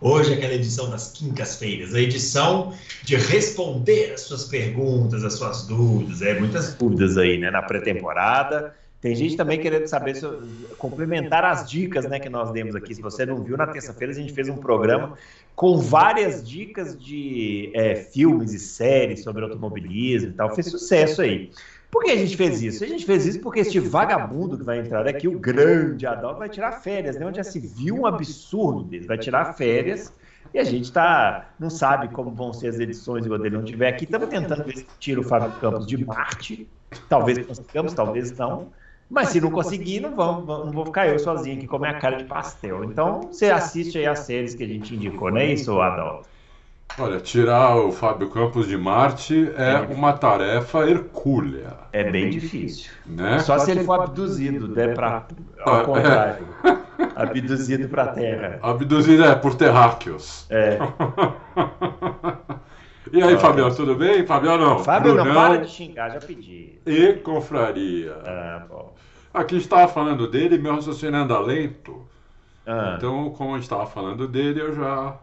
Hoje 0.00 0.32
é 0.32 0.36
aquela 0.36 0.54
edição 0.54 0.88
das 0.88 1.12
quintas-feiras, 1.12 1.94
a 1.94 2.00
edição 2.00 2.72
de 3.02 3.16
responder 3.16 4.12
as 4.14 4.22
suas 4.22 4.44
perguntas, 4.44 5.22
as 5.22 5.34
suas 5.34 5.66
dúvidas, 5.66 6.22
é 6.22 6.38
muitas 6.38 6.72
dúvidas 6.72 7.18
aí, 7.18 7.36
né, 7.36 7.50
na 7.50 7.60
pré-temporada. 7.60 8.74
Tem 8.98 9.14
gente 9.14 9.36
também 9.36 9.58
querendo 9.58 9.86
saber, 9.86 10.14
complementar 10.78 11.44
as 11.44 11.68
dicas 11.68 12.06
né, 12.06 12.18
que 12.18 12.28
nós 12.28 12.50
demos 12.50 12.74
aqui. 12.74 12.94
Se 12.94 13.02
você 13.02 13.26
não 13.26 13.42
viu, 13.42 13.56
na 13.56 13.66
terça-feira 13.66 14.12
a 14.12 14.16
gente 14.16 14.32
fez 14.32 14.48
um 14.48 14.56
programa 14.56 15.18
com 15.54 15.78
várias 15.78 16.46
dicas 16.46 16.98
de 16.98 17.70
é, 17.74 17.94
filmes 17.94 18.52
e 18.54 18.58
séries 18.58 19.22
sobre 19.22 19.42
automobilismo 19.42 20.30
e 20.30 20.32
tal. 20.32 20.54
Fez 20.54 20.66
sucesso 20.66 21.22
aí. 21.22 21.50
Por 21.90 22.04
que 22.04 22.10
a 22.12 22.16
gente 22.16 22.36
fez 22.36 22.62
isso? 22.62 22.84
A 22.84 22.86
gente 22.86 23.04
fez 23.04 23.26
isso 23.26 23.40
porque 23.40 23.60
este 23.60 23.80
vagabundo 23.80 24.56
que 24.56 24.62
vai 24.62 24.78
entrar 24.78 25.06
aqui, 25.08 25.26
o 25.26 25.38
grande 25.38 26.06
Adalto, 26.06 26.38
vai 26.38 26.48
tirar 26.48 26.72
férias, 26.72 27.16
né? 27.16 27.26
Onde 27.26 27.38
já 27.38 27.44
se 27.44 27.58
viu 27.58 27.96
um 27.96 28.06
absurdo 28.06 28.84
dele. 28.84 29.06
Vai 29.06 29.18
tirar 29.18 29.54
férias 29.54 30.12
e 30.54 30.58
a 30.58 30.64
gente 30.64 30.92
tá, 30.92 31.50
não 31.58 31.68
sabe 31.68 32.08
como 32.08 32.30
vão 32.30 32.52
ser 32.52 32.68
as 32.68 32.78
edições 32.78 33.26
quando 33.26 33.44
ele 33.44 33.56
não 33.56 33.64
estiver 33.64 33.88
aqui. 33.88 34.04
Estamos 34.04 34.28
tentando 34.28 34.64
ver 34.64 34.78
se 34.78 34.86
tira 34.98 35.20
o 35.20 35.24
Fábio 35.24 35.52
Campos 35.60 35.86
de 35.86 36.04
Marte. 36.04 36.68
Talvez 37.08 37.44
consigamos, 37.44 37.92
talvez 37.92 38.36
não. 38.36 38.68
Mas 39.08 39.30
se 39.30 39.40
não 39.40 39.50
conseguir, 39.50 39.98
não, 39.98 40.14
não 40.14 40.70
vou 40.70 40.86
ficar 40.86 41.08
eu 41.08 41.18
sozinho 41.18 41.56
aqui 41.56 41.66
com 41.66 41.76
a 41.76 41.80
minha 41.80 41.98
cara 41.98 42.16
de 42.16 42.24
pastel. 42.24 42.84
Então, 42.84 43.22
você 43.22 43.50
assiste 43.50 43.98
aí 43.98 44.06
as 44.06 44.20
séries 44.20 44.54
que 44.54 44.62
a 44.62 44.66
gente 44.66 44.94
indicou, 44.94 45.30
não 45.30 45.38
é 45.38 45.52
isso, 45.52 45.80
Adalto? 45.80 46.28
Olha, 46.98 47.20
tirar 47.20 47.76
o 47.76 47.92
Fábio 47.92 48.28
Campos 48.30 48.66
de 48.66 48.76
Marte 48.76 49.50
é 49.56 49.76
uma 49.92 50.12
tarefa 50.12 50.88
hercúlea. 50.88 51.72
É 51.92 52.10
bem 52.10 52.30
difícil. 52.30 52.90
Né? 53.06 53.38
Só 53.38 53.58
se 53.58 53.70
ele 53.70 53.84
for 53.84 54.02
abduzido, 54.02 54.68
né, 54.68 54.88
pra, 54.88 55.26
ao 55.64 55.80
é. 55.80 55.84
contrário. 55.84 56.46
É. 56.64 56.80
Abduzido 57.16 57.88
para 57.88 58.02
a 58.04 58.08
Terra. 58.08 58.58
Abduzido 58.62 59.24
é 59.24 59.34
por 59.34 59.54
terráqueos. 59.54 60.46
É. 60.50 60.78
E 63.12 63.20
aí, 63.20 63.36
Fabiano, 63.38 63.74
tudo 63.74 63.96
bem? 63.96 64.24
Fabiano 64.24 64.64
não. 64.64 64.78
Fábio 64.84 65.14
não, 65.14 65.34
para 65.34 65.58
de 65.58 65.68
xingar, 65.68 66.10
já 66.10 66.20
pedi. 66.20 66.78
E 66.86 67.14
confraria. 67.14 68.14
Ah, 68.24 68.64
bom. 68.68 68.94
Aqui 69.34 69.56
estava 69.56 69.88
falando 69.88 70.28
dele, 70.30 70.58
meu 70.58 70.76
raciocínio 70.76 71.18
anda 71.18 71.38
lento. 71.40 72.06
Ah. 72.64 72.94
Então, 72.96 73.30
como 73.30 73.50
a 73.50 73.54
gente 73.54 73.64
estava 73.64 73.86
falando 73.86 74.28
dele, 74.28 74.60
eu 74.60 74.74
já. 74.74 75.16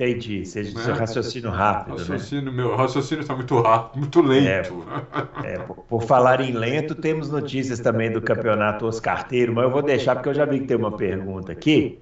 Entendi, 0.00 0.46
seja 0.46 0.78
né? 0.78 0.84
seu 0.84 0.94
raciocínio 0.94 1.50
rápido. 1.50 1.96
Né? 1.96 2.00
Raciocínio, 2.02 2.44
né? 2.44 2.50
Meu 2.52 2.76
raciocínio 2.76 3.22
está 3.22 3.34
muito 3.34 3.60
rápido, 3.60 3.98
muito 3.98 4.22
lento. 4.22 4.84
É, 5.42 5.54
é, 5.54 5.58
por, 5.58 5.76
por, 5.78 6.02
falar 6.04 6.40
em 6.40 6.52
lento, 6.52 6.94
temos 6.94 7.28
notícias 7.28 7.80
também 7.80 8.12
do 8.12 8.22
campeonato 8.22 8.86
Oscarteiro, 8.86 9.52
mas 9.52 9.64
eu 9.64 9.70
vou 9.72 9.82
deixar 9.82 10.14
porque 10.14 10.28
eu 10.28 10.34
já 10.34 10.44
vi 10.44 10.60
que 10.60 10.66
tem 10.66 10.76
uma 10.76 10.96
pergunta 10.96 11.50
aqui. 11.50 11.98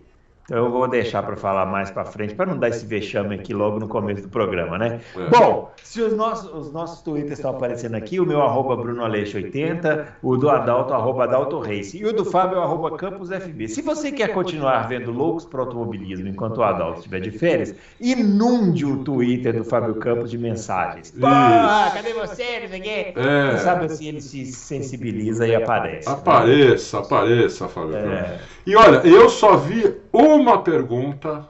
Então 0.47 0.59
eu 0.59 0.71
vou 0.71 0.87
deixar 0.87 1.25
para 1.25 1.37
falar 1.37 1.67
mais 1.67 1.91
para 1.91 2.05
frente, 2.05 2.33
para 2.35 2.47
não 2.47 2.57
dar 2.57 2.69
esse 2.69 2.87
vexame 2.87 3.35
aqui 3.35 3.53
logo 3.53 3.81
no 3.81 3.89
começo 3.89 4.23
do 4.23 4.29
programa, 4.29 4.79
né? 4.79 5.01
Bom, 5.29 5.73
se 5.83 6.01
os 6.01 6.17
nossos, 6.17 6.53
os 6.55 6.73
nossos 6.73 7.03
twitters 7.03 7.33
estão 7.33 7.51
aparecendo 7.51 7.97
aqui, 7.97 8.21
o 8.21 8.25
meu 8.27 8.41
arroba 8.41 8.77
BrunoAleixo80, 8.77 10.07
o 10.23 10.37
do 10.37 10.49
Adalto, 10.49 10.95
arroba 10.95 11.25
Adalto 11.25 11.59
Race, 11.59 11.99
e 11.99 12.05
o 12.05 12.13
do 12.13 12.25
Fábio, 12.25 12.61
arroba 12.61 12.97
CampusFB. 12.97 13.67
Se 13.67 13.83
você 13.83 14.13
quer 14.13 14.29
continuar 14.33 14.89
vendo 14.89 15.11
loucos 15.11 15.45
para 15.45 15.61
automobilismo 15.63 16.29
enquanto 16.29 16.59
o 16.59 16.63
Adalto 16.63 16.99
estiver 16.99 17.21
de 17.21 17.33
férias, 17.33 17.75
inunde 18.01 18.87
o 18.87 18.99
Twitter 18.99 19.57
do 19.57 19.65
Fábio 19.65 19.97
Campos 19.97 20.31
de 20.31 20.39
mensagens. 20.39 21.11
Pô, 21.11 21.27
cadê 21.27 22.13
você? 22.13 22.61
Não 22.61 22.69
sei 22.69 23.13
É. 23.17 23.57
Sabe 23.59 23.87
assim, 23.87 24.09
ele 24.09 24.21
se 24.21 24.47
sensibiliza 24.47 25.47
e 25.47 25.57
aparece. 25.57 26.09
Apareça, 26.09 26.99
né? 26.99 27.05
apareça, 27.05 27.69
Fábio 27.69 27.97
é. 27.97 28.39
E 28.65 28.77
olha, 28.77 28.99
eu 29.07 29.29
só 29.29 29.57
vi 29.57 29.95
uma 30.17 30.63
pergunta 30.63 31.49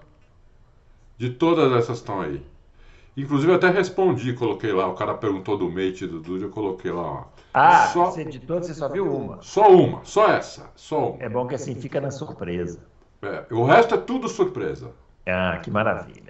de 1.17 1.31
todas 1.31 1.73
essas 1.73 1.87
que 1.87 1.93
estão 1.93 2.21
aí. 2.21 2.43
Inclusive 3.17 3.51
eu 3.51 3.57
até 3.57 3.71
respondi, 3.71 4.35
coloquei 4.35 4.73
lá, 4.73 4.87
o 4.87 4.95
cara 4.95 5.15
perguntou 5.15 5.57
do 5.57 5.71
mate 5.71 6.05
e 6.05 6.07
do 6.07 6.21
Dude, 6.21 6.45
eu 6.45 6.51
coloquei 6.51 6.91
lá. 6.91 7.03
Ó. 7.03 7.25
Ah, 7.55 7.87
só... 7.87 8.07
você 8.07 8.25
de 8.25 8.41
todas 8.41 8.67
você 8.67 8.75
só 8.75 8.89
viu 8.89 9.11
uma? 9.11 9.43
Só 9.43 9.71
uma, 9.71 10.05
só 10.05 10.29
essa, 10.29 10.71
só 10.77 11.13
uma. 11.13 11.23
É 11.23 11.29
bom 11.29 11.47
que 11.47 11.55
assim 11.55 11.75
fica 11.75 12.01
na 12.01 12.11
surpresa. 12.11 12.79
É, 13.23 13.47
o 13.51 13.65
resto 13.65 13.95
é 13.95 13.99
tudo 13.99 14.29
surpresa. 14.29 14.91
Ah, 15.27 15.59
que 15.63 15.71
maravilha. 15.71 16.26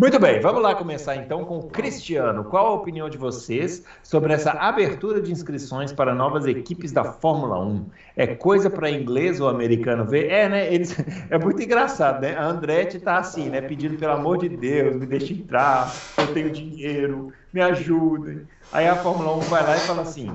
Muito 0.00 0.18
bem, 0.18 0.40
vamos 0.40 0.62
lá 0.62 0.74
começar 0.74 1.14
então 1.16 1.44
com 1.44 1.58
o 1.58 1.64
Cristiano. 1.64 2.42
Qual 2.42 2.68
a 2.68 2.72
opinião 2.72 3.10
de 3.10 3.18
vocês 3.18 3.84
sobre 4.02 4.32
essa 4.32 4.52
abertura 4.52 5.20
de 5.20 5.30
inscrições 5.30 5.92
para 5.92 6.14
novas 6.14 6.46
equipes 6.46 6.90
da 6.90 7.04
Fórmula 7.04 7.62
1? 7.62 7.84
É 8.16 8.26
coisa 8.28 8.70
para 8.70 8.90
inglês 8.90 9.42
ou 9.42 9.48
americano 9.50 10.06
ver? 10.06 10.30
É, 10.30 10.48
né? 10.48 10.72
Eles... 10.72 10.96
É 11.28 11.38
muito 11.38 11.62
engraçado, 11.62 12.22
né? 12.22 12.34
A 12.34 12.46
Andretti 12.46 12.98
tá 12.98 13.18
assim, 13.18 13.50
né? 13.50 13.60
Pedindo 13.60 13.98
pelo 13.98 14.12
amor 14.12 14.38
de 14.38 14.48
Deus, 14.48 14.96
me 14.96 15.04
deixe 15.04 15.34
entrar, 15.34 15.94
eu 16.16 16.32
tenho 16.32 16.50
dinheiro, 16.50 17.30
me 17.52 17.60
ajudem. 17.60 18.48
Aí 18.72 18.88
a 18.88 18.96
Fórmula 18.96 19.36
1 19.36 19.40
vai 19.40 19.62
lá 19.62 19.76
e 19.76 19.80
fala 19.80 20.00
assim: 20.00 20.34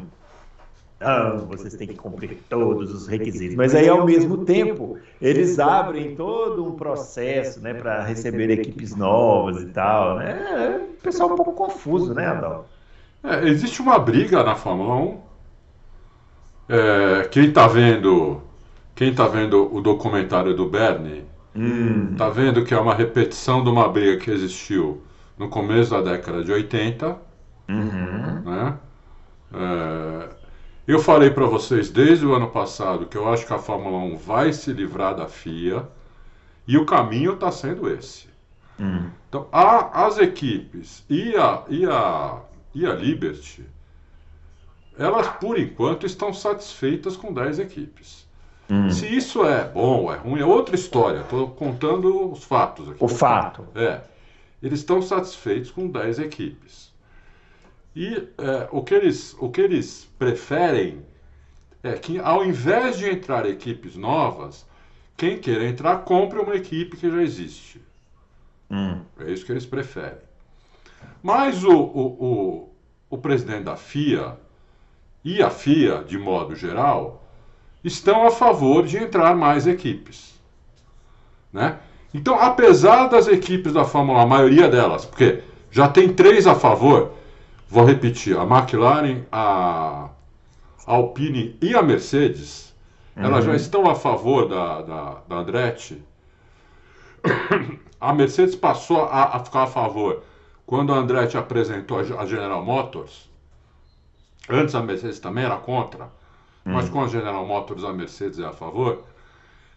não, 1.05 1.45
vocês 1.45 1.75
têm 1.75 1.88
que 1.88 1.95
cumprir 1.95 2.39
todos 2.49 2.93
os 2.93 3.07
requisitos. 3.07 3.55
Mas 3.55 3.75
aí, 3.75 3.88
ao 3.88 4.03
mesmo 4.05 4.45
tempo, 4.45 4.97
eles 5.21 5.59
abrem 5.59 6.16
todo 6.16 6.66
um 6.66 6.71
processo 6.71 7.61
né, 7.61 7.73
para 7.73 8.03
receber 8.03 8.49
equipes 8.49 8.95
novas 8.95 9.61
e 9.61 9.67
tal. 9.67 10.17
Né? 10.17 10.31
É, 10.31 10.77
o 10.77 11.01
pessoal 11.01 11.29
é 11.29 11.33
um 11.33 11.35
pouco 11.35 11.53
confuso, 11.53 12.13
né, 12.13 12.25
Adal? 12.27 12.67
É, 13.23 13.47
existe 13.47 13.81
uma 13.81 13.99
briga 13.99 14.43
na 14.43 14.55
Fórmula 14.55 14.95
1. 14.95 15.21
É, 16.67 17.27
quem 17.29 17.45
está 17.45 17.67
vendo, 17.67 18.41
quem 18.95 19.13
tá 19.13 19.27
vendo 19.27 19.73
o 19.73 19.81
documentário 19.81 20.55
do 20.55 20.67
Bernie, 20.67 21.23
hum. 21.55 22.16
tá 22.17 22.29
vendo 22.29 22.66
que 22.66 22.73
é 22.73 22.79
uma 22.79 22.95
repetição 22.95 23.63
de 23.63 23.69
uma 23.69 23.87
briga 23.87 24.17
que 24.17 24.31
existiu 24.31 25.03
no 25.37 25.49
começo 25.49 25.91
da 25.91 26.01
década 26.01 26.43
de 26.43 26.51
80. 26.51 27.17
Uhum. 27.69 28.41
Né? 28.45 28.77
É, 29.53 30.29
eu 30.91 31.00
falei 31.00 31.29
para 31.29 31.46
vocês 31.46 31.90
desde 31.90 32.25
o 32.25 32.34
ano 32.34 32.50
passado 32.50 33.07
que 33.07 33.18
eu 33.18 33.31
acho 33.31 33.46
que 33.46 33.53
a 33.53 33.57
Fórmula 33.57 33.97
1 33.97 34.18
vai 34.18 34.53
se 34.53 34.72
livrar 34.72 35.16
da 35.16 35.28
FIA 35.28 35.88
e 36.68 36.78
o 36.78 36.85
caminho 36.85 37.34
está 37.34 37.51
sendo 37.51 37.90
esse. 37.90 38.28
Hum. 38.79 39.09
Então, 39.29 39.47
a, 39.51 40.06
as 40.06 40.18
equipes 40.18 41.03
e 41.09 41.35
a, 41.35 41.63
e, 41.69 41.85
a, 41.85 42.41
e 42.73 42.85
a 42.85 42.94
Liberty, 42.94 43.66
elas 44.97 45.28
por 45.40 45.57
enquanto 45.57 46.06
estão 46.06 46.34
satisfeitas 46.34 47.17
com 47.17 47.34
10 47.34 47.59
equipes. 47.59 48.25
Hum. 48.69 48.90
Se 48.90 49.07
isso 49.07 49.46
é 49.46 49.63
bom 49.63 50.03
ou 50.03 50.13
é 50.13 50.17
ruim, 50.17 50.41
é 50.41 50.46
outra 50.46 50.75
história. 50.75 51.19
Estou 51.19 51.50
contando 51.50 52.31
os 52.31 52.44
fatos 52.44 52.90
aqui. 52.90 53.03
O 53.03 53.07
fato. 53.07 53.67
É. 53.75 54.02
Eles 54.62 54.79
estão 54.79 55.02
satisfeitos 55.02 55.69
com 55.69 55.88
10 55.88 56.19
equipes. 56.19 56.91
E 57.95 58.28
é, 58.38 58.67
o, 58.72 58.83
que 58.83 58.94
eles, 58.94 59.35
o 59.39 59.50
que 59.50 59.61
eles 59.61 60.09
preferem 60.19 61.06
é 61.81 61.94
que, 61.94 62.19
ao 62.19 62.44
invés 62.44 62.97
de 62.97 63.09
entrar 63.09 63.45
equipes 63.45 63.95
novas, 63.95 64.66
quem 65.16 65.38
queira 65.38 65.66
entrar, 65.66 66.00
compre 66.00 66.39
uma 66.39 66.55
equipe 66.55 66.97
que 66.97 67.09
já 67.09 67.22
existe. 67.22 67.81
Hum. 68.70 69.02
É 69.20 69.31
isso 69.31 69.46
que 69.46 69.52
eles 69.52 69.66
preferem. 69.66 70.17
Mas 71.23 71.64
o, 71.64 71.72
o, 71.72 72.05
o, 72.25 72.70
o 73.09 73.17
presidente 73.17 73.64
da 73.64 73.78
FIA 73.78 74.37
e 75.23 75.41
a 75.41 75.49
FIA, 75.49 76.03
de 76.03 76.17
modo 76.17 76.55
geral, 76.55 77.23
estão 77.84 78.28
a 78.28 78.31
favor 78.31 78.85
de 78.85 78.97
entrar 78.97 79.35
mais 79.35 79.67
equipes. 79.67 80.35
Né? 81.53 81.79
Então, 82.14 82.40
apesar 82.40 83.08
das 83.08 83.28
equipes 83.28 83.72
da 83.72 83.85
Fórmula 83.85 84.20
1, 84.20 84.22
a 84.22 84.25
maioria 84.25 84.67
delas, 84.67 85.05
porque 85.05 85.43
já 85.72 85.87
tem 85.87 86.11
três 86.14 86.47
a 86.47 86.55
favor, 86.55 87.14
Vou 87.67 87.85
repetir: 87.85 88.38
a 88.38 88.44
McLaren, 88.44 89.23
a 89.32 90.09
Alpine 90.85 91.58
e 91.62 91.76
a 91.76 91.82
Mercedes, 91.82 92.73
uhum. 93.16 93.23
elas 93.23 93.46
já 93.46 93.52
uhum. 93.52 93.58
estão 93.58 93.90
a 93.90 93.96
favor 93.96 94.47
da, 94.47 94.82
da, 94.82 95.22
da 95.28 95.35
Andretti. 95.35 96.03
A 98.00 98.14
Mercedes 98.14 98.56
passou 98.56 99.03
a, 99.03 99.35
a, 99.35 99.40
ficar 99.40 99.64
a 99.64 99.67
favor 99.67 100.22
quando 100.66 100.94
a 100.94 100.97
Andretti 100.97 101.38
apresentou 101.38 101.97
a 102.00 102.26
General 102.26 102.64
Motors. 102.64 103.29
Antes 104.47 104.76
a 104.76 104.82
Mercedes 104.82 105.20
também 105.20 105.44
era 105.44 105.58
contra, 105.58 106.03
uhum. 106.66 106.73
mas 106.73 106.88
com 106.88 107.03
a 107.03 107.08
General 107.08 107.46
Motors 107.46 107.84
a 107.84 107.91
Mercedes 107.91 108.38
é 108.38 108.46
a 108.46 108.52
favor. 108.52 109.03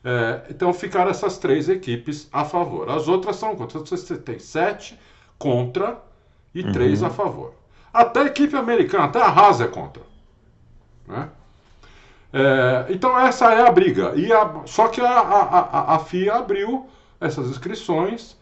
É, 0.05 0.43
então 0.51 0.73
ficaram 0.73 1.11
essas 1.11 1.39
três 1.39 1.69
equipes 1.69 2.29
a 2.33 2.45
favor. 2.45 2.91
As 2.91 3.09
outras 3.09 3.37
são 3.37 3.57
contra. 3.57 3.79
Você 3.81 4.17
tem 4.19 4.39
sete 4.39 4.99
contra 5.39 6.03
e 6.55 6.63
uhum. 6.63 6.73
três 6.73 7.03
a 7.03 7.11
favor. 7.11 7.55
Até 7.93 8.21
a 8.21 8.27
equipe 8.27 8.57
americana, 8.57 9.05
até 9.05 9.21
a 9.21 9.29
Haas 9.29 9.61
é 9.61 9.67
contra. 9.67 10.03
Né? 11.07 11.29
É, 12.33 12.87
então 12.91 13.19
essa 13.19 13.53
é 13.53 13.67
a 13.67 13.73
briga. 13.73 14.13
E 14.15 14.33
a, 14.33 14.63
só 14.67 14.89
que 14.89 15.01
a, 15.01 15.11
a, 15.11 15.95
a, 15.95 15.99
FIA 16.01 16.35
abriu 16.35 16.87
essas 17.21 17.49
inscrições 17.49 18.37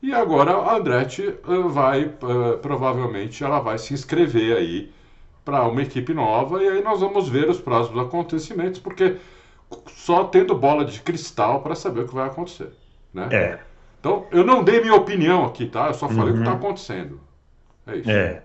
e 0.00 0.14
agora 0.14 0.52
a 0.52 0.76
Andretti 0.76 1.34
uh, 1.46 1.68
vai, 1.68 2.04
uh, 2.04 2.58
provavelmente, 2.62 3.42
ela 3.42 3.58
vai 3.58 3.78
se 3.78 3.92
inscrever 3.92 4.56
aí 4.56 4.92
para 5.44 5.66
uma 5.66 5.82
equipe 5.82 6.14
nova 6.14 6.62
e 6.62 6.68
aí 6.68 6.82
nós 6.82 7.00
vamos 7.00 7.28
ver 7.28 7.48
os 7.48 7.60
próximos 7.60 8.06
acontecimentos, 8.06 8.80
porque 8.80 9.16
só 9.88 10.24
tendo 10.24 10.54
bola 10.54 10.84
de 10.84 11.00
cristal 11.00 11.60
para 11.60 11.74
saber 11.74 12.02
o 12.02 12.08
que 12.08 12.14
vai 12.14 12.28
acontecer. 12.28 12.72
Né? 13.12 13.28
É. 13.30 13.58
Então, 14.00 14.26
eu 14.30 14.44
não 14.44 14.62
dei 14.62 14.80
minha 14.80 14.94
opinião 14.94 15.44
aqui, 15.44 15.66
tá? 15.66 15.88
Eu 15.88 15.94
só 15.94 16.08
falei 16.08 16.24
uhum. 16.24 16.30
o 16.30 16.34
que 16.34 16.38
está 16.40 16.50
uhum. 16.52 16.58
acontecendo. 16.58 17.20
É 17.86 17.96
isso. 17.96 18.10
É. 18.10 18.42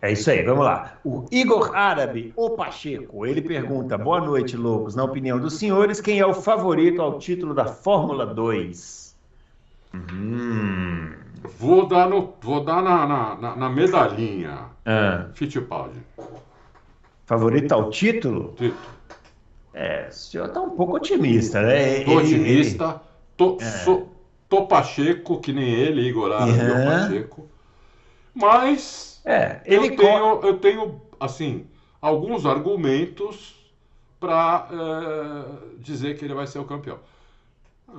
É 0.00 0.12
isso 0.12 0.30
aí, 0.30 0.44
vamos 0.44 0.64
lá. 0.64 0.92
O 1.04 1.26
Igor 1.30 1.74
Árabe, 1.74 2.32
o 2.36 2.50
Pacheco, 2.50 3.26
ele 3.26 3.42
pergunta: 3.42 3.98
Boa 3.98 4.20
noite, 4.20 4.56
loucos. 4.56 4.94
Na 4.94 5.02
opinião 5.02 5.40
dos 5.40 5.54
senhores, 5.54 6.00
quem 6.00 6.20
é 6.20 6.26
o 6.26 6.34
favorito 6.34 7.02
ao 7.02 7.18
título 7.18 7.52
da 7.52 7.64
Fórmula 7.64 8.24
2? 8.24 9.16
Hum. 9.94 11.12
Vou 11.58 11.86
dar, 11.86 12.08
no, 12.08 12.34
vou 12.40 12.62
dar 12.62 12.82
na, 12.82 13.06
na, 13.06 13.56
na 13.56 13.68
medalhinha. 13.68 14.66
Ah. 14.86 15.26
Fittipaldi. 15.34 15.98
Favorito 17.26 17.72
ao 17.72 17.90
título? 17.90 18.54
Título. 18.56 18.98
É, 19.74 20.08
o 20.08 20.12
senhor 20.12 20.46
está 20.46 20.60
um 20.60 20.70
pouco 20.70 20.96
otimista, 20.96 21.62
né? 21.62 22.04
Tô 22.04 22.16
otimista. 22.18 23.00
Tô, 23.36 23.58
é. 23.60 23.64
sou, 23.64 24.12
tô 24.48 24.66
Pacheco, 24.66 25.40
que 25.40 25.52
nem 25.52 25.68
ele, 25.68 26.02
Igor 26.02 26.32
Árabe, 26.32 26.52
uhum. 26.52 26.84
Pacheco. 26.86 27.48
Mas 28.34 29.07
é, 29.24 29.60
ele 29.64 29.88
eu 29.88 29.96
tenho, 29.96 30.40
eu 30.42 30.58
tenho 30.58 31.02
assim 31.20 31.66
alguns 32.00 32.46
argumentos 32.46 33.56
para 34.20 34.68
é, 34.70 35.78
dizer 35.78 36.18
que 36.18 36.24
ele 36.24 36.34
vai 36.34 36.46
ser 36.46 36.58
o 36.58 36.64
campeão. 36.64 36.98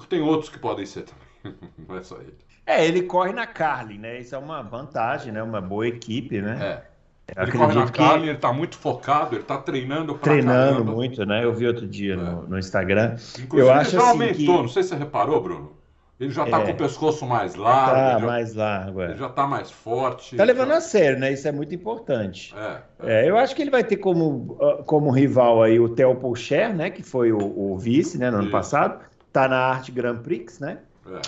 Tem 0.08 0.22
outros 0.22 0.50
que 0.50 0.60
podem 0.60 0.86
ser 0.86 1.04
também, 1.04 1.58
não 1.88 1.98
é 1.98 2.04
só 2.04 2.18
ele. 2.18 2.36
É, 2.66 2.86
ele 2.86 3.02
corre 3.04 3.32
na 3.32 3.48
Carly, 3.48 3.98
né? 3.98 4.20
Isso 4.20 4.36
é 4.36 4.38
uma 4.38 4.62
vantagem, 4.62 5.32
né? 5.32 5.42
Uma 5.42 5.60
boa 5.60 5.88
equipe, 5.88 6.40
né? 6.40 6.84
É. 6.86 6.90
Eu 7.36 7.44
ele 7.44 7.52
corre 7.52 7.76
na 7.76 7.86
que... 7.86 7.92
Carly, 7.98 8.28
ele 8.28 8.36
está 8.36 8.54
muito 8.54 8.78
focado, 8.78 9.36
ele 9.36 9.42
está 9.42 9.58
treinando 9.58 10.14
pra 10.14 10.32
Treinando 10.32 10.74
caramba. 10.74 10.92
muito, 10.92 11.26
né? 11.26 11.44
Eu 11.44 11.54
vi 11.54 11.68
outro 11.68 11.88
dia 11.88 12.14
é. 12.14 12.18
no, 12.18 12.48
no, 12.48 12.60
Instagram. 12.60 13.16
Inclusive, 13.40 13.58
eu 13.58 13.72
acho 13.72 13.90
ele 13.90 13.98
já 13.98 13.98
assim 13.98 14.10
aumentou, 14.10 14.56
que... 14.56 14.62
não 14.62 14.68
sei 14.68 14.84
se 14.84 14.90
você 14.90 14.96
reparou, 14.96 15.42
Bruno. 15.42 15.79
Ele 16.20 16.32
já 16.32 16.44
está 16.44 16.60
é. 16.60 16.66
com 16.66 16.72
o 16.72 16.76
pescoço 16.76 17.26
mais 17.26 17.56
largo. 17.56 17.96
Tá 17.96 18.20
já, 18.20 18.26
mais 18.26 18.54
largo, 18.54 19.02
é. 19.02 19.06
Ele 19.06 19.18
já 19.18 19.28
está 19.28 19.48
mais 19.48 19.72
forte. 19.72 20.36
Está 20.36 20.44
levando 20.44 20.72
a 20.74 20.82
sério, 20.82 21.18
né? 21.18 21.32
Isso 21.32 21.48
é 21.48 21.52
muito 21.52 21.74
importante. 21.74 22.54
É, 22.58 22.82
é. 23.00 23.26
é, 23.26 23.30
eu 23.30 23.38
acho 23.38 23.56
que 23.56 23.62
ele 23.62 23.72
vai 23.72 23.86
ter 23.86 23.96
como, 23.98 24.58
ah, 24.62 24.84
como 24.84 25.12
rival 25.12 25.64
aí 25.64 25.80
o 25.80 25.88
Theo 25.88 26.14
Pocher, 26.16 26.76
né? 26.76 26.90
Que 26.90 27.02
foi 27.02 27.32
o, 27.32 27.38
o 27.38 27.78
vice, 27.78 28.18
né? 28.18 28.30
No 28.30 28.38
Isso. 28.38 28.44
ano 28.44 28.52
passado. 28.52 29.00
Está 29.28 29.48
na 29.48 29.58
Arte 29.58 29.94
Grand 29.94 30.18
Prix, 30.18 30.60
né? 30.60 30.80
É. 31.08 31.22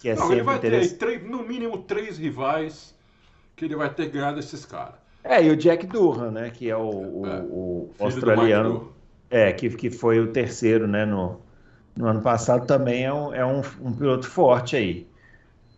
Que 0.00 0.08
é 0.08 0.16
Não, 0.16 0.32
ele 0.32 0.42
vai 0.42 0.58
ter 0.58 0.96
três, 0.96 1.22
no 1.22 1.44
mínimo 1.44 1.78
três 1.78 2.18
rivais 2.18 2.92
que 3.54 3.64
ele 3.66 3.76
vai 3.76 3.88
ter 3.88 4.08
ganhado 4.08 4.40
esses 4.40 4.66
caras. 4.66 4.96
É, 5.22 5.42
e 5.44 5.50
o 5.50 5.56
Jack 5.56 5.86
Durham, 5.86 6.32
né? 6.32 6.50
Que 6.50 6.68
é 6.68 6.76
o, 6.76 6.90
o, 6.90 7.22
é. 7.24 7.40
o 7.40 7.90
australiano. 8.00 8.92
É, 9.30 9.52
que, 9.52 9.70
que 9.70 9.90
foi 9.90 10.18
o 10.18 10.28
terceiro, 10.28 10.86
né? 10.86 11.04
No, 11.04 11.40
no 11.96 12.06
ano 12.06 12.20
passado 12.20 12.66
também 12.66 13.04
é 13.04 13.12
um, 13.12 13.34
é 13.34 13.46
um, 13.46 13.62
um 13.80 13.92
piloto 13.92 14.28
forte 14.28 14.76
aí. 14.76 15.06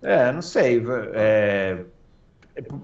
É, 0.02 0.32
não 0.32 0.42
sei. 0.42 0.82
É, 1.12 1.84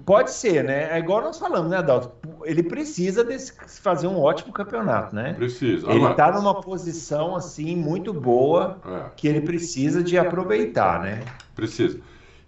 pode 0.05 0.31
ser, 0.31 0.63
né? 0.63 0.89
É 0.91 0.99
igual 0.99 1.21
nós 1.21 1.39
falamos, 1.39 1.69
né, 1.69 1.77
Adalto? 1.77 2.11
Ele 2.43 2.61
precisa 2.61 3.23
desse, 3.23 3.53
fazer 3.81 4.07
um 4.07 4.19
ótimo 4.19 4.53
campeonato, 4.53 5.15
né? 5.15 5.33
Precisa. 5.33 5.89
Ele 5.89 6.05
está 6.05 6.31
numa 6.31 6.61
posição, 6.61 7.35
assim, 7.35 7.75
muito 7.75 8.13
boa 8.13 8.79
é. 8.85 9.09
que 9.15 9.27
ele 9.27 9.41
precisa 9.41 10.03
de 10.03 10.17
aproveitar, 10.17 11.01
né? 11.01 11.21
Precisa. 11.55 11.99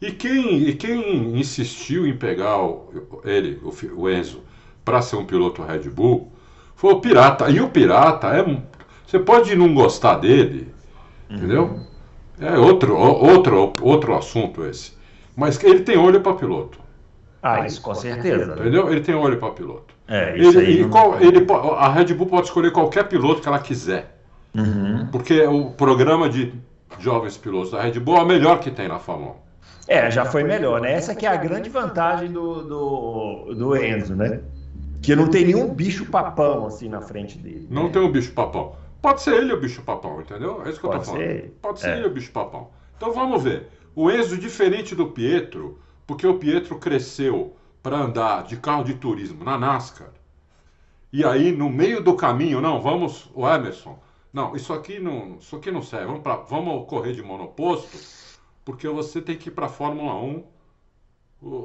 E 0.01 0.11
quem, 0.11 0.67
e 0.67 0.75
quem 0.75 1.39
insistiu 1.39 2.05
em 2.05 2.15
pegar 2.15 2.61
o, 2.61 3.21
ele, 3.23 3.59
o, 3.63 3.73
o 3.95 4.09
Enzo, 4.09 4.43
para 4.83 5.01
ser 5.01 5.15
um 5.15 5.25
piloto 5.25 5.63
Red 5.63 5.89
Bull, 5.89 6.31
foi 6.75 6.93
o 6.93 6.99
Pirata. 6.99 7.49
E 7.49 7.59
o 7.59 7.69
Pirata 7.69 8.27
é. 8.27 8.61
Você 9.07 9.19
pode 9.19 9.55
não 9.55 9.73
gostar 9.73 10.15
dele, 10.15 10.73
Entendeu? 11.35 11.79
É 12.39 12.57
outro, 12.57 12.97
outro, 12.97 13.73
outro 13.81 14.15
assunto 14.15 14.65
esse. 14.65 14.93
Mas 15.35 15.61
ele 15.63 15.81
tem 15.81 15.97
olho 15.97 16.21
para 16.21 16.33
piloto. 16.33 16.79
Ah, 17.41 17.65
isso 17.65 17.81
com 17.81 17.93
certeza. 17.93 18.53
Entendeu? 18.53 18.89
Ele 18.89 19.01
tem 19.01 19.13
olho 19.13 19.37
para 19.37 19.51
piloto. 19.51 19.93
É, 20.07 20.37
isso 20.37 20.59
ele, 20.59 20.83
aí 20.83 20.89
qual, 20.89 21.19
ele, 21.21 21.45
a 21.77 21.89
Red 21.89 22.13
Bull 22.13 22.27
pode 22.27 22.47
escolher 22.47 22.71
qualquer 22.71 23.07
piloto 23.07 23.41
que 23.41 23.47
ela 23.47 23.59
quiser. 23.59 24.17
Uhum. 24.53 25.07
Porque 25.11 25.41
o 25.41 25.71
programa 25.71 26.29
de 26.29 26.53
jovens 26.99 27.37
pilotos 27.37 27.71
da 27.71 27.81
Red 27.81 27.99
Bull 27.99 28.17
é 28.17 28.21
o 28.21 28.25
melhor 28.25 28.59
que 28.59 28.71
tem 28.71 28.87
na 28.87 28.99
Fórmula 28.99 29.31
1. 29.31 29.35
É, 29.87 30.09
já 30.09 30.25
foi 30.25 30.43
melhor, 30.43 30.81
né? 30.81 30.93
Essa 30.93 31.13
que 31.13 31.25
é 31.25 31.29
a 31.29 31.35
grande 31.35 31.69
vantagem 31.69 32.31
do, 32.31 32.63
do, 32.63 33.53
do 33.53 33.75
Enzo, 33.77 34.15
né? 34.15 34.39
Que 35.01 35.15
não 35.15 35.27
tem 35.27 35.45
nenhum 35.45 35.71
bicho 35.71 36.05
papão 36.05 36.65
assim 36.65 36.89
na 36.89 37.01
frente 37.01 37.37
dele. 37.37 37.67
Não 37.69 37.83
né? 37.83 37.89
tem 37.89 38.01
um 38.01 38.11
bicho 38.11 38.31
papão. 38.31 38.73
Pode 39.05 39.21
ser 39.21 39.35
ele 39.35 39.53
o 39.53 39.59
bicho-papão, 39.59 40.19
entendeu? 40.19 40.65
É 40.65 40.69
isso 40.71 40.79
que 40.79 40.87
Pode 40.87 40.97
eu 40.97 41.05
tô 41.05 41.11
falando. 41.11 41.27
Ser. 41.27 41.57
Pode 41.61 41.79
ser 41.79 41.89
é. 41.89 41.97
ele 41.97 42.07
o 42.07 42.09
bicho-papão. 42.09 42.71
Então 42.97 43.13
vamos 43.13 43.43
ver. 43.43 43.69
O 43.95 44.09
Enzo, 44.09 44.35
diferente 44.35 44.95
do 44.95 45.11
Pietro, 45.11 45.79
porque 46.07 46.25
o 46.25 46.39
Pietro 46.39 46.79
cresceu 46.79 47.55
para 47.83 47.97
andar 47.97 48.45
de 48.45 48.57
carro 48.57 48.83
de 48.83 48.95
turismo 48.95 49.43
na 49.43 49.59
NASCAR. 49.59 50.09
E 51.13 51.23
aí, 51.23 51.51
no 51.51 51.69
meio 51.69 52.01
do 52.01 52.15
caminho, 52.15 52.59
não, 52.59 52.81
vamos, 52.81 53.29
o 53.35 53.47
Emerson, 53.47 53.99
não, 54.33 54.55
isso 54.55 54.73
aqui 54.73 54.97
não, 54.97 55.35
isso 55.35 55.55
aqui 55.55 55.69
não 55.69 55.83
serve, 55.83 56.07
vamos, 56.07 56.23
pra, 56.23 56.37
vamos 56.37 56.89
correr 56.89 57.13
de 57.13 57.21
monoposto, 57.21 57.95
porque 58.65 58.87
você 58.87 59.21
tem 59.21 59.37
que 59.37 59.49
ir 59.49 59.51
para 59.51 59.67
a 59.67 59.69
Fórmula 59.69 60.15
1 60.15 60.43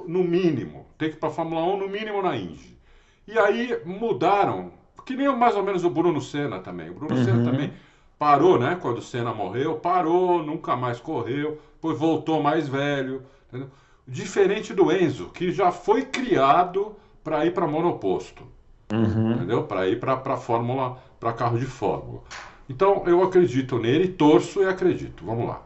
no 0.06 0.22
mínimo, 0.22 0.84
tem 0.98 1.08
que 1.08 1.16
ir 1.16 1.18
para 1.18 1.30
a 1.30 1.32
Fórmula 1.32 1.62
1 1.62 1.78
no 1.78 1.88
mínimo 1.88 2.20
na 2.20 2.36
Indy. 2.36 2.78
E 3.26 3.38
aí 3.38 3.80
mudaram 3.86 4.78
que 5.04 5.16
nem 5.16 5.34
mais 5.36 5.56
ou 5.56 5.62
menos 5.62 5.84
o 5.84 5.90
Bruno 5.90 6.20
Senna 6.20 6.58
também. 6.60 6.90
O 6.90 6.94
Bruno 6.94 7.14
uhum. 7.14 7.24
Senna 7.24 7.50
também 7.50 7.72
parou, 8.18 8.58
né? 8.58 8.78
Quando 8.80 8.98
o 8.98 9.02
Senna 9.02 9.32
morreu, 9.32 9.76
parou, 9.76 10.42
nunca 10.42 10.76
mais 10.76 11.00
correu, 11.00 11.58
depois 11.74 11.98
voltou 11.98 12.42
mais 12.42 12.68
velho. 12.68 13.22
Entendeu? 13.48 13.68
Diferente 14.06 14.74
do 14.74 14.90
Enzo, 14.92 15.30
que 15.30 15.52
já 15.52 15.70
foi 15.70 16.02
criado 16.02 16.94
para 17.22 17.46
ir 17.46 17.52
para 17.52 17.66
monoposto. 17.66 18.44
Uhum. 18.92 19.32
Entendeu? 19.32 19.62
Para 19.64 19.88
ir 19.88 20.00
para 20.00 20.36
Fórmula, 20.36 20.98
para 21.18 21.32
carro 21.32 21.58
de 21.58 21.66
Fórmula. 21.66 22.22
Então 22.68 23.02
eu 23.06 23.22
acredito 23.22 23.78
nele, 23.78 24.08
torço 24.08 24.62
e 24.62 24.66
acredito. 24.66 25.24
Vamos 25.24 25.48
lá. 25.48 25.62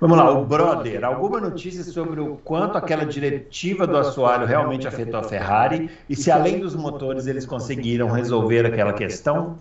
Vamos 0.00 0.16
lá, 0.16 0.30
o 0.30 0.46
Brother, 0.46 1.04
alguma 1.04 1.38
notícia 1.38 1.84
sobre 1.84 2.20
o 2.20 2.36
quanto 2.36 2.78
aquela 2.78 3.04
diretiva 3.04 3.86
do 3.86 3.98
assoalho 3.98 4.46
realmente 4.46 4.88
afetou 4.88 5.20
a 5.20 5.22
Ferrari 5.22 5.90
e 6.08 6.16
se 6.16 6.30
além 6.30 6.58
dos 6.58 6.74
motores 6.74 7.26
eles 7.26 7.44
conseguiram 7.44 8.08
resolver 8.08 8.64
aquela 8.64 8.94
questão? 8.94 9.58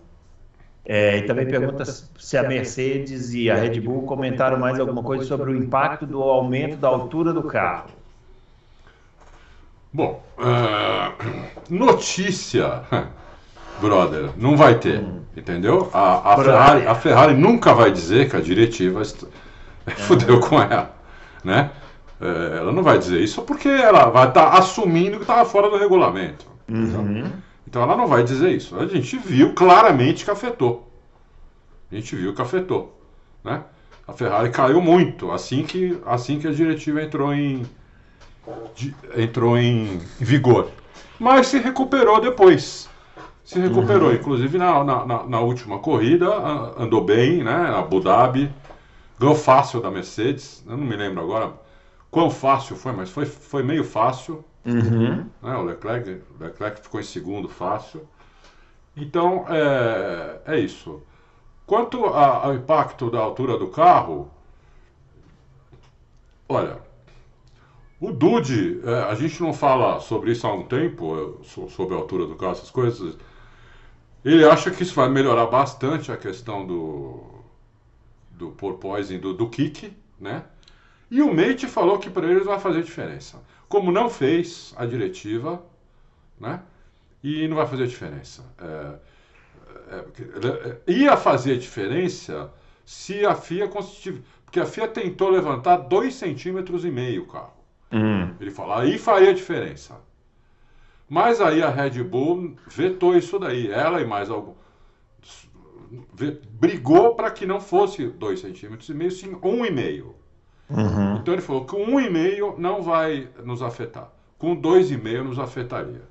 É, 0.86 1.18
e 1.18 1.22
também 1.24 1.46
pergunta 1.46 1.84
se 1.84 2.38
a 2.38 2.44
Mercedes 2.44 3.34
e 3.34 3.52
a 3.52 3.56
Red 3.56 3.82
Bull 3.82 4.04
comentaram 4.04 4.58
mais 4.58 4.80
alguma 4.80 5.04
coisa 5.04 5.26
sobre 5.26 5.52
o 5.52 5.56
impacto 5.56 6.06
do 6.06 6.24
aumento 6.24 6.78
da 6.78 6.88
altura 6.88 7.34
do 7.34 7.44
carro. 7.44 7.90
Bom, 9.92 10.24
uh, 10.38 11.34
notícia, 11.70 12.84
brother, 13.82 14.30
não 14.38 14.56
vai 14.56 14.80
ter, 14.80 15.00
hum. 15.00 15.20
entendeu? 15.36 15.90
A, 15.94 16.34
a, 16.34 16.44
Ferrari, 16.44 16.88
a 16.88 16.96
Ferrari 16.96 17.34
nunca 17.34 17.74
vai 17.74 17.92
dizer 17.92 18.30
que 18.30 18.38
a 18.38 18.40
diretiva 18.40 19.02
fudeu 20.08 20.40
com 20.40 20.62
ela, 20.62 20.96
né? 21.44 21.72
É, 22.22 22.58
ela 22.58 22.72
não 22.72 22.84
vai 22.84 22.98
dizer 22.98 23.22
isso 23.22 23.42
porque 23.44 23.70
ela 23.70 24.10
vai 24.10 24.28
estar 24.28 24.52
tá 24.52 24.58
assumindo 24.58 25.18
que 25.18 25.24
estava 25.24 25.46
fora 25.46 25.70
do 25.70 25.78
regulamento. 25.78 26.46
Uhum. 26.68 27.32
Então 27.68 27.82
ela 27.82 27.96
não 27.96 28.08
vai 28.08 28.24
dizer 28.24 28.52
isso. 28.52 28.78
A 28.78 28.86
gente 28.88 29.18
viu 29.18 29.54
claramente 29.54 30.26
que 30.26 30.32
afetou. 30.32 30.92
A 31.92 31.96
gente 31.96 32.16
viu 32.16 32.34
que 32.34 32.42
afetou, 32.42 33.00
né? 33.44 33.64
A 34.08 34.14
Ferrari 34.14 34.50
caiu 34.50 34.82
muito 34.82 35.32
assim 35.32 35.64
que 35.64 36.00
assim 36.06 36.40
que 36.40 36.48
a 36.48 36.52
diretiva 36.52 37.02
entrou 37.02 37.34
em 37.34 37.64
de, 38.76 38.94
entrou 39.16 39.58
em 39.58 40.00
vigor, 40.20 40.70
mas 41.20 41.48
se 41.48 41.60
recuperou 41.60 42.20
depois. 42.20 42.90
Se 43.46 43.60
recuperou, 43.60 44.10
uhum. 44.10 44.16
inclusive 44.16 44.58
na, 44.58 44.84
na, 44.84 45.24
na, 45.24 45.40
última 45.40 45.80
corrida 45.80 46.28
andou 46.78 47.04
bem, 47.04 47.44
né? 47.44 47.74
Abu 47.76 48.00
Dhabi 48.00 48.52
Ganhou 49.20 49.36
fácil 49.36 49.82
da 49.82 49.92
Mercedes, 49.92 50.64
eu 50.66 50.78
não 50.78 50.86
me 50.86 50.96
lembro 50.96 51.22
agora 51.22 51.54
quão 52.10 52.30
fácil 52.30 52.76
foi, 52.76 52.92
mas 52.94 53.10
foi, 53.10 53.26
foi 53.26 53.64
meio 53.64 53.84
fácil. 53.84 54.44
Uhum. 54.66 55.26
Né? 55.42 55.56
O, 55.58 55.64
Leclerc, 55.64 56.22
o 56.40 56.44
Leclerc 56.44 56.82
ficou 56.82 57.00
em 57.00 57.04
segundo 57.04 57.50
fácil. 57.50 58.08
Então, 58.98 59.46
é, 59.50 60.42
é 60.46 60.60
isso. 60.60 61.02
Quanto 61.66 62.06
a- 62.06 62.46
ao 62.46 62.56
impacto 62.56 63.12
da 63.12 63.20
altura 63.20 63.58
do 63.58 63.70
carro, 63.70 64.32
olha, 66.50 66.80
o 68.00 68.12
Dude, 68.12 68.82
é, 68.86 69.04
a 69.04 69.16
gente 69.16 69.42
não 69.42 69.54
fala 69.54 70.00
sobre 70.00 70.32
isso 70.32 70.48
há 70.48 70.54
um 70.54 70.64
tempo, 70.64 71.40
so- 71.44 71.70
sobre 71.70 71.96
a 71.96 71.98
altura 71.98 72.26
do 72.26 72.36
carro, 72.36 72.54
essas 72.54 72.72
coisas. 72.72 73.18
Ele 74.24 74.46
acha 74.46 74.72
que 74.72 74.84
isso 74.84 74.96
vai 74.96 75.10
melhorar 75.10 75.46
bastante 75.48 76.12
a 76.12 76.18
questão 76.18 76.66
do, 76.66 77.24
do 78.40 78.52
porpoising, 78.52 79.20
do, 79.20 79.34
do 79.34 79.50
kick, 79.50 79.94
né? 80.18 80.44
E 81.12 81.22
o 81.22 81.34
Mate 81.34 81.68
falou 81.68 82.00
que 82.00 82.10
para 82.10 82.26
eles 82.26 82.46
vai 82.46 82.60
fazer 82.60 82.82
diferença. 82.82 83.44
Como 83.68 83.92
não 83.92 84.10
fez 84.10 84.74
a 84.78 84.86
diretiva, 84.86 85.62
né? 86.40 86.62
E 87.22 87.48
não 87.48 87.58
vai 87.58 87.68
fazer 87.68 87.86
diferença. 87.88 88.44
É, 88.58 89.00
é, 89.92 90.80
é, 90.88 90.92
ia 90.92 91.18
fazer 91.18 91.58
diferença 91.58 92.52
se 92.86 93.26
a 93.26 93.36
FIA 93.36 93.68
conseguisse. 93.68 94.24
Porque 94.46 94.60
a 94.60 94.66
FIA 94.66 94.88
tentou 94.88 95.30
levantar 95.30 95.78
2,5 95.90 96.12
centímetros 96.12 96.86
e 96.86 96.90
meio 96.90 97.24
o 97.24 97.28
carro. 97.28 97.54
Hum, 97.92 98.34
Ele 98.40 98.52
falou, 98.52 98.74
aí 98.74 98.98
faria 98.98 99.34
diferença. 99.34 100.00
Mas 101.10 101.42
aí 101.42 101.62
a 101.62 101.70
Red 101.70 102.04
Bull 102.04 102.56
vetou 102.68 103.18
isso 103.18 103.38
daí. 103.38 103.70
Ela 103.70 104.02
e 104.02 104.06
mais 104.06 104.30
algum. 104.30 104.54
Brigou 106.60 107.16
para 107.16 107.32
que 107.32 107.46
não 107.46 107.60
fosse 107.60 108.08
2,5 108.08 108.38
centímetros 108.38 108.90
e 108.90 108.94
meio, 108.94 109.12
sim 109.12 109.34
1,5. 109.34 110.04
uhum. 110.70 111.18
Então 111.18 111.34
ele 111.34 111.42
falou 111.42 111.66
que 111.66 111.76
com 111.76 111.86
1,5 111.86 112.58
não 112.58 112.82
vai 112.82 113.30
nos 113.44 113.62
afetar. 113.62 114.12
Com 114.38 114.56
2,5 114.56 115.24
nos 115.24 115.40
afetaria. 115.40 116.04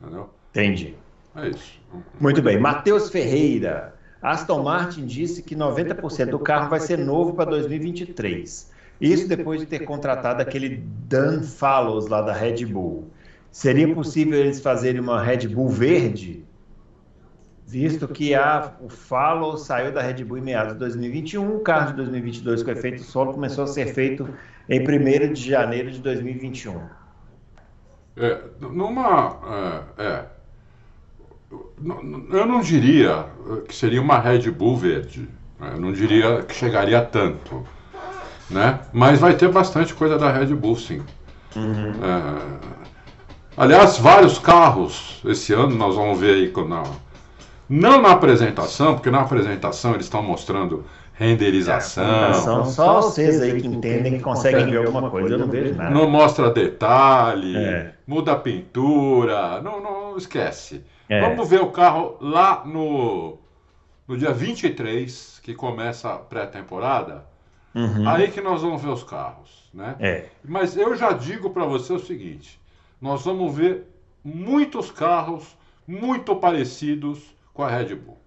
Entendeu? 0.00 0.30
Entendi. 0.50 0.94
É 1.36 1.48
isso. 1.48 1.80
Muito 2.20 2.42
bem. 2.42 2.58
Matheus 2.58 3.10
Ferreira. 3.10 3.94
Aston 4.22 4.62
Martin 4.62 5.04
disse 5.04 5.42
que 5.42 5.54
90% 5.54 6.30
do 6.30 6.38
carro 6.38 6.70
vai 6.70 6.80
ser 6.80 6.98
novo 6.98 7.34
para 7.34 7.50
2023. 7.50 8.72
Isso 9.00 9.28
depois 9.28 9.60
de 9.60 9.66
ter 9.66 9.80
contratado 9.80 10.40
aquele 10.40 10.82
Dan 11.08 11.42
Fallows 11.42 12.06
lá 12.06 12.22
da 12.22 12.32
Red 12.32 12.64
Bull. 12.64 13.10
Seria 13.50 13.92
possível 13.94 14.38
eles 14.38 14.60
fazerem 14.60 15.00
uma 15.00 15.22
Red 15.22 15.48
Bull 15.48 15.68
verde? 15.68 16.44
Visto 17.66 18.06
que 18.06 18.34
a, 18.34 18.72
o 18.80 18.88
Fallows 18.88 19.62
saiu 19.62 19.90
da 19.90 20.02
Red 20.02 20.22
Bull 20.24 20.38
em 20.38 20.42
meados 20.42 20.74
de 20.74 20.78
2021, 20.80 21.56
o 21.56 21.60
carro 21.60 21.88
de 21.92 21.96
2022 21.96 22.62
com 22.62 22.70
efeito 22.70 23.02
solo 23.02 23.32
começou 23.32 23.64
a 23.64 23.66
ser 23.66 23.86
feito 23.94 24.28
em 24.68 24.80
1 24.80 25.32
de 25.32 25.48
janeiro 25.50 25.90
de 25.90 25.98
2021. 26.00 26.80
É, 28.16 28.40
numa. 28.60 29.38
É, 29.98 30.02
é. 30.04 30.24
Eu 32.30 32.46
não 32.46 32.60
diria 32.60 33.26
que 33.68 33.74
seria 33.74 34.00
uma 34.00 34.18
Red 34.18 34.50
Bull 34.50 34.76
verde. 34.76 35.28
né? 35.58 35.72
Eu 35.74 35.80
não 35.80 35.92
diria 35.92 36.42
que 36.42 36.54
chegaria 36.54 36.98
a 36.98 37.04
tanto. 37.04 37.66
Né? 38.50 38.78
Mas 38.92 39.18
vai 39.18 39.34
ter 39.34 39.50
bastante 39.50 39.94
coisa 39.94 40.18
da 40.18 40.30
Red 40.30 40.54
Bull, 40.54 40.76
sim. 40.76 41.02
É, 41.56 42.58
aliás, 43.56 43.98
vários 43.98 44.38
carros 44.38 45.22
esse 45.24 45.52
ano 45.52 45.74
nós 45.76 45.94
vamos 45.96 46.18
ver 46.20 46.34
aí. 46.34 46.52
na- 46.68 46.82
não 47.68 48.00
na 48.00 48.12
apresentação, 48.12 48.94
porque 48.94 49.10
na 49.10 49.22
apresentação 49.22 49.94
eles 49.94 50.06
estão 50.06 50.22
mostrando 50.22 50.84
renderização. 51.14 52.34
São 52.34 52.64
só 52.64 53.00
vocês 53.00 53.40
aí 53.40 53.60
que 53.60 53.66
entendem 53.66 54.16
que 54.16 54.20
conseguem 54.20 54.66
ver 54.70 54.78
alguma 54.86 55.10
coisa, 55.10 55.34
eu 55.34 55.38
não 55.38 55.46
vejo 55.46 55.74
nada. 55.74 55.90
Não 55.90 56.08
mostra 56.10 56.50
detalhe, 56.50 57.56
É. 57.56 57.94
muda 58.06 58.32
a 58.32 58.36
pintura, 58.36 59.60
não, 59.62 59.80
não 59.80 60.16
esquece. 60.16 60.84
É. 61.08 61.20
Vamos 61.20 61.48
ver 61.48 61.60
o 61.60 61.70
carro 61.70 62.16
lá 62.20 62.62
no, 62.64 63.38
no 64.08 64.16
dia 64.16 64.32
23, 64.32 65.40
que 65.42 65.54
começa 65.54 66.12
a 66.12 66.16
pré-temporada. 66.18 67.24
Uhum. 67.74 68.08
Aí 68.08 68.30
que 68.30 68.40
nós 68.40 68.62
vamos 68.62 68.82
ver 68.82 68.90
os 68.90 69.02
carros, 69.02 69.68
né? 69.72 69.96
É. 69.98 70.24
Mas 70.44 70.76
eu 70.76 70.94
já 70.96 71.12
digo 71.12 71.50
para 71.50 71.64
você 71.64 71.92
o 71.92 71.98
seguinte: 71.98 72.60
nós 73.00 73.24
vamos 73.24 73.54
ver 73.54 73.84
muitos 74.24 74.90
carros 74.90 75.56
muito 75.86 76.34
parecidos 76.36 77.33
com 77.54 77.62
a 77.62 77.68
Red 77.68 77.94
Bull. 77.94 78.18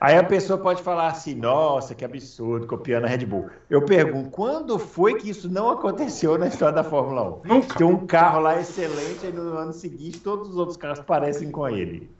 Aí 0.00 0.16
a 0.16 0.24
pessoa 0.24 0.58
pode 0.58 0.82
falar 0.82 1.06
assim, 1.06 1.32
nossa, 1.36 1.94
que 1.94 2.04
absurdo, 2.04 2.66
copiando 2.66 3.04
a 3.04 3.06
Red 3.06 3.24
Bull. 3.24 3.48
Eu 3.70 3.84
pergunto, 3.84 4.30
quando 4.30 4.76
foi 4.76 5.14
que 5.14 5.30
isso 5.30 5.48
não 5.48 5.70
aconteceu 5.70 6.36
na 6.36 6.48
história 6.48 6.74
da 6.74 6.82
Fórmula 6.82 7.40
1? 7.44 7.48
Nunca. 7.48 7.76
Tem 7.78 7.86
um 7.86 8.04
carro 8.04 8.40
lá 8.40 8.58
excelente, 8.58 9.24
aí 9.24 9.32
no 9.32 9.56
ano 9.56 9.72
seguinte 9.72 10.18
todos 10.18 10.48
os 10.48 10.56
outros 10.56 10.76
carros 10.76 10.98
parecem 10.98 11.52
com 11.52 11.68
ele. 11.68 12.10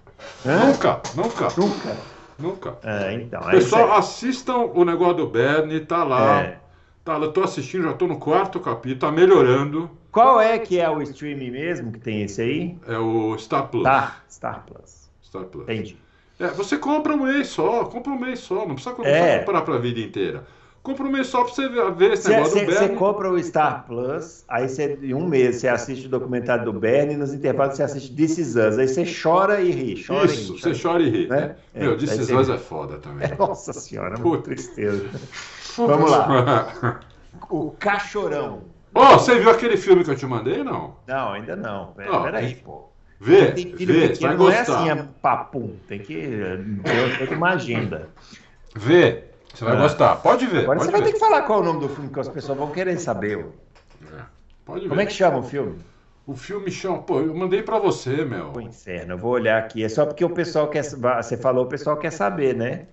Hã? 0.46 0.66
Nunca, 0.68 1.02
nunca, 1.16 1.48
Nunca. 1.56 1.96
nunca. 2.38 2.78
É, 2.84 3.14
então. 3.14 3.40
é 3.48 3.50
Pessoal, 3.50 3.90
aí. 3.90 3.98
assistam 3.98 4.58
o 4.58 4.84
negócio 4.84 5.16
do 5.16 5.26
Bernie, 5.26 5.80
tá 5.80 6.04
lá. 6.04 6.40
É. 6.42 6.60
Tá, 7.04 7.16
eu 7.18 7.32
tô 7.32 7.42
assistindo, 7.42 7.82
já 7.82 7.94
tô 7.94 8.06
no 8.06 8.16
quarto 8.20 8.60
capítulo, 8.60 9.00
tá 9.00 9.10
melhorando. 9.10 9.90
Qual 10.12 10.40
é 10.40 10.56
que 10.56 10.78
é 10.78 10.88
o 10.88 11.02
streaming 11.02 11.50
mesmo 11.50 11.90
que 11.90 11.98
tem 11.98 12.22
esse 12.22 12.40
aí? 12.40 12.78
É 12.86 12.96
o 12.96 13.36
Star 13.38 13.66
Plus. 13.66 13.82
Star, 13.82 14.22
Star 14.30 14.64
Plus. 14.64 15.01
Star 15.32 15.44
Plus. 15.46 15.64
Entendi. 15.64 15.96
É, 16.38 16.48
você 16.48 16.76
compra 16.76 17.14
um 17.14 17.24
mês 17.24 17.48
só, 17.48 17.84
compra 17.84 18.12
um 18.12 18.18
mês 18.18 18.40
só, 18.40 18.66
não 18.66 18.74
precisa, 18.74 18.94
não 18.98 19.04
É. 19.06 19.38
comprar 19.38 19.62
pra 19.62 19.78
vida 19.78 19.98
inteira. 20.00 20.44
Compra 20.82 21.04
um 21.06 21.10
mês 21.12 21.28
só 21.28 21.44
pra 21.44 21.54
você 21.54 21.68
ver, 21.68 22.12
esse 22.12 22.28
negócio 22.28 22.54
do 22.58 22.66
Você 22.66 22.80
Bernie. 22.80 22.96
compra 22.96 23.30
o 23.30 23.40
Star 23.42 23.86
Plus, 23.86 24.44
aí 24.48 24.68
você, 24.68 24.98
em 25.00 25.14
um 25.14 25.26
mês 25.28 25.56
você 25.56 25.68
assiste 25.68 26.06
o 26.06 26.08
documentário 26.08 26.64
do 26.64 26.72
Bernie, 26.72 27.16
nos 27.16 27.32
intervalos 27.32 27.76
você 27.76 27.84
assiste 27.84 28.12
This 28.16 28.36
Is 28.38 28.56
Us, 28.56 28.78
aí 28.78 28.88
você 28.88 29.04
chora 29.22 29.60
e 29.60 29.70
ri, 29.70 30.04
chora 30.04 30.24
Isso, 30.26 30.52
e 30.52 30.56
ri. 30.56 30.60
você 30.74 30.82
chora 30.82 31.02
e 31.04 31.08
ri. 31.08 31.28
Né? 31.28 31.54
Meu, 31.72 31.92
É, 31.92 31.96
This 31.96 32.08
daí 32.10 32.18
Is 32.18 32.26
você- 32.26 32.34
Us 32.34 32.48
é 32.50 32.58
foda 32.58 32.98
também. 32.98 33.28
Nossa 33.38 33.72
senhora, 33.72 34.16
Puta. 34.16 34.28
muito 34.28 34.42
tristeza. 34.42 35.08
Vamos 35.76 36.10
lá. 36.10 37.00
O 37.48 37.70
Cachorão. 37.78 38.62
Ó, 38.94 39.18
você 39.18 39.38
viu 39.38 39.50
aquele 39.50 39.76
filme 39.76 40.02
que 40.04 40.10
eu 40.10 40.16
te 40.16 40.26
mandei, 40.26 40.62
não? 40.64 40.96
Não, 41.06 41.32
ainda 41.32 41.54
não. 41.56 41.92
Pera, 41.92 42.12
Ó, 42.12 42.22
peraí, 42.24 42.56
pô. 42.56 42.91
Vê, 43.24 43.52
Tem 43.52 43.76
filho 43.76 43.94
vê, 43.94 44.08
pequeno, 44.08 44.28
vai 44.28 44.36
não 44.36 44.50
é 44.50 44.58
gostar. 44.58 44.78
assim, 44.80 44.90
é 44.90 45.08
papum. 45.22 45.76
Tem 45.86 46.00
que 46.00 46.14
ter 47.18 47.32
uma 47.36 47.50
agenda. 47.50 48.08
Vê, 48.74 49.24
você 49.54 49.64
vai 49.64 49.76
Ah. 49.76 49.80
gostar. 49.82 50.16
Pode 50.16 50.44
ver, 50.46 50.62
Agora 50.64 50.78
pode 50.80 50.86
você 50.86 50.90
vai 50.92 51.00
ver. 51.02 51.06
ter 51.06 51.12
que 51.12 51.18
falar 51.20 51.42
qual 51.42 51.60
é 51.60 51.62
o 51.62 51.64
nome 51.66 51.80
do 51.80 51.88
filme, 51.88 52.10
que 52.10 52.18
as 52.18 52.28
pessoas 52.28 52.58
vão 52.58 52.70
querer 52.72 52.98
saber. 52.98 53.46
É, 54.12 54.22
Pode 54.64 54.82
ver. 54.82 54.88
Como 54.88 55.00
é 55.00 55.06
que 55.06 55.12
chama 55.12 55.38
o 55.38 55.42
filme? 55.44 55.78
O 56.26 56.34
filme 56.34 56.70
chama... 56.70 56.98
Pô, 56.98 57.20
eu 57.20 57.32
mandei 57.34 57.62
pra 57.62 57.78
você, 57.78 58.24
meu. 58.24 58.52
O 58.56 58.60
inferno, 58.60 59.14
eu 59.14 59.18
vou 59.18 59.32
olhar 59.32 59.58
aqui. 59.58 59.84
É 59.84 59.88
só 59.88 60.04
porque 60.06 60.24
o 60.24 60.30
pessoal 60.30 60.68
quer. 60.68 60.82
Você 60.82 61.36
falou, 61.36 61.64
o 61.64 61.68
pessoal 61.68 61.96
quer 61.96 62.10
saber, 62.10 62.56
né? 62.56 62.86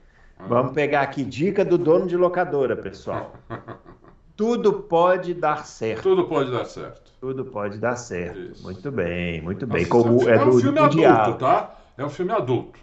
Vamos 0.48 0.74
pegar 0.74 1.02
aqui 1.02 1.24
dica 1.24 1.66
do 1.66 1.78
dono 1.78 2.06
de 2.08 2.16
locadora, 2.16 2.76
pessoal. 2.76 3.34
Tudo 4.38 4.74
pode 4.74 5.34
dar 5.34 5.66
certo. 5.66 6.04
Tudo 6.04 6.28
pode 6.28 6.52
dar 6.52 6.66
certo. 6.66 7.09
Tudo 7.20 7.46
pode 7.46 7.78
dar 7.78 7.96
certo. 7.96 8.40
Isso. 8.40 8.64
Muito 8.64 8.92
bem, 8.92 9.42
muito 9.42 9.68
bem. 9.68 9.86
Nossa, 9.86 9.92
Como 9.92 10.18
esse 10.22 10.30
é 10.30 10.36
é 10.36 10.42
um 10.42 10.50
do, 10.50 10.60
filme 10.60 10.78
do 10.78 10.84
adulto, 10.84 10.98
diabo. 10.98 11.34
tá? 11.38 11.76
É 11.98 12.06
um 12.06 12.10
filme 12.10 12.32
adulto. 12.32 12.80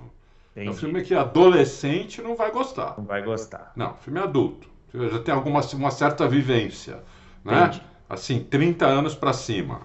É 0.54 0.60
um 0.60 0.62
Entendi. 0.64 0.78
filme 0.78 1.02
que 1.02 1.14
adolescente 1.14 2.20
não 2.22 2.36
vai 2.36 2.50
gostar. 2.50 2.94
Não 2.98 3.04
vai 3.04 3.22
gostar. 3.22 3.72
Não, 3.74 3.94
filme 3.96 4.18
adulto. 4.18 4.68
Já 4.94 5.18
tem 5.20 5.34
alguma 5.34 5.60
uma 5.74 5.90
certa 5.90 6.28
vivência, 6.28 7.02
né? 7.44 7.64
Entendi. 7.64 7.82
Assim, 8.08 8.40
30 8.44 8.86
anos 8.86 9.14
pra 9.14 9.32
cima. 9.32 9.80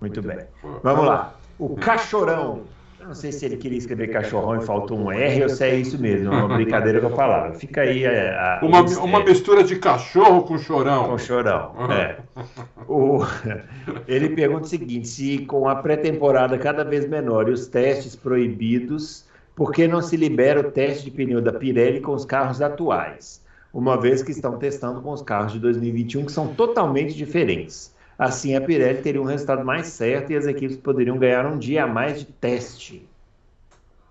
Muito 0.00 0.20
bem. 0.22 0.46
Pô. 0.60 0.80
Vamos 0.82 1.06
lá. 1.06 1.34
O 1.58 1.76
cachorão. 1.76 2.64
Eu 3.00 3.06
não 3.08 3.14
sei 3.14 3.32
se 3.32 3.44
ele 3.46 3.56
queria 3.56 3.78
escrever 3.78 4.08
cachorrão 4.08 4.60
e 4.60 4.64
faltou 4.64 4.98
um 4.98 5.10
R 5.10 5.42
ou 5.42 5.48
se 5.48 5.64
é 5.64 5.74
isso 5.74 5.98
mesmo. 6.00 6.32
É 6.32 6.36
uma 6.36 6.48
brincadeira 6.54 7.00
com 7.00 7.06
a 7.06 7.10
palavra. 7.10 7.54
Fica 7.54 7.80
aí 7.80 8.04
é, 8.04 8.30
a, 8.30 8.60
a, 8.60 8.64
Uma, 8.64 8.82
uma 8.82 9.24
mistura 9.24 9.64
de 9.64 9.76
cachorro 9.76 10.42
com 10.42 10.58
chorão. 10.58 11.08
Com 11.08 11.18
chorão. 11.18 11.72
É. 11.90 12.18
O- 12.88 13.24
ele 14.08 14.30
pergunta 14.30 14.64
o 14.64 14.68
seguinte: 14.68 15.06
se 15.06 15.38
com 15.46 15.68
a 15.68 15.76
pré-temporada 15.76 16.58
cada 16.58 16.82
vez 16.84 17.08
menor 17.08 17.48
e 17.48 17.52
os 17.52 17.68
testes 17.68 18.16
proibidos, 18.16 19.24
por 19.54 19.72
que 19.72 19.86
não 19.86 20.02
se 20.02 20.16
libera 20.16 20.60
o 20.60 20.70
teste 20.72 21.04
de 21.04 21.10
pneu 21.12 21.40
da 21.40 21.52
Pirelli 21.52 22.00
com 22.00 22.12
os 22.12 22.24
carros 22.24 22.60
atuais? 22.60 23.40
Uma 23.72 23.96
vez 24.00 24.22
que 24.22 24.32
estão 24.32 24.58
testando 24.58 25.00
com 25.00 25.12
os 25.12 25.22
carros 25.22 25.52
de 25.52 25.60
2021, 25.60 26.24
que 26.26 26.32
são 26.32 26.48
totalmente 26.48 27.14
diferentes. 27.14 27.94
Assim, 28.20 28.54
a 28.54 28.60
Pirelli 28.60 29.00
teria 29.02 29.20
um 29.22 29.24
resultado 29.24 29.64
mais 29.64 29.86
certo 29.88 30.30
e 30.32 30.36
as 30.36 30.46
equipes 30.46 30.76
poderiam 30.76 31.16
ganhar 31.18 31.46
um 31.46 31.58
dia 31.58 31.84
a 31.84 31.86
mais 31.86 32.18
de 32.20 32.26
teste. 32.26 33.08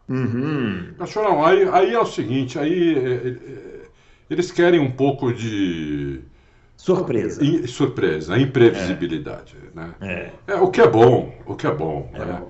Uhum. 0.08 0.94
Cachorrão, 0.98 1.46
aí, 1.46 1.70
aí 1.70 1.94
é 1.94 2.00
o 2.00 2.06
seguinte, 2.06 2.58
aí 2.58 2.98
é, 2.98 3.28
é, 3.30 3.36
eles 4.30 4.52
querem 4.52 4.80
um 4.80 4.90
pouco 4.92 5.32
de 5.32 6.22
Surpresa. 6.76 7.44
i- 7.44 7.68
surpresa, 7.68 8.36
imprevisibilidade, 8.38 9.56
né? 9.76 9.94
É. 10.02 10.32
É, 10.48 10.56
o 10.56 10.72
que 10.72 10.82
é 10.82 10.88
bom, 10.88 11.32
o 11.46 11.56
que 11.56 11.68
é 11.68 11.72
bom. 11.72 12.10
É 12.16 12.26
né? 12.26 12.42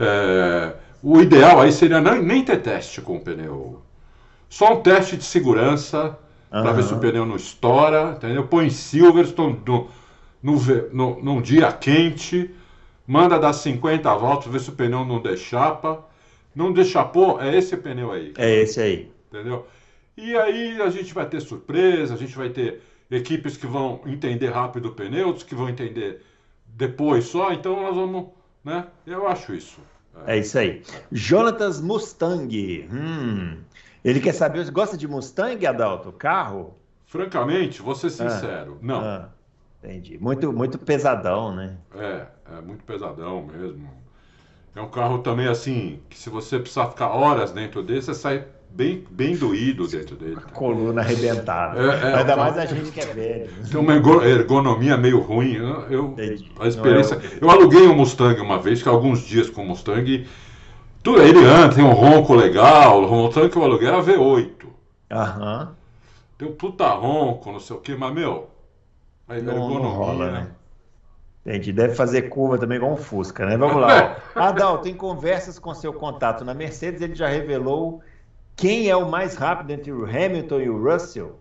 É, 0.00 0.74
o 1.02 1.20
ideal 1.20 1.60
aí 1.60 1.70
seria 1.70 2.00
não- 2.00 2.20
nem 2.20 2.44
ter 2.44 2.60
teste 2.60 3.00
com 3.00 3.16
o 3.16 3.20
pneu. 3.20 3.80
Só 4.48 4.72
um 4.74 4.80
teste 4.82 5.16
de 5.16 5.24
segurança 5.24 6.18
para 6.50 6.72
ver 6.72 6.82
se 6.82 6.94
o 6.94 6.98
pneu 6.98 7.24
não 7.26 7.36
estoura, 7.36 8.14
entendeu? 8.16 8.46
Põe 8.48 8.66
em 8.66 8.70
Silverstone 8.70 9.60
no, 10.44 10.54
no- 10.92 11.20
num 11.22 11.40
dia 11.42 11.72
quente, 11.72 12.50
manda 13.06 13.38
dar 13.38 13.52
50 13.52 14.14
voltas, 14.14 14.52
ver 14.52 14.60
se 14.60 14.68
o 14.68 14.72
pneu 14.74 15.04
não 15.04 15.20
deixapa. 15.20 16.04
Não 16.54 16.72
deixapou, 16.72 17.40
é 17.42 17.56
esse 17.56 17.76
pneu 17.76 18.12
aí. 18.12 18.32
É 18.38 18.60
esse 18.60 18.80
aí. 18.80 19.10
entendeu? 19.32 19.66
E 20.16 20.36
aí 20.36 20.80
a 20.80 20.88
gente 20.90 21.12
vai 21.12 21.26
ter 21.26 21.40
surpresa, 21.40 22.14
a 22.14 22.16
gente 22.16 22.36
vai 22.36 22.48
ter 22.50 22.80
equipes 23.10 23.56
que 23.56 23.66
vão 23.66 24.00
entender 24.06 24.50
rápido 24.50 24.86
o 24.90 24.92
pneu, 24.92 25.26
outros 25.26 25.44
que 25.44 25.54
vão 25.54 25.68
entender 25.68 26.22
depois 26.66 27.24
só, 27.24 27.52
então 27.52 27.82
nós 27.82 27.94
vamos, 27.96 28.26
né? 28.64 28.86
Eu 29.04 29.26
acho 29.26 29.52
isso. 29.54 29.80
É 30.26 30.38
isso 30.38 30.56
aí. 30.56 30.82
Jonatas 31.10 31.80
Mustang. 31.80 32.88
Hum. 32.92 33.56
Ele 34.04 34.20
quer 34.20 34.32
saber, 34.32 34.70
gosta 34.70 34.96
de 34.96 35.08
Mustang, 35.08 35.66
Adalto? 35.66 36.12
Carro? 36.12 36.74
Francamente, 37.06 37.82
vou 37.82 37.94
ser 37.96 38.10
sincero, 38.10 38.74
Ah, 38.80 38.86
não. 38.86 39.00
ah, 39.00 39.28
entendi. 39.84 40.18
Muito, 40.20 40.52
muito 40.52 40.78
pesadão, 40.78 41.54
né? 41.54 41.76
É, 41.96 42.26
é 42.58 42.60
muito 42.60 42.84
pesadão 42.84 43.42
mesmo. 43.46 43.88
É 44.74 44.80
um 44.80 44.88
carro 44.88 45.18
também 45.18 45.46
assim, 45.46 46.00
que 46.10 46.18
se 46.18 46.28
você 46.28 46.58
precisar 46.58 46.88
ficar 46.88 47.08
horas 47.08 47.52
dentro 47.52 47.80
dele, 47.82 48.02
você 48.02 48.12
sai 48.12 48.44
bem, 48.70 49.04
bem 49.08 49.36
doído 49.36 49.86
dentro 49.86 50.16
dele. 50.16 50.36
Coluna 50.52 51.00
arrebentada. 51.00 51.78
É, 51.80 51.86
é, 52.10 52.14
Ainda 52.16 52.32
é. 52.32 52.36
mais 52.36 52.58
a 52.58 52.66
gente 52.66 52.90
que 52.90 52.98
é 53.00 53.06
velho. 53.06 53.50
Tem 53.70 53.80
uma 53.80 53.92
ergo- 53.94 54.22
ergonomia 54.22 54.96
meio 54.96 55.20
ruim. 55.20 55.52
Eu, 55.54 55.80
eu- 55.90 56.04
Entendi. 56.06 56.50
a 56.58 56.66
experiência. 56.66 57.16
O- 57.18 57.44
Eu 57.44 57.50
aluguei 57.50 57.86
um 57.86 57.94
Mustang 57.94 58.40
uma 58.40 58.58
vez, 58.58 58.78
fiquei 58.80 58.92
alguns 58.92 59.20
dias 59.20 59.48
com 59.48 59.62
o 59.62 59.66
Mustang. 59.66 60.26
Tudo, 61.04 61.22
ele 61.22 61.44
anda, 61.44 61.72
tem 61.74 61.84
um 61.84 61.92
ronco 61.92 62.34
legal. 62.34 63.00
O 63.04 63.10
Mustang 63.26 63.48
que 63.48 63.56
eu 63.56 63.62
aluguei 63.62 63.86
era 63.86 64.02
V8. 64.02 64.66
Aham. 65.12 65.76
Tem 66.36 66.48
um 66.48 66.52
puta 66.52 66.88
ronco, 66.88 67.52
não 67.52 67.60
sei 67.60 67.76
o 67.76 67.78
que, 67.80 67.94
mas 67.94 68.12
meu. 68.12 68.48
A 69.28 69.34
Não, 69.34 69.38
ergonomia. 69.52 69.78
não 69.80 69.90
rola, 69.90 70.30
né? 70.30 70.50
Entendi. 71.46 71.72
Deve 71.72 71.94
fazer 71.94 72.22
curva 72.22 72.58
também 72.58 72.76
igual 72.78 72.92
um 72.92 72.96
Fusca, 72.96 73.44
né? 73.46 73.56
Vamos 73.56 73.76
lá. 73.80 74.18
ó. 74.36 74.38
Adalto, 74.40 74.88
em 74.88 74.94
conversas 74.94 75.58
com 75.58 75.74
seu 75.74 75.92
contato 75.92 76.44
na 76.44 76.54
Mercedes, 76.54 77.00
ele 77.00 77.14
já 77.14 77.28
revelou 77.28 78.00
quem 78.56 78.88
é 78.88 78.96
o 78.96 79.08
mais 79.10 79.34
rápido 79.34 79.70
entre 79.72 79.92
o 79.92 80.04
Hamilton 80.04 80.60
e 80.60 80.70
o 80.70 80.82
Russell? 80.82 81.38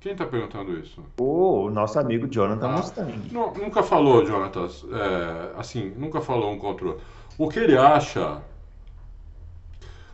Quem 0.00 0.14
tá 0.14 0.24
perguntando 0.26 0.78
isso? 0.78 1.02
O 1.18 1.70
nosso 1.70 1.98
amigo 1.98 2.28
Jonathan 2.28 2.68
Ah. 2.68 2.72
Mustang. 2.72 3.12
Nu- 3.32 3.52
Nunca 3.54 3.82
falou, 3.82 4.24
Jonatas, 4.24 4.84
é, 4.92 5.58
assim, 5.58 5.92
nunca 5.96 6.20
falou 6.20 6.52
um 6.52 6.58
contra 6.58 6.84
o 6.84 6.88
outro. 6.90 7.04
O 7.36 7.48
que 7.48 7.58
ele 7.58 7.76
acha, 7.76 8.40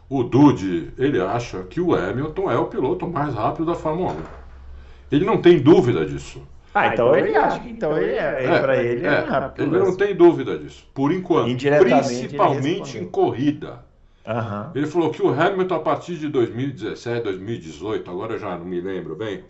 o 0.09 0.23
Dude, 0.23 0.93
ele 0.99 1.21
acha 1.21 1.63
que 1.65 1.81
o 1.81 1.95
Hamilton 1.95 2.51
é 2.51 2.57
o 2.59 2.67
piloto 2.67 3.07
mais 3.09 3.35
rápido 3.35 3.67
da 3.67 3.75
Fórmula 3.75 4.13
1. 4.13 4.44
Ele 5.15 5.25
não 5.25 5.41
tem 5.41 5.61
dúvida 5.61 6.05
disso. 6.05 6.43
Ah, 6.75 6.89
então 6.89 7.15
ele 7.15 7.37
acha 7.37 7.61
que 7.61 7.71
então 7.71 7.97
ele 7.97 8.13
é, 8.13 8.47
É, 8.47 8.59
para 8.59 8.83
ele 8.83 9.07
é, 9.07 9.11
é, 9.11 9.21
rápido. 9.21 9.77
ele 9.77 9.85
não 9.85 9.97
tem 9.97 10.15
dúvida 10.15 10.59
disso, 10.59 10.85
por 10.93 11.13
enquanto. 11.13 11.57
Principalmente 11.79 12.99
em 12.99 13.07
corrida. 13.07 13.85
Aham. 14.27 14.73
Ele 14.75 14.87
falou 14.87 15.11
que 15.11 15.23
o 15.23 15.29
Hamilton, 15.29 15.75
a 15.75 15.81
partir 15.81 16.17
de 16.17 16.29
2017, 16.29 17.23
2018, 17.23 18.11
agora 18.11 18.33
eu 18.35 18.39
já 18.41 18.59
não 18.59 18.65
me 18.65 18.81
lembro 18.81 19.15
bem, 19.15 19.45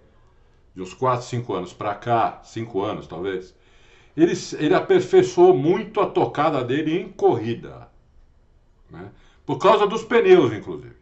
de 0.75 0.83
uns 0.83 0.93
4, 0.93 1.25
5 1.25 1.55
anos 1.55 1.73
para 1.73 1.95
cá, 1.95 2.41
5 2.43 2.83
anos 2.83 3.07
talvez, 3.07 3.55
ele, 4.15 4.35
ele 4.59 4.75
aperfeiçoou 4.75 5.57
muito 5.57 6.01
a 6.01 6.07
tocada 6.07 6.63
dele 6.63 7.01
em 7.01 7.09
corrida. 7.09 7.89
Né? 8.91 9.09
Por 9.47 9.59
causa 9.59 9.87
dos 9.87 10.05
pneus, 10.05 10.53
inclusive. 10.53 10.97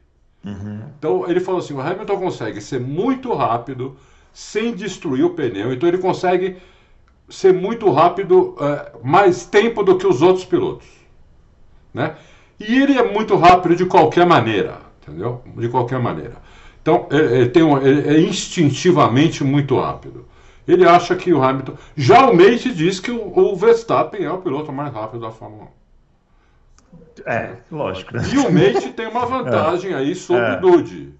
Uhum. 0.44 0.82
Então 0.98 1.28
ele 1.28 1.40
falou 1.40 1.60
assim: 1.60 1.74
o 1.74 1.80
Hamilton 1.80 2.18
consegue 2.18 2.60
ser 2.60 2.80
muito 2.80 3.32
rápido 3.32 3.96
sem 4.32 4.74
destruir 4.74 5.24
o 5.24 5.30
pneu, 5.30 5.72
então 5.72 5.88
ele 5.88 5.98
consegue 5.98 6.56
ser 7.28 7.52
muito 7.54 7.90
rápido 7.90 8.56
eh, 8.60 8.92
mais 9.02 9.46
tempo 9.46 9.82
do 9.82 9.96
que 9.98 10.06
os 10.06 10.20
outros 10.22 10.44
pilotos, 10.44 10.86
né? 11.94 12.16
E 12.60 12.80
ele 12.80 12.98
é 12.98 13.12
muito 13.12 13.36
rápido 13.36 13.74
de 13.76 13.86
qualquer 13.86 14.26
maneira, 14.26 14.78
entendeu? 15.02 15.42
De 15.56 15.68
qualquer 15.68 15.98
maneira. 15.98 16.36
Então 16.80 17.06
ele, 17.10 17.34
ele 17.36 17.48
tem 17.50 17.62
um- 17.62 17.78
é 17.78 18.20
instintivamente 18.20 19.42
muito 19.44 19.78
rápido. 19.78 20.26
Ele 20.66 20.86
acha 20.86 21.16
que 21.16 21.32
o 21.32 21.42
Hamilton. 21.42 21.74
Já 21.96 22.28
o 22.30 22.36
Mate 22.36 22.72
diz 22.72 23.00
que 23.00 23.10
o, 23.10 23.36
o 23.36 23.56
Verstappen 23.56 24.24
é 24.24 24.30
o 24.30 24.38
piloto 24.38 24.72
mais 24.72 24.92
rápido 24.92 25.20
da 25.20 25.30
Fórmula 25.30 25.64
1. 25.64 27.30
É, 27.30 27.56
lógico. 27.70 28.16
né? 28.16 28.22
E 28.32 28.38
o 28.38 28.50
Mate 28.52 28.92
tem 28.92 29.06
uma 29.08 29.26
vantagem 29.26 29.92
aí 29.94 30.14
sobre 30.14 30.44
É. 30.44 30.56
o 30.56 30.60
Dude. 30.60 31.14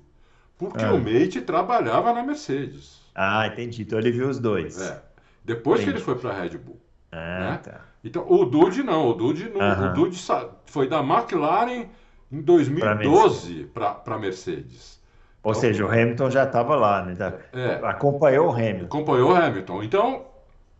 Porque 0.59 0.85
É. 0.85 0.91
o 0.93 0.99
Mate 0.99 1.41
trabalhava 1.41 2.13
na 2.13 2.23
Mercedes. 2.23 3.02
Ah, 3.15 3.47
entendi. 3.47 3.83
Então 3.83 3.99
ele 3.99 4.11
viu 4.11 4.29
os 4.29 4.39
dois. 4.39 4.81
É. 4.81 5.03
Depois 5.45 5.81
que 5.81 5.87
Entendi. 5.87 5.99
ele 5.99 6.05
foi 6.05 6.15
para 6.17 6.31
a 6.31 6.41
Red 6.41 6.57
Bull. 6.59 6.81
Ah, 7.11 7.51
né? 7.51 7.61
tá. 7.63 7.81
Então, 8.05 8.25
o 8.29 8.45
Dude 8.45 8.83
não. 8.83 9.09
O 9.09 9.15
Dude, 9.15 9.49
não, 9.51 9.61
Aham. 9.61 9.91
o 9.91 9.95
Dude 9.95 10.19
foi 10.67 10.89
da 10.89 11.01
McLaren 11.01 11.87
em 12.31 12.41
2012 12.41 13.65
para 13.75 14.19
Mercedes. 14.19 15.01
Ou 15.43 15.55
seja, 15.55 15.85
o 15.85 15.89
Hamilton 15.89 16.31
já 16.31 16.45
estava 16.45 16.77
lá, 16.77 17.05
né? 17.05 17.15
É. 17.53 17.81
Acompanhou 17.83 18.49
o 18.49 18.53
Hamilton. 18.53 18.85
Acompanhou 18.85 19.33
o 19.33 19.35
Hamilton. 19.35 19.83
Então, 19.83 20.25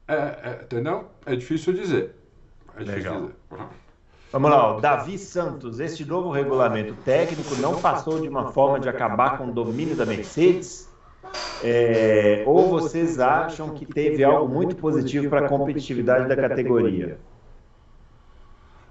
é, 0.07 0.15
é, 0.15 0.61
entendeu? 0.63 1.07
É 1.27 1.35
difícil 1.35 1.73
dizer. 1.73 2.15
É 2.77 2.85
difícil 2.85 3.11
Legal. 3.11 3.21
dizer. 3.23 3.67
Vamos 4.31 4.51
lá, 4.51 4.75
ó. 4.75 4.81
Davi 4.81 5.19
Santos. 5.19 5.81
Este 5.81 6.05
novo 6.05 6.31
regulamento 6.31 6.95
técnico 7.05 7.57
não 7.57 7.81
passou 7.81 8.21
de 8.21 8.29
uma 8.29 8.53
forma 8.53 8.81
de 8.81 8.89
acabar 8.89 9.37
com 9.37 9.49
o 9.49 9.53
domínio 9.53 9.97
da 9.97 10.07
Mercedes? 10.07 10.92
É, 11.63 12.43
ou 12.47 12.69
vocês 12.69 13.19
acham 13.21 13.71
que 13.75 13.87
teve 13.87 14.25
algo 14.25 14.53
muito 14.53 14.77
positivo 14.77 15.29
para 15.29 15.47
a 15.47 15.49
competitividade 15.49 16.29
da 16.29 16.37
categoria? 16.37 17.19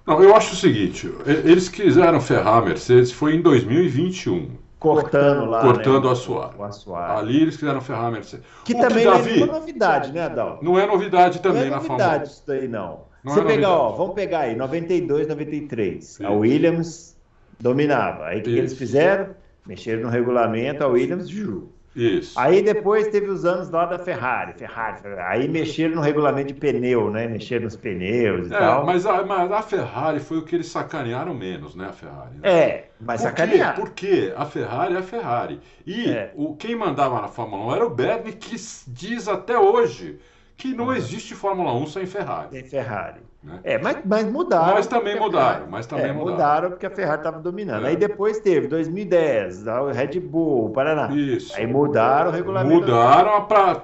Não, 0.06 0.22
eu 0.24 0.36
acho 0.36 0.54
o 0.54 0.58
seguinte: 0.58 1.12
eles 1.26 1.70
quiseram 1.70 2.20
ferrar 2.20 2.58
a 2.58 2.62
Mercedes 2.62 3.12
foi 3.12 3.36
em 3.36 3.42
2021. 3.42 4.58
Cortando 4.80 5.46
lá. 5.46 5.62
Cortando 5.62 6.04
né, 6.04 6.10
o 6.10 6.12
assoalho. 6.12 6.58
O 6.58 6.64
assoalho. 6.64 7.20
Ali 7.20 7.42
eles 7.42 7.56
quiseram 7.56 7.82
ferrar 7.82 8.06
a 8.06 8.12
Mercedes. 8.12 8.46
Que 8.64 8.74
O 8.74 8.80
também 8.80 9.06
não 9.06 9.14
é 9.16 9.18
Davi, 9.18 9.30
nenhuma 9.30 9.46
novidade, 9.48 10.12
né, 10.12 10.24
Adalto? 10.24 10.64
não 10.64 10.80
é 10.80 10.88
novidade 10.88 11.40
também 11.40 11.66
não 11.66 11.68
é 11.68 11.70
na 11.70 11.80
Fórmula 11.82 12.10
1. 12.10 12.12
novidade 12.12 12.30
isso 12.32 12.44
daí, 12.48 12.68
não. 12.68 13.06
Não 13.24 13.34
Você 13.34 13.42
é 13.42 13.44
pegar, 13.44 13.68
novidade. 13.70 13.92
ó, 13.92 13.92
vamos 13.92 14.16
pegar 14.16 14.40
aí, 14.40 14.56
92, 14.56 15.28
93. 15.28 16.22
A 16.24 16.32
Sim. 16.32 16.36
Williams 16.36 17.16
dominava. 17.60 18.26
Aí 18.26 18.40
o 18.40 18.44
que, 18.44 18.54
que 18.54 18.58
eles 18.60 18.74
fizeram? 18.76 19.36
Mexeram 19.66 20.02
no 20.02 20.10
regulamento, 20.10 20.84
a 20.84 20.88
Williams, 20.88 21.30
ju. 21.30 21.70
Isso. 21.94 22.40
Aí 22.40 22.62
depois 22.62 23.08
teve 23.10 23.30
os 23.30 23.44
anos 23.44 23.70
lá 23.70 23.86
da 23.86 24.00
Ferrari, 24.00 24.54
Ferrari, 24.54 25.02
Ferrari. 25.02 25.42
Aí 25.42 25.48
mexeram 25.50 25.96
no 25.96 26.02
regulamento 26.02 26.48
de 26.54 26.54
pneu, 26.54 27.12
né? 27.12 27.28
Mexeram 27.28 27.66
nos 27.66 27.76
pneus 27.76 28.50
e 28.50 28.54
É, 28.54 28.58
tal. 28.60 28.86
mas, 28.86 29.06
a, 29.06 29.24
mas 29.26 29.52
a 29.52 29.62
Ferrari 29.62 30.20
foi 30.22 30.38
o 30.38 30.44
que 30.46 30.56
eles 30.56 30.68
sacanearam 30.68 31.34
menos, 31.34 31.76
né? 31.76 31.88
A 31.90 31.94
Ferrari. 31.94 32.36
né? 32.38 32.50
É, 32.50 32.90
mas 33.00 33.22
Por 33.22 33.28
sacanearam. 33.28 33.76
quê? 33.76 33.82
Porque 33.82 34.34
a 34.38 34.46
Ferrari 34.46 34.96
é 34.96 34.98
a 35.00 35.04
Ferrari. 35.04 35.60
E 35.86 36.10
É. 36.10 36.32
o, 36.36 36.56
quem 36.56 36.76
mandava 36.76 37.20
na 37.22 37.28
Fórmula 37.28 37.66
1 37.66 37.76
era 37.76 37.86
o 37.86 37.90
Bernie, 37.90 38.34
que 38.34 38.56
diz 38.88 39.28
até 39.28 39.58
hoje 39.60 40.18
que 40.56 40.74
não 40.74 40.94
existe 40.94 41.34
Fórmula 41.36 41.74
1 41.74 41.88
sem 41.88 42.06
Ferrari. 42.06 42.50
Tem 42.52 42.64
Ferrari. 42.64 43.20
Né? 43.44 43.60
É, 43.64 43.78
mas, 43.80 43.98
mas 44.06 44.32
mudaram. 44.32 44.76
Mas 44.76 44.86
também 44.86 45.20
mudaram, 45.20 45.48
Ferrari- 45.54 45.72
mas 45.72 45.88
também 45.88 46.06
é, 46.10 46.14
mudaram. 46.14 46.70
porque 46.70 46.86
a 46.86 46.92
Ferrari 46.92 47.18
estava 47.22 47.40
dominando. 47.40 47.86
É. 47.86 47.90
Aí 47.90 47.96
depois 47.96 48.40
teve 48.40 48.68
2010, 48.68 49.68
a 49.68 49.92
Red 49.92 50.20
Bull, 50.20 50.66
o 50.66 50.70
Paraná. 50.70 51.08
Isso. 51.12 51.52
Aí 51.58 51.66
mudaram 51.66 52.30
o 52.30 52.34
regulamento. 52.34 52.82
Mudaram 52.82 53.44
para 53.46 53.82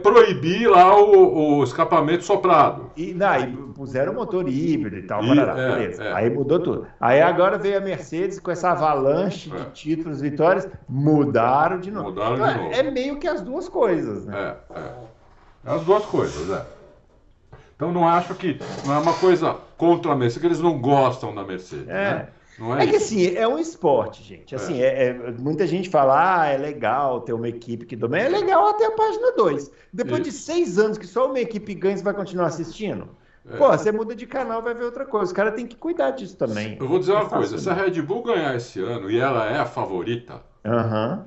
proibir 0.00 0.68
lá 0.70 0.96
o, 0.96 1.58
o 1.58 1.64
escapamento 1.64 2.22
soprado. 2.24 2.90
E, 2.96 3.12
não, 3.12 3.40
e 3.40 3.46
puseram 3.74 4.14
motor 4.14 4.48
híbrido 4.48 4.96
e 4.96 5.02
tal, 5.02 5.24
E- 5.24 5.28
parará, 5.34 5.60
é, 5.60 5.72
beleza. 5.72 6.04
é. 6.04 6.12
Aí 6.12 6.30
mudou 6.30 6.60
tudo. 6.60 6.86
Aí 7.00 7.20
agora 7.20 7.58
veio 7.58 7.78
a 7.78 7.80
Mercedes 7.80 8.38
com 8.38 8.52
essa 8.52 8.70
avalanche 8.70 9.52
É. 9.52 9.58
de 9.58 9.64
títulos, 9.72 10.20
vitórias, 10.20 10.68
mudaram 10.88 11.80
de 11.80 11.90
novo. 11.90 12.10
Mudaram 12.10 12.34
Então, 12.36 12.46
de 12.46 12.52
é- 12.52 12.56
novo. 12.62 12.72
É 12.74 12.82
meio 12.90 13.18
que 13.18 13.26
as 13.26 13.40
duas 13.40 13.68
coisas, 13.68 14.26
né? 14.26 14.54
É, 14.74 14.78
é. 14.78 14.82
É 15.64 15.74
as 15.74 15.82
duas 15.84 16.04
coisas, 16.04 16.50
é. 16.50 16.62
Então 17.82 17.90
não 17.92 18.08
acho 18.08 18.32
que 18.36 18.60
não 18.86 18.94
é 18.94 18.98
uma 18.98 19.12
coisa 19.14 19.56
contra 19.76 20.12
a 20.12 20.14
Mercedes, 20.14 20.40
que 20.40 20.46
eles 20.46 20.60
não 20.60 20.80
gostam 20.80 21.34
da 21.34 21.42
Mercedes. 21.42 21.88
É. 21.88 22.14
Né? 22.14 22.28
Não 22.56 22.76
é, 22.76 22.84
É 22.84 22.86
que 22.86 22.94
isso. 22.94 23.06
assim, 23.06 23.34
é 23.34 23.48
um 23.48 23.58
esporte, 23.58 24.22
gente. 24.22 24.54
Assim, 24.54 24.80
é- 24.80 25.08
é- 25.08 25.32
muita 25.32 25.66
gente 25.66 25.90
fala, 25.90 26.42
ah, 26.42 26.46
é 26.46 26.56
legal 26.56 27.22
ter 27.22 27.32
uma 27.32 27.48
equipe 27.48 27.84
que 27.84 27.96
domina. 27.96 28.22
É 28.24 28.28
legal 28.28 28.68
até 28.68 28.86
a 28.86 28.92
página 28.92 29.32
2. 29.36 29.68
Depois 29.92 30.22
de 30.22 30.28
Isso. 30.28 30.44
seis 30.44 30.78
anos 30.78 30.96
que 30.96 31.08
só 31.08 31.26
uma 31.26 31.40
equipe 31.40 31.74
ganha, 31.74 31.96
você 31.96 32.04
vai 32.04 32.14
continuar 32.14 32.46
assistindo? 32.46 33.08
É. 33.50 33.56
Pô, 33.56 33.66
você 33.66 33.90
muda 33.90 34.14
de 34.14 34.26
canal, 34.28 34.62
vai 34.62 34.74
ver 34.74 34.84
outra 34.84 35.04
coisa. 35.04 35.26
Os 35.26 35.32
caras 35.32 35.54
têm 35.54 35.66
que 35.66 35.74
cuidar 35.74 36.12
disso 36.12 36.36
também. 36.36 36.76
Eu 36.78 36.86
vou 36.86 37.00
dizer 37.00 37.12
É 37.12 37.14
uma 37.16 37.22
fácil, 37.22 37.38
coisa: 37.38 37.58
se 37.58 37.68
a 37.68 37.74
né? 37.74 37.82
Red 37.86 38.00
Bull 38.02 38.22
ganhar 38.22 38.54
esse 38.54 38.78
ano 38.80 39.10
e 39.10 39.18
ela 39.18 39.44
é 39.50 39.58
a 39.58 39.66
favorita, 39.66 40.40
Aham. 40.64 41.24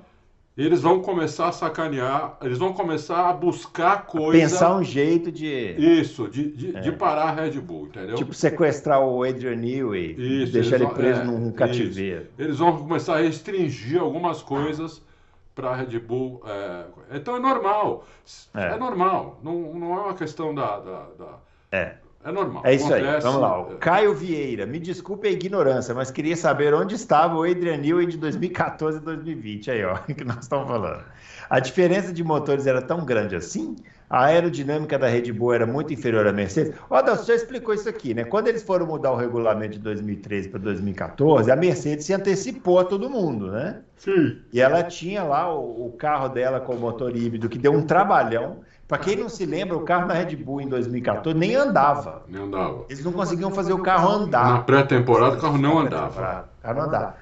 Eles 0.57 0.81
vão 0.81 1.01
começar 1.01 1.49
a 1.49 1.51
sacanear, 1.51 2.37
eles 2.41 2.57
vão 2.57 2.71
começar 2.73 3.29
a 3.29 3.33
buscar 3.33 4.05
coisa. 4.05 4.31
Pensar 4.39 4.75
um 4.77 4.83
jeito 4.83 5.31
de. 5.31 5.47
Isso, 5.77 6.27
de, 6.29 6.51
de, 6.51 6.71
de 6.81 6.91
parar 6.93 7.23
a 7.29 7.31
Red 7.31 7.59
Bull, 7.59 7.87
entendeu? 7.87 8.15
Tipo, 8.15 8.33
sequestrar 8.33 9.01
o 9.01 9.23
Adrian 9.23 9.55
Newey, 9.55 10.15
Isso, 10.43 10.53
deixar 10.53 10.75
ele 10.75 10.85
vão- 10.85 10.93
preso 10.93 11.21
é, 11.21 11.23
num 11.25 11.47
isso. 11.47 11.53
cativeiro. 11.53 12.27
Eles 12.39 12.57
vão 12.57 12.77
começar 12.77 13.17
a 13.17 13.21
restringir 13.21 13.99
algumas 14.01 14.41
coisas 14.41 15.01
para 15.53 15.69
a 15.71 15.75
Red 15.75 15.99
Bull. 15.99 16.41
é, 16.45 16.85
Então 17.17 17.35
é 17.35 17.39
normal. 17.39 18.05
É, 18.53 18.73
É. 18.73 18.77
normal. 18.77 19.39
Não, 19.43 19.73
não 19.73 19.93
é 19.93 20.01
uma 20.01 20.13
questão 20.13 20.53
da. 20.55 20.79
da- 20.79 21.07
da- 21.17 21.39
É. 21.71 21.95
É 22.25 22.31
normal. 22.31 22.63
É 22.65 22.73
isso 22.73 22.85
Acontece, 22.85 23.15
aí. 23.17 23.21
Vamos 23.21 23.39
lá. 23.39 23.61
O 23.61 23.77
Caio 23.77 24.15
Vieira, 24.15 24.65
me 24.65 24.79
desculpe 24.79 25.27
a 25.27 25.31
ignorância, 25.31 25.93
mas 25.93 26.09
queria 26.09 26.35
saber 26.35 26.73
onde 26.73 26.95
estava 26.95 27.35
o 27.35 27.43
Adrian 27.43 27.77
Newey 27.77 28.07
de 28.07 28.17
2014 28.17 28.97
e 28.97 29.01
2020. 29.01 29.69
Aí, 29.69 29.85
ó, 29.85 29.95
que 30.11 30.23
nós 30.23 30.39
estamos 30.39 30.67
falando. 30.67 31.03
A 31.47 31.59
diferença 31.59 32.11
de 32.11 32.23
motores 32.23 32.65
era 32.65 32.81
tão 32.81 33.05
grande 33.05 33.35
assim? 33.35 33.75
A 34.09 34.25
aerodinâmica 34.25 34.97
da 34.97 35.07
Red 35.07 35.31
Bull 35.31 35.53
era 35.53 35.67
muito 35.67 35.93
inferior 35.93 36.25
à 36.25 36.31
Mercedes. 36.31 36.73
O 36.89 36.95
Adalto 36.95 37.25
já 37.25 37.35
explicou 37.35 37.75
isso 37.75 37.87
aqui, 37.87 38.15
né? 38.15 38.23
Quando 38.23 38.47
eles 38.47 38.63
foram 38.63 38.87
mudar 38.87 39.11
o 39.11 39.15
regulamento 39.15 39.73
de 39.73 39.79
2013 39.79 40.49
para 40.49 40.59
2014, 40.59 41.51
a 41.51 41.55
Mercedes 41.55 42.05
se 42.05 42.13
antecipou 42.13 42.79
a 42.79 42.85
todo 42.85 43.07
mundo, 43.07 43.51
né? 43.51 43.81
Sim. 43.97 44.39
E 44.51 44.59
ela 44.59 44.81
tinha 44.83 45.23
lá 45.23 45.53
o, 45.53 45.87
o 45.87 45.91
carro 45.91 46.29
dela 46.29 46.59
com 46.59 46.73
o 46.73 46.79
motor 46.79 47.15
híbrido, 47.15 47.49
que 47.49 47.57
deu 47.59 47.71
um 47.71 47.83
trabalhão. 47.83 48.61
Para 48.87 48.99
quem 48.99 49.15
não 49.15 49.27
se 49.27 49.45
lembra, 49.45 49.75
o 49.75 49.81
carro 49.81 50.07
da 50.07 50.13
Red 50.13 50.35
Bull 50.35 50.61
em 50.61 50.67
2014 50.67 51.37
nem 51.37 51.55
andava. 51.55 52.23
Nem 52.27 52.43
andava. 52.43 52.85
Eles 52.87 53.03
não 53.03 53.11
conseguiam 53.11 53.49
fazer 53.49 53.73
o 53.73 53.79
carro 53.79 54.07
andar. 54.09 54.53
Na 54.53 54.59
pré-temporada 54.59 55.37
o 55.37 55.41
carro 55.41 55.57
não 55.57 55.79
andava. 55.79 56.47
O 56.59 56.61
carro 56.61 56.75
não 56.77 56.81
andava. 56.83 57.15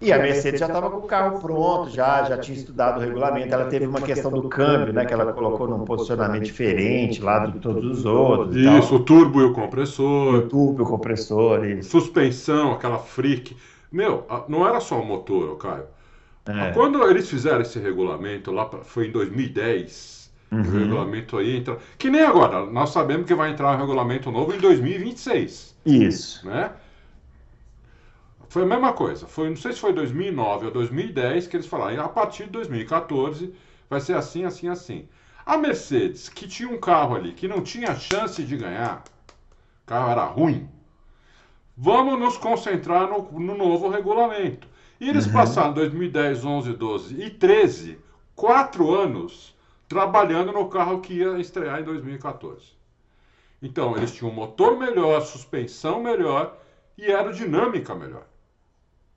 E 0.00 0.12
a 0.12 0.18
Mercedes 0.18 0.58
já 0.58 0.66
estava 0.66 0.90
com 0.90 0.98
o 0.98 1.02
carro 1.02 1.38
pronto, 1.38 1.90
já, 1.90 2.24
já 2.24 2.38
tinha 2.38 2.56
estudado 2.56 2.96
o 2.96 3.00
regulamento. 3.00 3.52
Ela 3.52 3.66
teve 3.66 3.86
uma 3.86 4.00
questão 4.00 4.30
do 4.30 4.48
câmbio, 4.48 4.92
né? 4.92 5.04
Que 5.04 5.12
ela 5.12 5.32
colocou 5.32 5.68
num 5.68 5.84
posicionamento 5.84 6.44
diferente 6.44 7.22
lá 7.22 7.46
de 7.46 7.58
todos 7.60 7.98
os 7.98 8.04
outros. 8.04 8.56
Isso, 8.56 8.96
o 8.96 9.00
turbo 9.00 9.40
e 9.40 9.44
o 9.44 9.52
compressor. 9.52 10.34
O 10.34 10.42
turbo 10.48 10.80
e 10.80 10.82
o 10.82 10.86
compressor. 10.86 11.64
Isso. 11.64 11.90
Suspensão, 11.90 12.72
aquela 12.72 12.98
freak. 12.98 13.56
Meu, 13.92 14.26
não 14.48 14.66
era 14.66 14.80
só 14.80 15.00
o 15.00 15.04
motor, 15.04 15.56
Caio. 15.58 15.84
É. 16.46 16.70
Quando 16.72 17.02
eles 17.04 17.28
fizeram 17.28 17.60
esse 17.60 17.78
regulamento 17.78 18.50
lá, 18.50 18.68
foi 18.82 19.08
em 19.08 19.12
2010. 19.12 20.15
Uhum. 20.50 20.60
O 20.60 20.62
regulamento 20.62 21.38
aí 21.38 21.56
entra. 21.56 21.78
Que 21.98 22.08
nem 22.08 22.22
agora, 22.22 22.66
nós 22.66 22.90
sabemos 22.90 23.26
que 23.26 23.34
vai 23.34 23.50
entrar 23.50 23.74
um 23.74 23.78
regulamento 23.78 24.30
novo 24.30 24.54
em 24.54 24.58
2026. 24.58 25.76
Isso. 25.84 26.46
Né? 26.46 26.70
Foi 28.48 28.62
a 28.62 28.66
mesma 28.66 28.92
coisa. 28.92 29.26
Foi, 29.26 29.48
não 29.48 29.56
sei 29.56 29.72
se 29.72 29.80
foi 29.80 29.92
2009 29.92 30.66
ou 30.66 30.72
2010 30.72 31.46
que 31.46 31.56
eles 31.56 31.66
falaram. 31.66 32.04
A 32.04 32.08
partir 32.08 32.44
de 32.44 32.50
2014 32.50 33.52
vai 33.90 34.00
ser 34.00 34.16
assim, 34.16 34.44
assim, 34.44 34.68
assim. 34.68 35.08
A 35.44 35.58
Mercedes, 35.58 36.28
que 36.28 36.46
tinha 36.46 36.68
um 36.68 36.78
carro 36.78 37.16
ali 37.16 37.32
que 37.32 37.46
não 37.46 37.60
tinha 37.60 37.94
chance 37.94 38.42
de 38.42 38.56
ganhar, 38.56 39.04
o 39.84 39.86
carro 39.86 40.10
era 40.10 40.24
ruim. 40.24 40.68
Vamos 41.76 42.18
nos 42.18 42.36
concentrar 42.38 43.08
no, 43.08 43.30
no 43.38 43.56
novo 43.56 43.88
regulamento. 43.88 44.66
E 45.00 45.08
eles 45.08 45.26
uhum. 45.26 45.32
passaram 45.32 45.74
2010, 45.74 46.44
11, 46.44 46.72
12 46.72 47.22
e 47.22 47.30
13, 47.30 47.98
quatro 48.34 48.94
anos 48.94 49.55
trabalhando 49.88 50.52
no 50.52 50.68
carro 50.68 51.00
que 51.00 51.14
ia 51.14 51.38
estrear 51.38 51.80
em 51.80 51.84
2014. 51.84 52.76
Então, 53.62 53.96
eles 53.96 54.12
tinham 54.12 54.30
um 54.30 54.34
motor 54.34 54.78
melhor, 54.78 55.20
suspensão 55.22 56.02
melhor 56.02 56.56
e 56.96 57.04
aerodinâmica 57.06 57.94
melhor. 57.94 58.26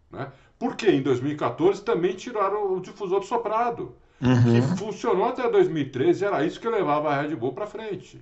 Né? 0.10 0.32
Porque 0.58 0.90
em 0.90 1.02
2014 1.02 1.84
também 1.84 2.16
tiraram 2.16 2.74
o 2.74 2.82
difusor 2.82 3.24
soprado, 3.24 3.96
uhum. 4.22 4.44
que 4.44 4.78
funcionou 4.78 5.26
até 5.26 5.50
2013, 5.50 6.26
era 6.26 6.44
isso 6.44 6.60
que 6.60 6.70
levava 6.70 7.10
a 7.10 7.22
Red 7.22 7.36
Bull 7.36 7.54
para 7.54 7.68
frente. 7.68 8.22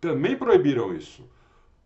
Também 0.00 0.36
proibiram 0.36 0.94
isso. 0.94 1.24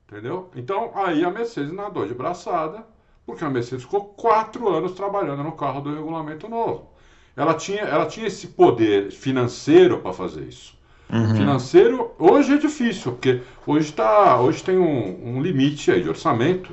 Entendeu? 0.07 0.51
Então 0.57 0.91
aí 0.95 1.23
a 1.23 1.31
Mercedes 1.31 1.71
nadou 1.71 2.07
de 2.07 2.15
braçada, 2.15 2.85
porque 3.27 3.45
a 3.45 3.51
Mercedes 3.51 3.85
ficou 3.85 4.07
quatro 4.07 4.67
anos 4.69 4.93
trabalhando 4.93 5.43
no 5.43 5.53
carro 5.53 5.83
do 5.83 5.95
regulamento 5.95 6.49
novo. 6.49 6.91
Ela 7.39 7.55
tinha, 7.55 7.83
ela 7.83 8.05
tinha 8.05 8.27
esse 8.27 8.49
poder 8.49 9.13
financeiro 9.13 9.99
para 9.99 10.13
fazer 10.13 10.43
isso. 10.43 10.77
Uhum. 11.09 11.37
Financeiro, 11.37 12.11
hoje 12.19 12.53
é 12.53 12.59
difícil, 12.59 13.13
porque 13.13 13.41
hoje, 13.65 13.93
tá, 13.93 14.41
hoje 14.41 14.61
tem 14.63 14.77
um, 14.77 15.37
um 15.37 15.41
limite 15.41 15.93
aí 15.93 16.03
de 16.03 16.09
orçamento. 16.09 16.73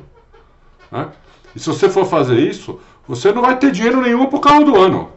Né? 0.92 1.10
E 1.56 1.60
se 1.60 1.68
você 1.68 1.88
for 1.88 2.08
fazer 2.08 2.40
isso, 2.40 2.80
você 3.08 3.32
não 3.32 3.44
vai 3.44 3.60
ter 3.60 3.72
dinheiro 3.72 4.02
nenhum 4.02 4.26
pro 4.26 4.42
carro 4.42 4.66
do 4.66 4.76
ano. 4.76 5.12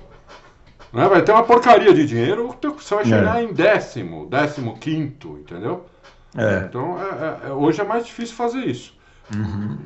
Né? 0.93 1.09
Vai 1.09 1.23
ter 1.23 1.33
uma 1.33 1.43
porcaria 1.43 1.95
de 1.95 2.07
dinheiro, 2.07 2.55
você 2.77 2.95
vai 2.95 3.07
chegar 3.07 3.41
é. 3.41 3.45
em 3.45 3.53
décimo, 3.55 4.27
décimo 4.27 4.77
quinto, 4.79 5.39
entendeu? 5.41 5.87
É. 6.37 6.67
Então, 6.69 6.99
é, 7.01 7.47
é, 7.47 7.49
é, 7.49 7.53
hoje 7.53 7.81
é 7.81 7.85
mais 7.85 8.05
difícil 8.05 8.37
fazer 8.37 8.67
isso. 8.67 8.95
Uhum. 9.35 9.79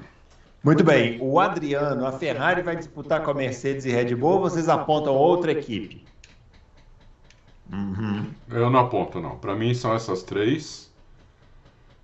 Muito 0.62 0.85
bem. 0.85 1.18
O 1.20 1.40
Adriano, 1.40 2.07
a 2.07 2.12
Ferrari 2.12 2.62
vai 2.62 2.77
disputar 2.77 3.22
com 3.22 3.33
a 3.33 3.35
Mercedes 3.35 3.85
e 3.85 3.90
Red 3.90 4.14
Bull 4.14 4.35
ou 4.35 4.40
vocês 4.40 4.68
apontam 4.68 5.14
outra 5.14 5.51
equipe? 5.51 6.05
Uhum. 7.72 8.27
Eu 8.51 8.70
não 8.70 8.81
aponto, 8.81 9.20
não. 9.20 9.37
Para 9.38 9.57
mim 9.57 9.75
são 9.75 9.94
essas 9.94 10.22
três 10.22 10.92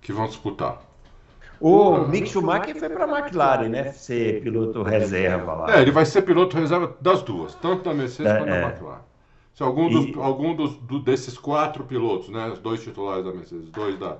que 0.01 0.11
vão 0.11 0.27
disputar. 0.27 0.81
O 1.59 2.07
Mick 2.07 2.27
Schumacher 2.29 2.77
foi 2.77 2.89
para 2.89 3.05
a 3.05 3.19
McLaren, 3.19 3.69
né? 3.69 3.91
Ser 3.91 4.41
piloto 4.41 4.81
reserva 4.81 5.53
lá. 5.53 5.77
É, 5.77 5.81
ele 5.81 5.91
vai 5.91 6.05
ser 6.05 6.21
piloto 6.21 6.57
reserva 6.57 6.95
das 7.01 7.21
duas, 7.21 7.53
tanto 7.55 7.83
da 7.83 7.93
Mercedes 7.93 8.31
é, 8.31 8.37
quanto 8.37 8.49
é. 8.49 8.61
da 8.61 8.67
McLaren. 8.67 9.01
Se 9.53 9.63
algum, 9.63 9.89
dos, 9.89 10.05
e... 10.05 10.13
algum 10.17 10.55
dos, 10.55 10.75
do, 10.77 10.99
desses 10.99 11.37
quatro 11.37 11.83
pilotos, 11.83 12.29
né? 12.29 12.47
Os 12.47 12.59
dois 12.59 12.81
titulares 12.81 13.25
da 13.25 13.33
Mercedes, 13.33 13.69
dois 13.69 13.99
da, 13.99 14.17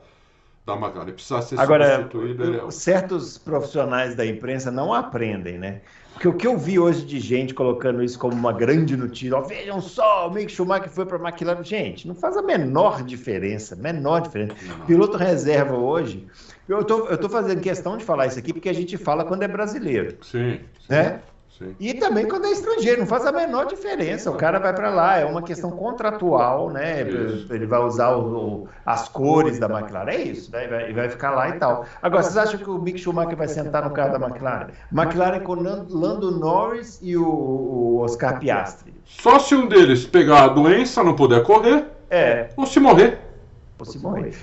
precisar 1.13 1.41
ser 1.41 1.60
Agora, 1.60 1.97
substituído. 1.97 2.67
É... 2.67 2.71
Certos 2.71 3.38
profissionais 3.38 4.15
da 4.15 4.25
imprensa 4.25 4.69
não 4.71 4.93
aprendem, 4.93 5.58
né? 5.58 5.82
Porque 6.13 6.27
o 6.27 6.34
que 6.34 6.47
eu 6.47 6.58
vi 6.58 6.77
hoje 6.77 7.05
de 7.05 7.19
gente 7.19 7.53
colocando 7.53 8.03
isso 8.03 8.19
como 8.19 8.34
uma 8.34 8.51
grande 8.51 8.97
notícia, 8.97 9.38
ó, 9.38 9.41
vejam 9.41 9.79
só, 9.79 10.27
o 10.27 10.34
Mick 10.34 10.51
Schumacher 10.51 10.89
foi 10.89 11.05
para 11.05 11.17
McLaren. 11.17 11.63
Gente, 11.63 12.08
não 12.08 12.15
faz 12.15 12.36
a 12.36 12.41
menor 12.41 13.03
diferença, 13.03 13.75
menor 13.75 14.21
diferença. 14.21 14.53
Não. 14.67 14.86
Piloto 14.86 15.17
reserva 15.17 15.77
hoje 15.77 16.27
eu 16.69 16.84
tô, 16.84 17.08
eu 17.08 17.17
tô 17.17 17.27
fazendo 17.27 17.60
questão 17.62 17.97
de 17.97 18.05
falar 18.05 18.27
isso 18.27 18.38
aqui 18.38 18.53
porque 18.53 18.69
a 18.69 18.73
gente 18.73 18.95
fala 18.95 19.25
quando 19.25 19.41
é 19.41 19.47
brasileiro. 19.47 20.17
Sim. 20.21 20.60
Né? 20.88 21.19
Sim. 21.60 21.76
E 21.78 21.93
também 21.93 22.26
quando 22.26 22.45
é 22.45 22.52
estrangeiro, 22.52 23.02
não 23.02 23.08
faz 23.08 23.26
a 23.26 23.34
menor 23.34 23.65
diferença. 23.65 24.32
O 24.32 24.36
cara 24.36 24.60
vai 24.60 24.74
para 24.74 24.89
lá, 24.89 25.17
é 25.17 25.26
uma 25.26 25.41
questão 25.41 25.69
contratual, 25.69 26.69
né? 26.69 27.02
Isso. 27.04 27.54
Ele 27.54 27.65
vai 27.65 27.82
usar 27.82 28.12
o, 28.12 28.22
o, 28.22 28.67
as 28.86 29.10
cores 29.10 29.60
da 29.60 29.67
McLaren, 29.67 30.10
é 30.10 30.22
isso, 30.22 30.50
né? 30.54 30.67
Vai, 30.67 30.93
vai 30.93 31.10
ficar 31.10 31.32
lá 31.32 31.50
e 31.50 31.54
tal. 31.60 31.86
Agora, 32.02 32.24
vocês 32.24 32.38
acham 32.38 32.58
que 32.58 32.69
o 32.69 32.80
Mick 32.80 32.98
Schumacher 32.98 33.36
vai 33.36 33.50
sentar 33.50 33.84
no 33.84 33.91
carro 33.91 34.17
da 34.17 34.26
McLaren? 34.26 34.67
McLaren 34.89 35.41
com 35.41 35.56
Lando 35.56 36.32
Norris 36.32 36.98
e 37.02 37.17
o, 37.17 37.28
o 37.28 38.00
Oscar 38.00 38.39
Piastri. 38.39 38.93
Só 39.06 39.38
se 39.38 39.54
um 39.54 39.67
deles 39.67 40.06
pegar 40.06 40.45
a 40.45 40.48
doença, 40.48 41.04
não 41.04 41.13
puder 41.13 41.43
correr, 41.43 41.86
é. 42.10 42.52
ou 42.56 42.65
se 42.65 42.80
morrer. 42.80 43.19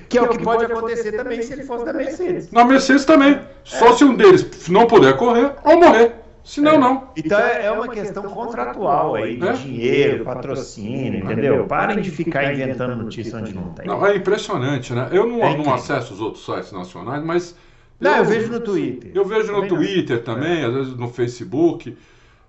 Que 0.08 0.18
é 0.18 0.22
o 0.22 0.28
que 0.28 0.42
pode 0.42 0.64
acontecer 0.64 1.12
também 1.12 1.40
se 1.40 1.52
ele 1.52 1.62
fosse 1.62 1.84
da 1.84 1.92
Mercedes. 1.92 2.50
Na 2.50 2.64
Mercedes 2.64 3.04
também. 3.04 3.40
Só 3.64 3.92
se 3.92 4.04
um 4.04 4.14
deles 4.14 4.68
não 4.68 4.86
puder 4.86 5.16
correr 5.16 5.52
ou 5.62 5.78
morrer. 5.78 6.25
Senão, 6.46 6.74
é. 6.74 6.78
não. 6.78 7.08
Então 7.16 7.40
é, 7.40 7.66
é 7.66 7.72
uma 7.72 7.88
questão 7.88 8.22
contratual 8.22 9.16
aí, 9.16 9.36
de 9.36 9.48
é? 9.48 9.52
dinheiro, 9.52 10.24
patrocínio, 10.24 11.24
entendeu? 11.24 11.66
Parem 11.66 12.00
de 12.00 12.08
ficar 12.08 12.54
inventando 12.54 12.94
notícia 12.94 13.36
onde 13.36 13.52
não 13.52 13.72
tem. 13.72 13.84
Não, 13.84 14.06
é 14.06 14.14
impressionante, 14.14 14.92
né? 14.92 15.08
Eu 15.10 15.26
não, 15.26 15.44
é 15.44 15.56
não 15.56 15.74
acesso 15.74 16.14
os 16.14 16.20
outros 16.20 16.44
sites 16.44 16.70
nacionais, 16.70 17.22
mas. 17.24 17.56
Não, 17.98 18.12
eu, 18.12 18.18
eu 18.18 18.24
vejo 18.24 18.52
no 18.52 18.60
Twitter. 18.60 19.10
Eu 19.12 19.24
vejo 19.24 19.52
no 19.52 19.66
Twitter 19.66 20.18
não. 20.18 20.22
também, 20.22 20.64
às 20.64 20.72
vezes 20.72 20.96
no 20.96 21.08
Facebook. 21.08 21.96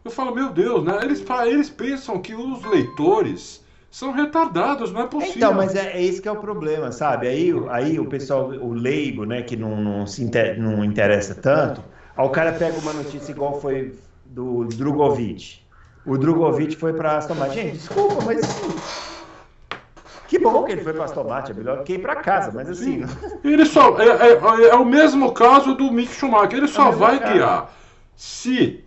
Eu 0.05 0.11
falo, 0.11 0.33
meu 0.35 0.51
Deus, 0.51 0.83
né? 0.83 0.99
Eles, 1.01 1.25
eles 1.47 1.69
pensam 1.71 2.21
que 2.21 2.35
os 2.35 2.63
leitores 2.65 3.65
são 3.89 4.11
retardados, 4.11 4.91
não 4.93 5.01
é 5.01 5.07
possível. 5.07 5.37
Então, 5.37 5.53
mas 5.55 5.73
é, 5.73 5.93
é 5.93 6.03
esse 6.03 6.21
que 6.21 6.27
é 6.27 6.31
o 6.31 6.35
problema, 6.35 6.91
sabe? 6.91 7.27
Aí, 7.27 7.51
aí 7.69 7.99
o 7.99 8.05
pessoal, 8.05 8.49
o 8.49 8.73
leigo, 8.73 9.25
né, 9.25 9.41
que 9.41 9.55
não, 9.55 9.81
não 9.81 10.05
se 10.05 10.23
inter, 10.23 10.61
não 10.61 10.85
interessa 10.85 11.33
tanto, 11.33 11.81
aí 12.17 12.25
o 12.25 12.29
cara 12.29 12.53
pega 12.53 12.77
uma 12.79 12.93
notícia 12.93 13.31
igual 13.31 13.61
foi 13.61 13.93
do 14.25 14.65
Drogovic. 14.65 15.59
O 16.05 16.17
Drogovic 16.17 16.75
foi 16.75 16.93
para 16.93 17.17
Aston 17.17 17.35
Martin. 17.35 17.55
Gente, 17.55 17.77
desculpa, 17.77 18.23
mas 18.25 18.41
que 20.27 20.37
bom 20.39 20.63
que 20.63 20.73
ele 20.73 20.83
foi 20.83 20.93
para 20.93 21.05
Aston 21.05 21.23
Martin, 21.23 21.51
é 21.51 21.55
melhor 21.55 21.83
que 21.83 21.93
ir 21.93 21.99
para 21.99 22.17
casa, 22.17 22.51
mas 22.53 22.69
assim. 22.69 23.03
Ele 23.43 23.65
só 23.65 23.97
é, 23.99 24.07
é, 24.07 24.69
é, 24.69 24.75
o 24.75 24.85
mesmo 24.85 25.31
caso 25.31 25.75
do 25.75 25.91
Mick 25.91 26.13
Schumacher. 26.13 26.57
Ele 26.57 26.67
só 26.67 26.89
é 26.89 26.91
vai 26.91 27.19
caso. 27.19 27.33
guiar 27.33 27.73
se 28.15 28.83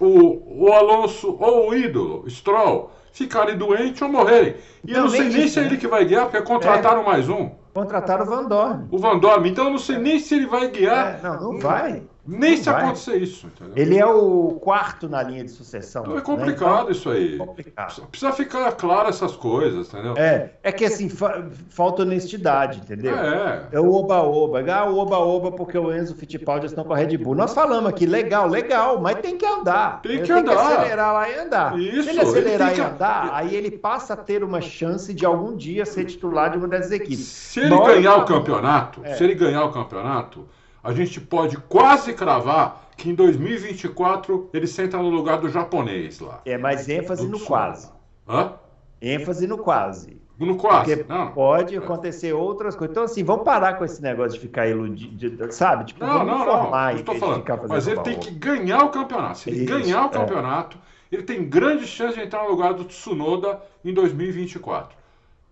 o, 0.00 0.64
o 0.64 0.72
Alonso 0.72 1.36
ou 1.38 1.70
o 1.70 1.74
ídolo 1.74 2.28
Stroll 2.30 2.90
ficarem 3.12 3.56
doentes 3.56 4.00
ou 4.00 4.08
morrerem. 4.08 4.54
E 4.86 4.92
eu 4.92 5.02
não 5.02 5.08
sei 5.10 5.28
nem 5.28 5.48
se 5.48 5.58
é 5.58 5.64
ele 5.64 5.76
que 5.76 5.86
vai 5.86 6.04
guiar, 6.04 6.26
porque 6.26 6.40
contrataram 6.42 7.02
é. 7.02 7.04
mais 7.04 7.28
um. 7.28 7.50
Contrataram 7.82 8.24
o 8.24 8.28
Van 8.28 8.44
Dorn. 8.44 8.86
O 8.90 8.98
Van 8.98 9.18
Dorn. 9.18 9.48
Então 9.48 9.66
eu 9.66 9.70
não 9.70 9.78
sei 9.78 9.98
nem 9.98 10.18
se 10.18 10.34
ele 10.34 10.46
vai 10.46 10.68
guiar. 10.68 11.18
É, 11.18 11.22
não, 11.22 11.52
não 11.52 11.58
vai. 11.58 12.02
Nem 12.28 12.50
não 12.50 12.56
se 12.58 12.64
vai. 12.64 12.82
acontecer 12.82 13.16
isso. 13.16 13.46
Entendeu? 13.46 13.72
Ele 13.74 13.96
é 13.96 14.04
o 14.04 14.58
quarto 14.60 15.08
na 15.08 15.22
linha 15.22 15.42
de 15.42 15.50
sucessão. 15.50 16.02
Então 16.02 16.18
é 16.18 16.20
complicado 16.20 16.74
né? 16.74 16.80
então, 16.80 16.90
isso 16.90 17.10
aí. 17.10 17.38
Complicado. 17.38 18.06
Precisa 18.08 18.32
ficar 18.32 18.72
claro 18.72 19.08
essas 19.08 19.34
coisas, 19.34 19.88
entendeu? 19.88 20.14
É, 20.18 20.50
é 20.62 20.70
que 20.70 20.84
assim, 20.84 21.08
fa 21.08 21.46
falta 21.70 22.02
honestidade, 22.02 22.80
entendeu? 22.80 23.16
É. 23.16 23.68
É 23.72 23.80
o 23.80 23.90
oba-oba. 23.90 24.60
Ah, 24.70 24.84
o 24.84 24.98
oba-oba 24.98 25.52
porque 25.52 25.78
o 25.78 25.94
Enzo 25.94 26.14
Fittipaldi 26.14 26.66
estão 26.66 26.84
com 26.84 26.92
a 26.92 26.96
Red 26.96 27.16
Bull. 27.16 27.34
Nós 27.34 27.54
falamos 27.54 27.88
aqui, 27.88 28.04
legal, 28.04 28.46
legal, 28.46 29.00
mas 29.00 29.16
tem 29.20 29.38
que 29.38 29.46
andar. 29.46 30.02
Tem 30.02 30.20
que 30.20 30.26
tem 30.26 30.36
andar. 30.36 30.54
Tem 30.54 30.66
que 30.66 30.72
acelerar 30.74 31.14
lá 31.14 31.30
e 31.30 31.38
andar. 31.38 31.78
Isso. 31.78 32.02
Se 32.02 32.10
ele 32.10 32.20
acelerar 32.20 32.72
ele 32.72 32.80
e 32.80 32.82
agradar, 32.82 33.30
aí 33.32 33.54
ele 33.54 33.70
passa 33.70 34.12
a 34.12 34.16
ter 34.16 34.44
uma 34.44 34.60
chance 34.60 35.14
de 35.14 35.24
algum 35.24 35.56
dia 35.56 35.86
ser 35.86 36.04
titular 36.04 36.50
de 36.50 36.58
uma 36.58 36.68
dessas 36.68 36.92
equipes. 36.92 37.24
Se 37.24 37.67
ele 37.74 37.94
ganhar 37.94 38.16
o 38.16 38.24
campeonato, 38.24 39.00
é. 39.04 39.14
se 39.14 39.24
ele 39.24 39.34
ganhar 39.34 39.64
o 39.64 39.72
campeonato, 39.72 40.48
a 40.82 40.92
gente 40.92 41.20
pode 41.20 41.56
quase 41.56 42.12
cravar 42.12 42.88
que 42.96 43.08
em 43.08 43.14
2024 43.14 44.50
ele 44.52 44.66
senta 44.66 44.96
no 44.98 45.08
lugar 45.08 45.38
do 45.38 45.48
japonês 45.48 46.18
lá. 46.20 46.40
É, 46.44 46.58
mas 46.58 46.88
ênfase 46.88 47.26
no 47.26 47.38
quase. 47.38 47.90
Hã? 48.28 48.54
ênfase 49.00 49.46
no 49.46 49.58
quase. 49.58 50.20
No 50.38 50.56
quase. 50.56 50.96
Porque 50.96 51.12
não. 51.12 51.32
pode 51.32 51.76
acontecer 51.76 52.32
outras 52.32 52.76
coisas. 52.76 52.92
Então, 52.92 53.04
assim, 53.04 53.24
vamos 53.24 53.44
parar 53.44 53.74
com 53.74 53.84
esse 53.84 54.00
negócio 54.00 54.34
de 54.34 54.40
ficar 54.40 54.68
iludido, 54.68 55.50
sabe? 55.52 55.86
Tipo, 55.86 56.04
não, 56.04 56.24
não, 56.24 56.38
não. 56.38 56.70
não 56.70 56.90
estou 56.92 57.14
falando. 57.16 57.44
Mas 57.68 57.88
ele 57.88 58.00
tem 58.02 58.18
que 58.18 58.30
ganhar 58.30 58.84
o 58.84 58.90
campeonato. 58.90 59.38
Se 59.38 59.50
ele 59.50 59.64
Isso, 59.64 59.72
ganhar 59.72 60.04
o 60.04 60.06
é. 60.06 60.10
campeonato, 60.10 60.76
é. 60.76 61.14
ele 61.14 61.24
tem 61.24 61.48
grande 61.48 61.86
chance 61.86 62.14
de 62.16 62.24
entrar 62.24 62.44
no 62.44 62.50
lugar 62.50 62.72
do 62.72 62.84
Tsunoda 62.84 63.60
em 63.84 63.92
2024. 63.92 64.96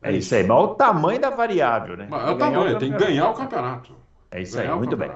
É, 0.03 0.13
isso 0.13 0.35
aí. 0.35 0.47
Mas 0.47 0.59
o 0.59 0.69
tamanho 0.75 1.21
da 1.21 1.31
variável, 1.31 1.97
né? 1.97 2.07
Mas 2.09 2.29
é 2.29 2.33
o 2.33 2.39
tamanho, 2.39 2.79
tem 2.79 2.93
que 2.93 2.99
ganhar 2.99 3.31
o 3.31 3.35
campeonato. 3.35 3.93
É 4.31 4.43
isso 4.43 4.59
aí, 4.59 4.69
muito 4.75 4.97
bem. 4.97 5.11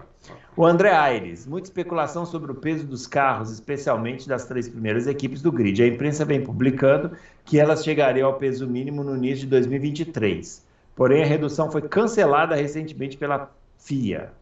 O 0.57 0.65
André 0.65 0.93
Aires, 0.93 1.47
muita 1.47 1.69
especulação 1.69 2.27
sobre 2.27 2.53
o 2.53 2.55
peso 2.55 2.87
dos 2.87 3.07
carros, 3.07 3.51
especialmente 3.51 4.29
das 4.29 4.47
três 4.47 4.69
primeiras 4.69 5.07
equipes 5.07 5.43
do 5.43 5.51
grid. 5.51 5.83
A 5.83 5.87
imprensa 5.87 6.25
vem 6.25 6.43
publicando 6.43 7.13
que 7.45 7.59
elas 7.59 7.85
chegariam 7.85 8.29
ao 8.29 8.35
peso 8.35 8.67
mínimo 8.67 9.03
no 9.03 9.17
início 9.17 9.45
de 9.45 9.47
2023. 9.47 10.65
Porém, 10.95 11.23
a 11.23 11.27
redução 11.27 11.71
foi 11.71 11.83
cancelada 11.83 12.55
recentemente 12.55 13.17
pela 13.17 13.51
FIA. 13.79 14.33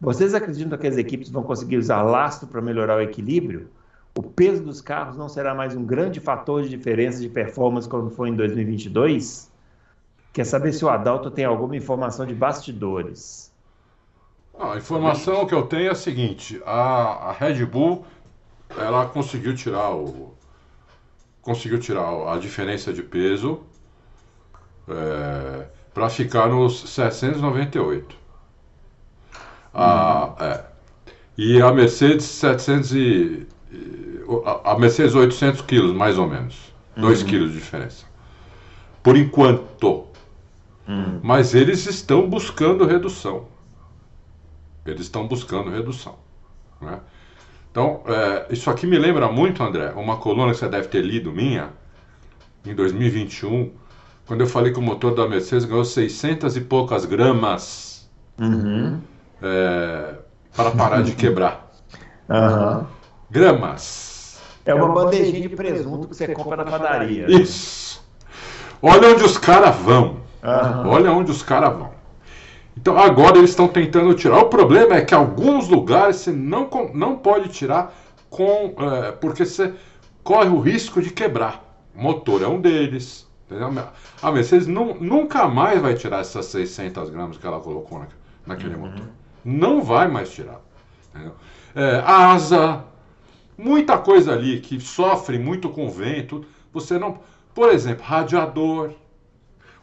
Vocês 0.00 0.32
acreditam 0.32 0.78
que 0.78 0.86
as 0.86 0.96
equipes 0.96 1.28
vão 1.28 1.42
conseguir 1.42 1.76
usar 1.76 2.02
lastro 2.02 2.46
para 2.46 2.62
melhorar 2.62 2.98
o 2.98 3.00
equilíbrio? 3.00 3.68
O 4.16 4.22
peso 4.22 4.62
dos 4.62 4.80
carros 4.80 5.16
não 5.16 5.28
será 5.28 5.54
mais 5.54 5.74
um 5.74 5.84
grande 5.84 6.20
fator 6.20 6.62
de 6.62 6.68
diferença 6.68 7.20
de 7.20 7.28
performance 7.28 7.88
como 7.88 8.10
foi 8.10 8.28
em 8.28 8.36
2022? 8.36 9.50
Quer 10.32 10.44
saber 10.44 10.72
se 10.72 10.84
o 10.84 10.88
Adalto 10.88 11.30
tem 11.30 11.44
alguma 11.44 11.76
informação 11.76 12.26
de 12.26 12.34
bastidores? 12.34 13.48
a 14.58 14.76
informação 14.76 15.46
que 15.46 15.54
eu 15.54 15.62
tenho 15.62 15.88
é 15.88 15.90
a 15.90 15.94
seguinte: 15.94 16.60
a, 16.66 17.30
a 17.30 17.32
Red 17.32 17.64
Bull 17.64 18.04
ela 18.76 19.06
conseguiu 19.06 19.54
tirar 19.54 19.94
o 19.94 20.34
conseguiu 21.40 21.78
tirar 21.78 22.34
a 22.34 22.38
diferença 22.38 22.92
de 22.92 23.02
peso 23.02 23.60
é, 24.86 25.66
para 25.94 26.10
ficar 26.10 26.48
nos 26.48 26.80
798. 26.90 28.16
A, 29.72 30.26
uhum. 30.26 30.46
é, 30.46 30.64
e 31.38 31.62
a 31.62 31.72
Mercedes 31.72 32.24
700 32.24 32.92
e, 32.94 33.46
a 34.64 34.78
Mercedes 34.78 35.14
800 35.14 35.62
quilos 35.62 35.94
mais 35.94 36.18
ou 36.18 36.26
menos, 36.26 36.74
2 36.96 37.22
uhum. 37.22 37.28
quilos 37.28 37.52
de 37.52 37.58
diferença. 37.58 38.04
Por 39.02 39.16
enquanto. 39.16 40.07
Uhum. 40.88 41.20
Mas 41.22 41.54
eles 41.54 41.86
estão 41.86 42.28
buscando 42.28 42.86
redução. 42.86 43.46
Eles 44.86 45.02
estão 45.02 45.28
buscando 45.28 45.70
redução. 45.70 46.16
Né? 46.80 46.98
Então, 47.70 48.00
é, 48.06 48.46
isso 48.50 48.70
aqui 48.70 48.86
me 48.86 48.98
lembra 48.98 49.30
muito, 49.30 49.62
André, 49.62 49.92
uma 49.94 50.16
coluna 50.16 50.52
que 50.52 50.58
você 50.58 50.68
deve 50.68 50.88
ter 50.88 51.02
lido 51.02 51.30
minha, 51.30 51.70
em 52.66 52.74
2021, 52.74 53.70
quando 54.26 54.40
eu 54.40 54.46
falei 54.46 54.72
que 54.72 54.78
o 54.78 54.82
motor 54.82 55.14
da 55.14 55.28
Mercedes 55.28 55.66
ganhou 55.66 55.84
600 55.84 56.56
e 56.56 56.60
poucas 56.62 57.04
gramas 57.04 58.08
uhum. 58.38 58.98
é, 59.42 60.14
para 60.56 60.70
parar 60.70 61.02
de 61.02 61.12
quebrar. 61.16 61.70
Uhum. 62.28 62.86
Gramas. 63.30 64.40
É 64.64 64.74
uma 64.74 64.88
bandejinha 64.88 65.48
de 65.48 65.54
presunto 65.54 66.08
que 66.08 66.16
você 66.16 66.28
compra 66.28 66.56
na 66.56 66.64
padaria. 66.64 67.30
Isso. 67.30 68.02
Olha 68.82 69.08
onde 69.08 69.24
os 69.24 69.36
caras 69.36 69.76
vão. 69.76 70.27
Uhum. 70.42 70.90
Olha 70.90 71.12
onde 71.12 71.30
os 71.30 71.42
caras 71.42 71.76
vão. 71.76 71.90
Então 72.76 72.96
agora 72.96 73.38
eles 73.38 73.50
estão 73.50 73.66
tentando 73.66 74.14
tirar. 74.14 74.38
O 74.38 74.48
problema 74.48 74.94
é 74.94 75.04
que 75.04 75.14
alguns 75.14 75.68
lugares 75.68 76.16
você 76.16 76.30
não, 76.30 76.68
não 76.94 77.16
pode 77.16 77.48
tirar 77.48 77.92
com 78.30 78.74
é, 78.78 79.12
porque 79.12 79.44
você 79.44 79.74
corre 80.22 80.48
o 80.48 80.60
risco 80.60 81.02
de 81.02 81.10
quebrar. 81.10 81.64
O 81.94 82.00
motor 82.02 82.42
é 82.42 82.46
um 82.46 82.60
deles. 82.60 83.26
Entendeu? 83.46 83.88
A 84.22 84.30
Mercedes 84.30 84.66
não, 84.66 84.94
nunca 84.94 85.48
mais 85.48 85.80
vai 85.80 85.94
tirar 85.94 86.20
essas 86.20 86.46
600 86.46 87.08
gramas 87.10 87.38
que 87.38 87.46
ela 87.46 87.58
colocou 87.60 87.98
na, 87.98 88.06
naquele 88.46 88.74
uhum. 88.74 88.82
motor. 88.82 89.06
Não 89.44 89.82
vai 89.82 90.06
mais 90.06 90.30
tirar. 90.30 90.60
É, 91.74 92.02
asa, 92.04 92.84
muita 93.56 93.96
coisa 93.98 94.34
ali 94.34 94.60
que 94.60 94.78
sofre 94.78 95.38
muito 95.38 95.68
com 95.70 95.90
vento. 95.90 96.44
Você 96.72 96.98
não. 96.98 97.18
Por 97.54 97.70
exemplo, 97.70 98.04
radiador 98.04 98.92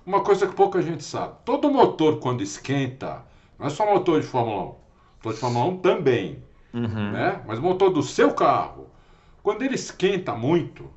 uma 0.06 0.22
coisa 0.22 0.48
que 0.48 0.54
pouca 0.54 0.82
gente 0.82 1.04
sabe. 1.04 1.34
Todo 1.44 1.72
motor, 1.72 2.20
quando 2.20 2.44
esquenta, 2.44 3.24
não 3.58 3.68
é 3.68 3.70
só 3.70 3.86
motor 3.86 4.22
de 4.22 4.28
Fórmula 4.28 4.64
1. 4.64 4.66
Motor 4.66 5.34
de 5.34 5.40
Fórmula 5.40 5.66
1 5.66 5.78
também. 5.78 6.44
Uhum. 6.74 7.12
Né? 7.12 7.42
Mas 7.48 7.60
o 7.60 7.62
motor 7.62 7.90
do 7.90 8.04
seu 8.04 8.34
carro, 8.34 8.88
quando 9.42 9.64
ele 9.64 9.76
esquenta 9.76 10.36
muito, 10.36 10.90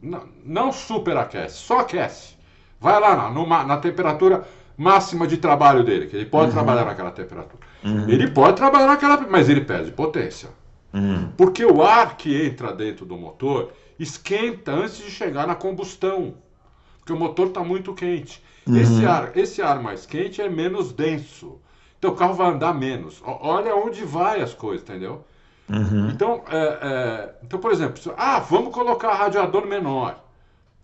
não, 0.00 0.28
não 0.44 0.72
superaquece, 0.72 1.56
só 1.56 1.80
aquece. 1.80 2.36
Vai 2.80 2.98
lá 3.00 3.16
na, 3.16 3.30
numa, 3.30 3.64
na 3.64 3.76
temperatura 3.78 4.46
máxima 4.76 5.26
de 5.26 5.36
trabalho 5.36 5.84
dele, 5.84 6.06
que 6.06 6.16
ele 6.16 6.26
pode 6.26 6.48
uhum. 6.48 6.54
trabalhar 6.54 6.84
naquela 6.84 7.10
temperatura. 7.10 7.62
Uhum. 7.84 8.08
Ele 8.08 8.30
pode 8.30 8.56
trabalhar 8.56 8.86
naquela, 8.86 9.20
mas 9.28 9.48
ele 9.48 9.62
perde 9.62 9.90
potência. 9.90 10.48
Uhum. 10.92 11.32
Porque 11.36 11.64
o 11.64 11.82
ar 11.82 12.16
que 12.16 12.46
entra 12.46 12.72
dentro 12.72 13.04
do 13.04 13.16
motor 13.16 13.72
esquenta 13.98 14.72
antes 14.72 14.98
de 14.98 15.10
chegar 15.10 15.46
na 15.46 15.54
combustão 15.54 16.34
porque 17.00 17.12
o 17.12 17.18
motor 17.18 17.48
está 17.48 17.64
muito 17.64 17.92
quente. 17.92 18.42
Uhum. 18.66 18.76
Esse, 18.76 19.04
ar, 19.06 19.36
esse 19.36 19.62
ar 19.62 19.82
mais 19.82 20.06
quente 20.06 20.40
é 20.40 20.48
menos 20.48 20.92
denso. 20.92 21.58
Então 21.98 22.12
o 22.12 22.16
carro 22.16 22.34
vai 22.34 22.48
andar 22.48 22.72
menos. 22.72 23.20
Olha 23.24 23.74
onde 23.74 24.04
vai 24.04 24.40
as 24.40 24.54
coisas, 24.54 24.88
entendeu? 24.88 25.24
Uhum. 25.68 26.10
Então, 26.10 26.42
é, 26.50 26.78
é, 26.82 27.34
então, 27.44 27.60
por 27.60 27.70
exemplo, 27.70 28.00
ah, 28.16 28.40
vamos 28.40 28.72
colocar 28.72 29.12
radiador 29.12 29.66
menor. 29.66 30.18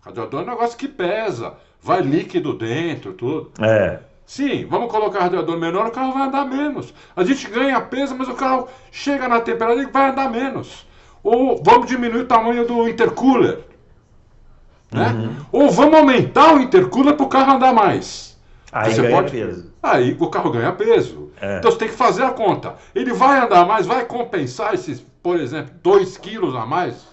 Radiador 0.01 0.41
é 0.41 0.43
um 0.43 0.47
negócio 0.47 0.77
que 0.77 0.87
pesa, 0.87 1.55
vai 1.81 2.01
líquido 2.01 2.53
dentro, 2.53 3.13
tudo. 3.13 3.51
É. 3.59 3.99
Sim, 4.25 4.65
vamos 4.65 4.91
colocar 4.91 5.21
radiador 5.21 5.57
menor, 5.57 5.87
o 5.87 5.91
carro 5.91 6.13
vai 6.13 6.27
andar 6.27 6.45
menos. 6.45 6.93
A 7.15 7.23
gente 7.23 7.49
ganha 7.49 7.79
peso, 7.81 8.15
mas 8.15 8.29
o 8.29 8.33
carro 8.33 8.67
chega 8.91 9.27
na 9.27 9.41
temperatura 9.41 9.83
e 9.83 9.91
vai 9.91 10.09
andar 10.11 10.29
menos. 10.29 10.85
Ou 11.23 11.61
vamos 11.63 11.87
diminuir 11.87 12.21
o 12.21 12.27
tamanho 12.27 12.65
do 12.65 12.87
intercooler. 12.87 13.66
Né? 14.91 15.09
Uhum. 15.09 15.45
Ou 15.51 15.71
vamos 15.71 15.95
aumentar 15.95 16.55
o 16.55 16.61
intercooler 16.61 17.15
para 17.15 17.25
o 17.25 17.29
carro 17.29 17.53
andar 17.53 17.73
mais. 17.73 18.37
Aí 18.71 18.93
você 18.93 19.01
ganha 19.01 19.15
pode... 19.15 19.31
peso. 19.31 19.73
Aí 19.81 20.17
o 20.19 20.29
carro 20.29 20.51
ganha 20.51 20.71
peso. 20.73 21.31
É. 21.39 21.59
Então 21.59 21.71
você 21.71 21.77
tem 21.77 21.87
que 21.89 21.95
fazer 21.95 22.23
a 22.23 22.31
conta. 22.31 22.75
Ele 22.93 23.13
vai 23.13 23.39
andar 23.39 23.65
mais, 23.65 23.85
vai 23.85 24.05
compensar 24.05 24.73
esses, 24.73 25.05
por 25.21 25.39
exemplo, 25.39 25.73
2 25.81 26.17
quilos 26.17 26.55
a 26.55 26.65
mais. 26.65 27.07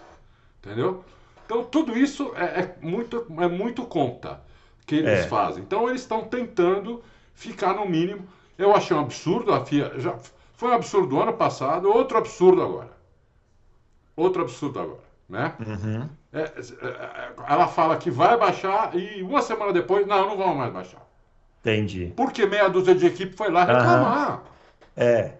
Entendeu? 0.62 1.04
Então 1.44 1.64
tudo 1.64 1.96
isso 1.96 2.32
é, 2.36 2.44
é 2.44 2.76
muito, 2.80 3.26
é 3.38 3.48
muito 3.48 3.84
conta 3.84 4.40
que 4.86 4.96
eles 4.96 5.20
é. 5.20 5.22
fazem. 5.24 5.62
Então 5.62 5.88
eles 5.88 6.00
estão 6.02 6.24
tentando 6.24 7.02
ficar 7.34 7.74
no 7.74 7.86
mínimo. 7.86 8.26
Eu 8.56 8.74
achei 8.74 8.96
um 8.96 9.00
absurdo, 9.00 9.52
a 9.52 9.64
FIA 9.64 9.92
já 9.98 10.14
foi 10.54 10.70
um 10.70 10.74
absurdo 10.74 11.20
ano 11.20 11.32
passado, 11.32 11.88
outro 11.88 12.16
absurdo 12.16 12.62
agora. 12.62 12.90
Outro 14.16 14.42
absurdo 14.42 14.78
agora, 14.78 15.04
né? 15.28 15.54
Uhum. 15.58 16.08
É, 16.34 16.40
é, 16.40 16.86
é, 16.88 17.28
ela 17.48 17.68
fala 17.68 17.96
que 17.96 18.10
vai 18.10 18.36
baixar 18.36 18.90
e 18.96 19.22
uma 19.22 19.40
semana 19.40 19.72
depois, 19.72 20.04
não, 20.04 20.30
não 20.30 20.36
vamos 20.36 20.56
mais 20.56 20.72
baixar. 20.72 21.06
Entendi. 21.60 22.12
Porque 22.16 22.44
meia 22.44 22.68
dúzia 22.68 22.94
de 22.94 23.06
equipe 23.06 23.36
foi 23.36 23.50
lá 23.50 23.64
reclamar. 23.64 24.32
Uhum. 24.32 24.40
É. 24.96 25.32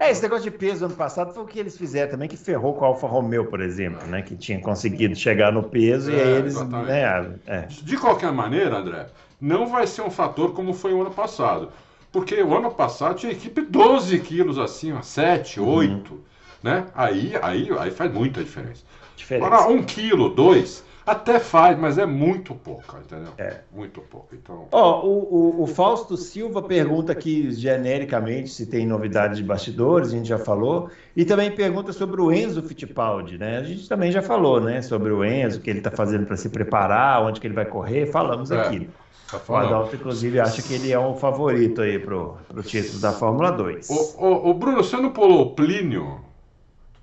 É, 0.00 0.10
esse 0.10 0.22
negócio 0.22 0.44
de 0.44 0.56
peso 0.56 0.84
ano 0.84 0.94
passado 0.94 1.32
foi 1.32 1.42
o 1.42 1.46
que 1.46 1.58
eles 1.58 1.76
fizeram 1.76 2.10
também, 2.10 2.28
que 2.28 2.36
ferrou 2.36 2.74
com 2.74 2.84
a 2.84 2.88
Alfa 2.88 3.06
Romeo, 3.06 3.46
por 3.46 3.60
exemplo, 3.60 4.06
né? 4.08 4.22
Que 4.22 4.36
tinha 4.36 4.60
conseguido 4.60 5.14
chegar 5.16 5.52
no 5.52 5.62
peso 5.62 6.10
é, 6.10 6.14
e 6.14 6.20
aí 6.20 6.32
eles 6.32 6.60
ganharam. 6.62 7.34
É. 7.46 7.62
De 7.62 7.96
qualquer 7.96 8.32
maneira, 8.32 8.76
André, 8.76 9.06
não 9.40 9.66
vai 9.68 9.86
ser 9.86 10.02
um 10.02 10.10
fator 10.10 10.52
como 10.52 10.72
foi 10.72 10.92
o 10.92 11.00
ano 11.00 11.10
passado. 11.10 11.70
Porque 12.12 12.40
o 12.42 12.56
ano 12.56 12.70
passado 12.70 13.16
tinha 13.16 13.32
equipe 13.32 13.60
12 13.60 14.18
quilos 14.20 14.58
acima, 14.58 15.02
7, 15.02 15.60
8. 15.60 16.12
Uhum. 16.12 16.20
Né? 16.62 16.86
Aí, 16.94 17.32
aí, 17.40 17.68
aí 17.78 17.90
faz 17.90 18.12
muita 18.12 18.42
diferença 18.42 18.82
diferença. 19.18 19.46
Agora, 19.46 19.68
um 19.68 19.82
quilo, 19.82 20.30
dois, 20.30 20.84
até 21.08 21.40
faz, 21.40 21.78
mas 21.78 21.96
é 21.96 22.04
muito 22.04 22.54
pouco, 22.54 22.96
entendeu? 22.98 23.32
É. 23.38 23.60
Muito 23.74 24.00
pouco. 24.02 24.28
Então... 24.34 24.68
Ó, 24.70 25.06
o, 25.06 25.60
o, 25.60 25.62
o, 25.62 25.66
Fausto 25.66 26.16
Silva 26.16 26.62
pergunta 26.62 27.12
aqui 27.12 27.50
genericamente 27.50 28.50
se 28.50 28.66
tem 28.66 28.86
novidades 28.86 29.38
de 29.38 29.44
bastidores, 29.44 30.08
a 30.08 30.10
gente 30.12 30.28
já 30.28 30.38
falou, 30.38 30.90
e 31.16 31.24
também 31.24 31.50
pergunta 31.50 31.92
sobre 31.92 32.20
o 32.20 32.30
Enzo 32.30 32.62
Fittipaldi, 32.62 33.38
né? 33.38 33.56
A 33.58 33.62
gente 33.62 33.88
também 33.88 34.12
já 34.12 34.20
falou, 34.20 34.60
né? 34.60 34.82
Sobre 34.82 35.10
o 35.10 35.24
Enzo, 35.24 35.58
o 35.58 35.62
que 35.62 35.70
ele 35.70 35.78
está 35.78 35.90
fazendo 35.90 36.26
para 36.26 36.36
se 36.36 36.50
preparar, 36.50 37.22
onde 37.22 37.40
que 37.40 37.46
ele 37.46 37.54
vai 37.54 37.66
correr, 37.66 38.06
falamos 38.06 38.50
é. 38.50 38.60
aqui. 38.60 38.88
Tá 39.30 39.40
o 39.46 39.56
Adalto, 39.56 39.94
inclusive, 39.94 40.40
acha 40.40 40.62
que 40.62 40.74
ele 40.74 40.90
é 40.90 40.98
um 40.98 41.14
favorito 41.14 41.82
aí 41.82 41.98
pro, 41.98 42.36
pro 42.48 42.62
título 42.62 42.98
da 42.98 43.12
Fórmula 43.12 43.50
2. 43.50 43.88
O, 43.90 44.26
o, 44.26 44.50
o 44.50 44.54
Bruno, 44.54 44.82
você 44.82 44.96
não 44.96 45.10
pulou 45.10 45.54
Plínio? 45.54 46.20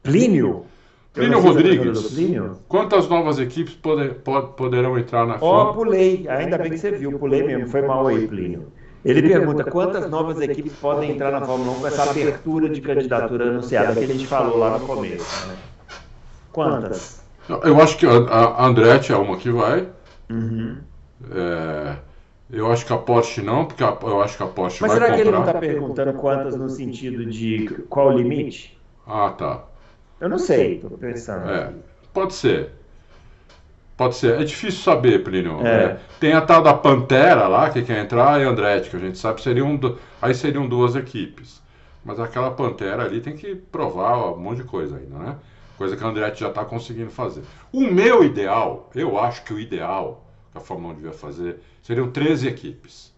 Plínio? 0.01 0.65
Plínio 1.15 1.39
Rodrigues, 1.39 2.13
Plínio. 2.13 2.57
quantas 2.67 3.07
novas 3.07 3.39
equipes 3.39 3.73
poder, 3.75 4.15
pod, 4.15 4.49
poderão 4.57 4.99
entrar 4.99 5.25
na 5.25 5.37
Ó, 5.39 5.71
oh, 5.71 5.73
pulei, 5.73 6.27
ainda 6.27 6.57
bem 6.57 6.71
que 6.71 6.77
você 6.77 6.91
viu, 6.91 7.17
pulei 7.17 7.41
mesmo, 7.41 7.69
foi 7.69 7.81
mal 7.81 8.05
aí, 8.07 8.27
Plínio. 8.27 8.67
Ele 9.03 9.21
pergunta 9.21 9.63
quantas 9.63 10.09
novas 10.09 10.41
equipes 10.41 10.73
podem 10.73 11.11
entrar 11.11 11.31
na 11.31 11.41
Fórmula 11.41 11.71
1 11.77 11.79
com 11.79 11.87
essa 11.87 12.09
abertura 12.09 12.67
de 12.67 12.81
candidatura 12.81 13.49
anunciada 13.49 13.93
que 13.93 14.03
a 14.03 14.07
gente 14.07 14.27
falou 14.27 14.57
lá 14.57 14.77
no 14.77 14.85
começo. 14.85 15.47
Né? 15.47 15.55
Quantas? 16.51 17.23
Eu 17.47 17.79
acho 17.79 17.97
que 17.97 18.07
a 18.07 18.65
Andretti 18.65 19.13
é 19.13 19.15
uma 19.15 19.37
que 19.37 19.51
vai. 19.51 19.87
Uhum. 20.29 20.77
É, 21.31 21.95
eu 22.49 22.71
acho 22.71 22.83
que 22.85 22.93
a 22.93 22.97
Porsche 22.97 23.41
não, 23.41 23.65
porque 23.65 23.83
a, 23.83 23.95
eu 24.01 24.21
acho 24.21 24.37
que 24.37 24.43
a 24.43 24.47
Porsche 24.47 24.81
Mas 24.81 24.91
vai 24.91 24.99
será 24.99 25.05
comprar. 25.05 25.15
que 25.15 25.21
ele 25.21 25.31
não 25.31 25.45
está 25.45 25.59
perguntando 25.59 26.13
quantas 26.13 26.55
no 26.55 26.67
sentido 26.67 27.25
de 27.27 27.67
qual 27.87 28.07
o 28.07 28.17
limite? 28.17 28.75
Ah, 29.05 29.29
tá. 29.29 29.63
Eu 30.19 30.29
não 30.29 30.39
sei, 30.39 30.75
estou 30.75 30.97
pensando. 30.97 31.49
É, 31.49 31.73
pode 32.13 32.33
ser. 32.33 32.71
Pode 33.97 34.15
ser. 34.15 34.39
É 34.39 34.43
difícil 34.43 34.81
saber, 34.81 35.23
Plínio. 35.23 35.65
É. 35.65 35.83
É. 35.83 35.99
Tem 36.19 36.33
a 36.33 36.41
tal 36.41 36.61
da 36.61 36.73
Pantera 36.73 37.47
lá, 37.47 37.69
que 37.69 37.81
quer 37.81 37.99
entrar, 38.03 38.41
e 38.41 38.43
Andretti, 38.43 38.89
que 38.89 38.95
a 38.97 38.99
gente 38.99 39.17
sabe 39.17 39.41
seriam. 39.41 39.79
Aí 40.21 40.33
seriam 40.33 40.67
duas 40.67 40.95
equipes. 40.95 41.61
Mas 42.03 42.19
aquela 42.19 42.51
Pantera 42.51 43.03
ali 43.03 43.19
tem 43.19 43.35
que 43.35 43.55
provar 43.55 44.33
um 44.33 44.37
monte 44.37 44.57
de 44.57 44.63
coisa 44.65 44.97
ainda, 44.97 45.17
né? 45.17 45.37
Coisa 45.77 45.97
que 45.97 46.03
a 46.03 46.07
Andretti 46.07 46.41
já 46.41 46.49
está 46.49 46.63
conseguindo 46.63 47.09
fazer. 47.09 47.41
O 47.71 47.81
meu 47.81 48.23
ideal, 48.23 48.89
eu 48.93 49.17
acho 49.17 49.43
que 49.43 49.53
o 49.53 49.59
ideal 49.59 50.25
que 50.51 50.57
a 50.57 50.61
Fórmula 50.61 50.93
1 50.93 50.95
devia 50.97 51.11
fazer, 51.11 51.59
seriam 51.81 52.09
13 52.11 52.47
equipes. 52.47 53.13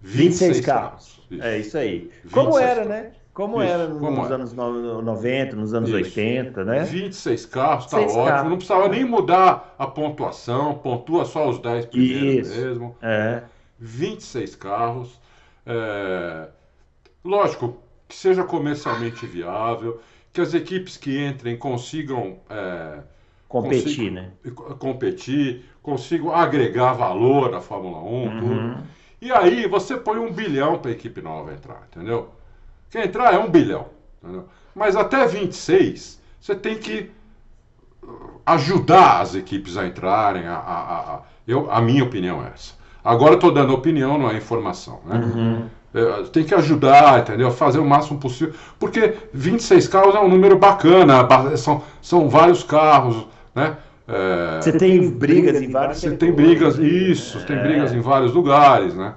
26, 0.00 0.40
26 0.40 0.66
carros. 0.66 0.90
carros. 0.90 1.20
Isso. 1.30 1.42
É 1.42 1.58
isso 1.58 1.78
aí. 1.78 2.10
Como 2.30 2.58
era, 2.58 2.76
carros. 2.76 2.88
né? 2.88 3.12
Como 3.38 3.62
Isso, 3.62 3.72
era 3.72 3.86
nos 3.86 4.00
como 4.00 4.24
anos 4.24 4.52
90, 4.52 5.54
nos 5.54 5.72
anos 5.72 5.90
Isso. 5.90 5.98
80, 5.98 6.64
né? 6.64 6.82
26 6.82 7.46
carros, 7.46 7.86
tá 7.86 8.00
ótimo. 8.00 8.24
Carros. 8.24 8.50
Não 8.50 8.56
precisava 8.56 8.88
nem 8.88 9.04
mudar 9.04 9.76
a 9.78 9.86
pontuação, 9.86 10.74
pontua 10.74 11.24
só 11.24 11.48
os 11.48 11.60
10 11.60 11.86
primeiros 11.86 12.48
Isso. 12.48 12.60
mesmo. 12.60 12.96
É. 13.00 13.44
26 13.78 14.56
carros. 14.56 15.20
É... 15.64 16.48
Lógico, 17.24 17.80
que 18.08 18.16
seja 18.16 18.42
comercialmente 18.42 19.24
viável, 19.24 20.00
que 20.32 20.40
as 20.40 20.52
equipes 20.52 20.96
que 20.96 21.24
entrem 21.24 21.56
consigam. 21.56 22.40
É... 22.50 22.98
Competir, 23.46 23.84
consigam, 23.84 24.14
né? 24.14 24.32
Competir, 24.80 25.64
consigam 25.80 26.34
agregar 26.34 26.92
valor 26.94 27.54
à 27.54 27.60
Fórmula 27.60 27.98
1, 27.98 28.02
uhum. 28.02 28.40
tudo. 28.40 28.82
E 29.22 29.30
aí 29.30 29.68
você 29.68 29.96
põe 29.96 30.18
um 30.18 30.32
bilhão 30.32 30.76
para 30.80 30.90
a 30.90 30.94
equipe 30.94 31.22
nova 31.22 31.52
entrar, 31.52 31.86
entendeu? 31.88 32.36
Quem 32.90 33.02
entrar 33.02 33.34
é 33.34 33.38
um 33.38 33.50
bilhão. 33.50 33.86
Entendeu? 34.22 34.46
Mas 34.74 34.96
até 34.96 35.26
26, 35.26 36.20
você 36.40 36.54
tem 36.54 36.76
que 36.78 37.10
uh, 38.02 38.40
ajudar 38.46 39.20
as 39.20 39.34
equipes 39.34 39.76
a 39.76 39.86
entrarem. 39.86 40.46
A, 40.46 40.56
a, 40.56 41.14
a, 41.14 41.22
eu, 41.46 41.70
a 41.70 41.80
minha 41.80 42.04
opinião 42.04 42.42
é 42.44 42.52
essa. 42.54 42.74
Agora 43.04 43.34
estou 43.34 43.52
dando 43.52 43.72
opinião, 43.72 44.18
não 44.18 44.30
é 44.30 44.36
informação. 44.36 45.00
Né? 45.04 45.16
Uhum. 45.16 45.66
É, 45.94 46.22
tem 46.24 46.44
que 46.44 46.54
ajudar, 46.54 47.20
entendeu? 47.20 47.50
Fazer 47.50 47.78
o 47.78 47.84
máximo 47.84 48.18
possível. 48.18 48.54
Porque 48.78 49.14
26 49.32 49.88
carros 49.88 50.14
é 50.14 50.20
um 50.20 50.28
número 50.28 50.58
bacana, 50.58 51.26
são, 51.56 51.82
são 52.02 52.28
vários 52.28 52.62
carros, 52.62 53.26
né? 53.54 53.76
É, 54.06 54.60
você 54.60 54.72
tem 54.72 55.10
brigas 55.10 55.60
em 55.60 55.70
vários 55.70 55.98
Você 55.98 56.16
tem 56.16 56.32
brigas, 56.32 56.78
isso, 56.78 57.38
é. 57.38 57.42
tem 57.42 57.58
brigas 57.58 57.92
em 57.92 58.00
vários 58.00 58.32
lugares, 58.32 58.94
né? 58.94 59.14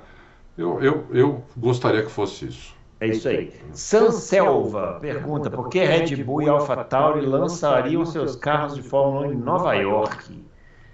Eu, 0.58 0.82
eu, 0.82 1.06
eu 1.12 1.44
gostaria 1.56 2.04
que 2.04 2.12
fosse 2.12 2.46
isso. 2.46 2.74
É 3.02 3.08
isso 3.08 3.28
aí. 3.28 3.52
Sanselva 3.74 5.00
pergunta 5.02 5.50
por 5.50 5.70
que 5.70 5.84
Red 5.84 6.24
Bull 6.24 6.44
e 6.44 6.50
AlphaTauri 6.50 7.26
lançariam 7.26 8.06
seus 8.06 8.36
carros 8.36 8.76
de 8.76 8.84
Fórmula 8.84 9.26
1 9.26 9.34
em 9.34 9.38
Nova 9.38 9.74
York? 9.74 10.46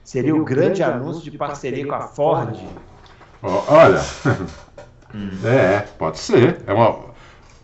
Seria 0.06 0.34
o 0.34 0.46
grande 0.46 0.82
anúncio 0.82 1.30
de 1.30 1.38
parceria 1.38 1.86
com 1.86 1.94
a 1.94 2.08
Ford? 2.08 2.58
Oh, 3.44 3.62
olha, 3.68 4.00
é, 5.46 5.80
pode 5.98 6.18
ser. 6.20 6.62
É 6.66 6.74
uma, 6.74 6.92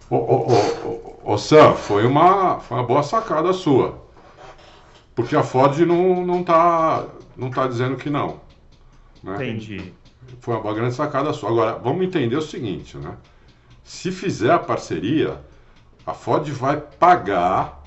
ô, 0.10 0.18
ô, 0.18 0.52
ô, 0.52 1.34
ô, 1.34 1.38
Sam, 1.38 1.76
foi 1.76 2.06
uma, 2.06 2.60
foi 2.60 2.78
uma 2.78 2.86
boa 2.86 3.02
sacada 3.02 3.54
sua. 3.54 4.04
Porque 5.16 5.38
a 5.38 5.44
Ford 5.44 5.80
não, 5.80 6.26
não, 6.26 6.44
tá, 6.44 7.06
não 7.38 7.50
tá 7.50 7.66
dizendo 7.66 7.96
que 7.96 8.10
não. 8.10 8.42
Né? 9.24 9.36
Entendi. 9.36 9.94
Foi 10.42 10.58
uma 10.58 10.74
grande 10.74 10.96
sacada 10.96 11.32
sua. 11.32 11.50
Agora, 11.50 11.78
vamos 11.78 12.04
entender 12.04 12.36
o 12.36 12.42
seguinte, 12.42 12.98
né? 12.98 13.16
Se 13.84 14.12
fizer 14.12 14.52
a 14.52 14.60
parceria, 14.60 15.42
a 16.06 16.14
Ford 16.14 16.48
vai 16.50 16.78
pagar 16.78 17.84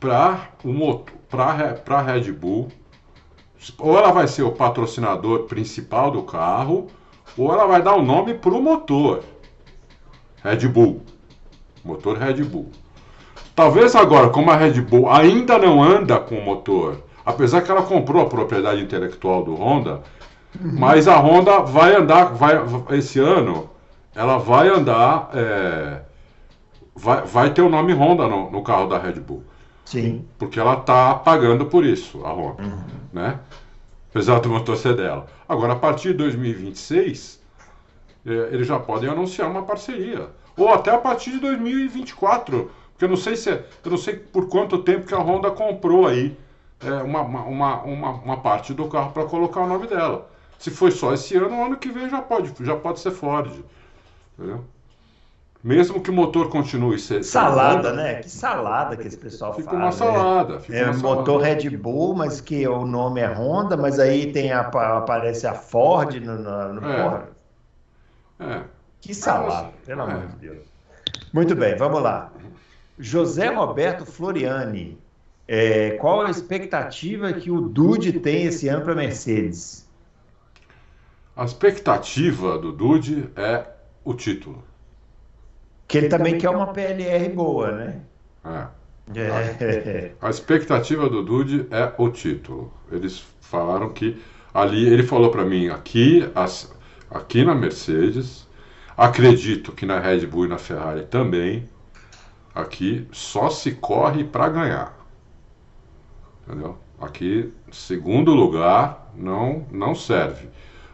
para 0.00 0.48
o 0.64 0.72
motor, 0.72 1.14
para 1.28 1.98
a 1.98 2.02
Red 2.02 2.32
Bull, 2.32 2.68
ou 3.78 3.98
ela 3.98 4.12
vai 4.12 4.28
ser 4.28 4.42
o 4.42 4.52
patrocinador 4.52 5.44
principal 5.44 6.10
do 6.10 6.22
carro, 6.22 6.88
ou 7.36 7.52
ela 7.52 7.66
vai 7.66 7.82
dar 7.82 7.94
o 7.94 8.02
nome 8.02 8.34
para 8.34 8.54
o 8.54 8.62
motor. 8.62 9.22
Red 10.42 10.68
Bull. 10.68 11.02
Motor 11.84 12.16
Red 12.16 12.44
Bull. 12.44 12.70
Talvez 13.54 13.94
agora, 13.94 14.28
como 14.30 14.50
a 14.50 14.56
Red 14.56 14.80
Bull 14.82 15.10
ainda 15.10 15.58
não 15.58 15.82
anda 15.82 16.18
com 16.18 16.38
o 16.38 16.44
motor, 16.44 17.02
apesar 17.24 17.62
que 17.62 17.70
ela 17.70 17.82
comprou 17.82 18.22
a 18.22 18.28
propriedade 18.28 18.82
intelectual 18.82 19.44
do 19.44 19.54
Honda, 19.54 20.02
mas 20.60 21.08
a 21.08 21.16
Honda 21.16 21.60
vai 21.60 21.94
andar, 21.94 22.34
vai, 22.34 22.54
esse 22.96 23.18
ano, 23.18 23.70
ela 24.16 24.38
vai 24.38 24.68
andar, 24.68 25.30
é, 25.34 26.00
vai, 26.94 27.22
vai 27.22 27.52
ter 27.52 27.60
o 27.60 27.68
nome 27.68 27.92
Honda 27.92 28.26
no, 28.26 28.50
no, 28.50 28.62
carro 28.62 28.88
da 28.88 28.98
Red 28.98 29.20
Bull. 29.20 29.44
Sim. 29.84 30.24
Porque 30.38 30.58
ela 30.58 30.78
está 30.78 31.14
pagando 31.14 31.66
por 31.66 31.84
isso, 31.84 32.24
a 32.24 32.32
Honda, 32.32 32.62
uhum. 32.62 32.84
né? 33.12 33.38
Apesar 34.10 34.40
do 34.40 34.48
motor 34.48 34.76
ser 34.78 34.96
dela. 34.96 35.26
Agora, 35.46 35.74
a 35.74 35.76
partir 35.76 36.08
de 36.08 36.14
2026, 36.14 37.42
é, 38.24 38.30
eles 38.50 38.66
já 38.66 38.80
podem 38.80 39.10
anunciar 39.10 39.50
uma 39.50 39.62
parceria. 39.62 40.30
Ou 40.56 40.70
até 40.70 40.90
a 40.90 40.98
partir 40.98 41.32
de 41.32 41.40
2024. 41.40 42.70
Porque 42.92 43.04
eu 43.04 43.10
não 43.10 43.16
sei 43.16 43.36
se 43.36 43.50
é, 43.50 43.66
eu 43.84 43.90
não 43.90 43.98
sei 43.98 44.16
por 44.16 44.48
quanto 44.48 44.78
tempo 44.78 45.06
que 45.06 45.14
a 45.14 45.18
Honda 45.18 45.50
comprou 45.50 46.08
aí 46.08 46.34
é, 46.80 46.90
uma, 47.02 47.20
uma, 47.20 47.82
uma, 47.82 48.10
uma 48.12 48.36
parte 48.38 48.72
do 48.72 48.88
carro 48.88 49.12
para 49.12 49.26
colocar 49.26 49.60
o 49.60 49.68
nome 49.68 49.86
dela. 49.86 50.30
Se 50.58 50.70
foi 50.70 50.90
só 50.90 51.12
esse 51.12 51.36
ano, 51.36 51.54
o 51.54 51.64
ano 51.66 51.76
que 51.76 51.90
vem 51.90 52.08
já 52.08 52.22
pode, 52.22 52.54
já 52.64 52.74
pode 52.74 53.00
ser 53.00 53.10
Ford. 53.10 53.52
Entendeu? 54.38 54.64
Mesmo 55.64 56.00
que 56.00 56.10
o 56.10 56.12
motor 56.12 56.48
continue 56.48 56.98
ser. 56.98 57.24
Salada, 57.24 57.92
né? 57.92 58.16
Que 58.16 58.30
salada 58.30 58.96
que 58.96 59.08
esse 59.08 59.16
pessoal 59.16 59.52
fica 59.52 59.70
fala. 59.70 59.82
Uma 59.82 59.92
salada, 59.92 60.54
né? 60.54 60.60
fica 60.60 60.78
é 60.78 60.84
uma 60.84 60.98
motor 60.98 61.40
salada. 61.40 61.60
Red 61.60 61.76
Bull, 61.76 62.14
mas 62.14 62.40
que 62.40 62.68
o 62.68 62.86
nome 62.86 63.20
é 63.20 63.26
Honda, 63.26 63.76
mas 63.76 63.98
aí 63.98 64.30
tem 64.30 64.52
a, 64.52 64.60
aparece 64.60 65.44
a 65.46 65.54
Ford 65.54 66.14
no, 66.20 66.38
no, 66.38 66.72
no 66.74 66.88
é. 66.88 67.02
porra. 67.02 67.28
É. 68.38 68.62
Que 69.00 69.12
salada, 69.12 69.72
pelo 69.84 70.02
é. 70.02 70.04
amor 70.04 70.26
de 70.28 70.36
Deus. 70.36 70.66
Muito 71.32 71.56
bem, 71.56 71.74
vamos 71.74 72.00
lá. 72.00 72.30
José 72.98 73.48
Roberto 73.48 74.06
Floriani. 74.06 74.98
É, 75.48 75.90
qual 76.00 76.22
a 76.22 76.30
expectativa 76.30 77.32
que 77.32 77.50
o 77.50 77.60
Dude 77.60 78.12
tem 78.20 78.44
esse 78.44 78.68
ano 78.68 78.84
para 78.84 78.94
Mercedes? 78.94 79.86
A 81.36 81.44
expectativa 81.44 82.58
do 82.58 82.72
Dude 82.72 83.30
é 83.36 83.75
o 84.06 84.14
título. 84.14 84.64
Que 85.88 85.98
ele 85.98 86.08
também 86.08 86.38
quer 86.38 86.48
uma 86.50 86.72
PLR 86.72 87.28
boa, 87.28 87.72
né? 87.72 88.00
É. 88.44 89.20
é. 89.20 90.12
A 90.20 90.30
expectativa 90.30 91.08
do 91.08 91.22
Dude 91.22 91.66
é 91.70 91.92
o 91.98 92.08
título. 92.08 92.72
Eles 92.90 93.24
falaram 93.40 93.92
que 93.92 94.20
ali, 94.54 94.86
ele 94.86 95.02
falou 95.02 95.30
para 95.30 95.44
mim, 95.44 95.68
aqui, 95.68 96.30
as, 96.34 96.72
aqui 97.10 97.44
na 97.44 97.54
Mercedes, 97.54 98.48
acredito 98.96 99.72
que 99.72 99.84
na 99.84 99.98
Red 99.98 100.26
Bull 100.26 100.46
e 100.46 100.48
na 100.48 100.58
Ferrari 100.58 101.02
também, 101.02 101.68
aqui 102.54 103.06
só 103.12 103.50
se 103.50 103.72
corre 103.72 104.22
para 104.22 104.48
ganhar. 104.48 104.96
Entendeu? 106.46 106.78
Aqui, 107.00 107.52
segundo 107.72 108.32
lugar, 108.32 109.12
não, 109.16 109.66
não 109.70 109.94
serve. 109.94 110.48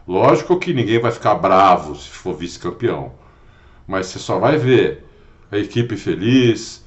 Lógico 0.07 0.59
que 0.59 0.73
ninguém 0.73 0.99
vai 0.99 1.11
ficar 1.11 1.35
bravo 1.35 1.95
se 1.95 2.09
for 2.09 2.35
vice-campeão, 2.35 3.13
mas 3.87 4.07
você 4.07 4.19
só 4.19 4.37
vai 4.37 4.57
ver 4.57 5.05
a 5.51 5.57
equipe 5.57 5.95
feliz, 5.95 6.83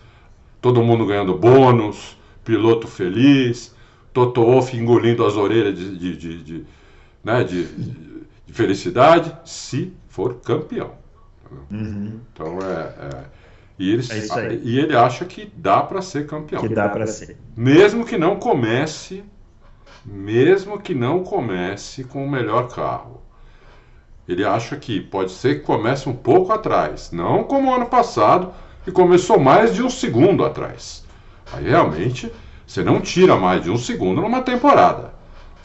todo 0.61 0.83
mundo 0.83 1.07
ganhando 1.07 1.37
bônus, 1.37 2.17
piloto 2.45 2.87
feliz, 2.87 3.75
Toto 4.13 4.43
Wolff 4.43 4.75
engolindo 4.77 5.25
as 5.27 5.37
orelhas 5.37 5.79
de, 5.79 5.97
de, 5.97 6.17
de, 6.17 6.43
de 6.43 6.67
né, 7.23 7.45
de, 7.45 7.65
de, 7.67 8.53
felicidade, 8.53 9.37
se 9.45 9.93
for 10.09 10.37
campeão. 10.37 10.93
Uhum. 11.71 12.21
Então 12.33 12.59
é, 12.63 12.95
é 12.99 13.25
e, 13.79 13.93
ele, 13.93 14.03
é 14.03 14.61
e 14.63 14.79
ele 14.79 14.97
acha 14.97 15.25
que 15.27 15.53
dá 15.55 15.83
para 15.83 16.01
ser 16.01 16.27
campeão. 16.27 16.63
Que 16.63 16.75
dá 16.75 16.89
para 16.89 17.07
ser. 17.07 17.37
Mesmo 17.55 18.07
que 18.07 18.17
não 18.17 18.37
comece 18.37 19.23
mesmo 20.07 20.81
que 20.81 20.95
não 20.95 21.23
comece 21.25 22.05
com 22.05 22.25
o 22.25 22.31
melhor 22.31 22.69
carro. 22.75 23.23
Ele 24.29 24.45
acha 24.45 24.77
que 24.77 25.01
pode 25.01 25.33
ser 25.33 25.57
que 25.57 25.67
comece 25.67 26.09
um 26.09 26.15
pouco 26.17 26.53
atrás, 26.53 27.11
não 27.13 27.45
como 27.45 27.75
ano 27.75 27.87
passado, 27.89 28.53
que 28.85 28.93
começou 28.93 29.39
mais 29.39 29.75
de 29.75 29.83
um 29.83 29.91
segundo 29.91 30.45
atrás. 30.45 31.05
Aí 31.53 31.65
realmente 31.69 32.33
Você 32.67 32.83
não 32.85 33.01
tira 33.01 33.37
mais 33.37 33.63
de 33.63 33.71
um 33.71 33.77
segundo 33.79 34.21
numa 34.21 34.43
temporada. 34.43 35.15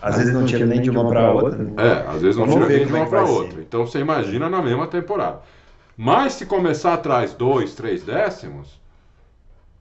Às 0.01 0.17
vezes 0.17 0.33
não 0.33 0.45
tira 0.45 0.65
nem 0.65 0.81
de 0.81 0.89
uma 0.89 1.07
para 1.07 1.23
outra. 1.23 1.63
né? 1.63 1.73
É, 1.77 2.07
às 2.07 2.21
vezes 2.21 2.37
não 2.37 2.47
Vamos 2.47 2.47
tira 2.47 2.69
nem 2.69 2.85
de 2.85 2.93
é 2.95 2.95
uma 2.95 3.05
que 3.05 3.09
para 3.09 3.25
outra. 3.25 3.57
ser. 3.57 3.61
Então 3.61 3.85
você 3.85 3.99
imagina 3.99 4.49
na 4.49 4.61
mesma 4.61 4.87
temporada. 4.87 5.41
Mas 5.97 6.33
se 6.33 6.45
começar 6.45 6.93
atrás 6.95 7.33
dois, 7.33 7.75
três 7.75 8.03
décimos, 8.03 8.79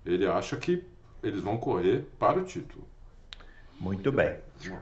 ele 0.04 0.26
acha 0.26 0.56
que 0.58 0.84
eles 1.22 1.40
vão 1.42 1.56
correr 1.56 2.06
para 2.18 2.38
o 2.38 2.44
título. 2.44 2.86
Muito 3.80 4.12
bem. 4.12 4.36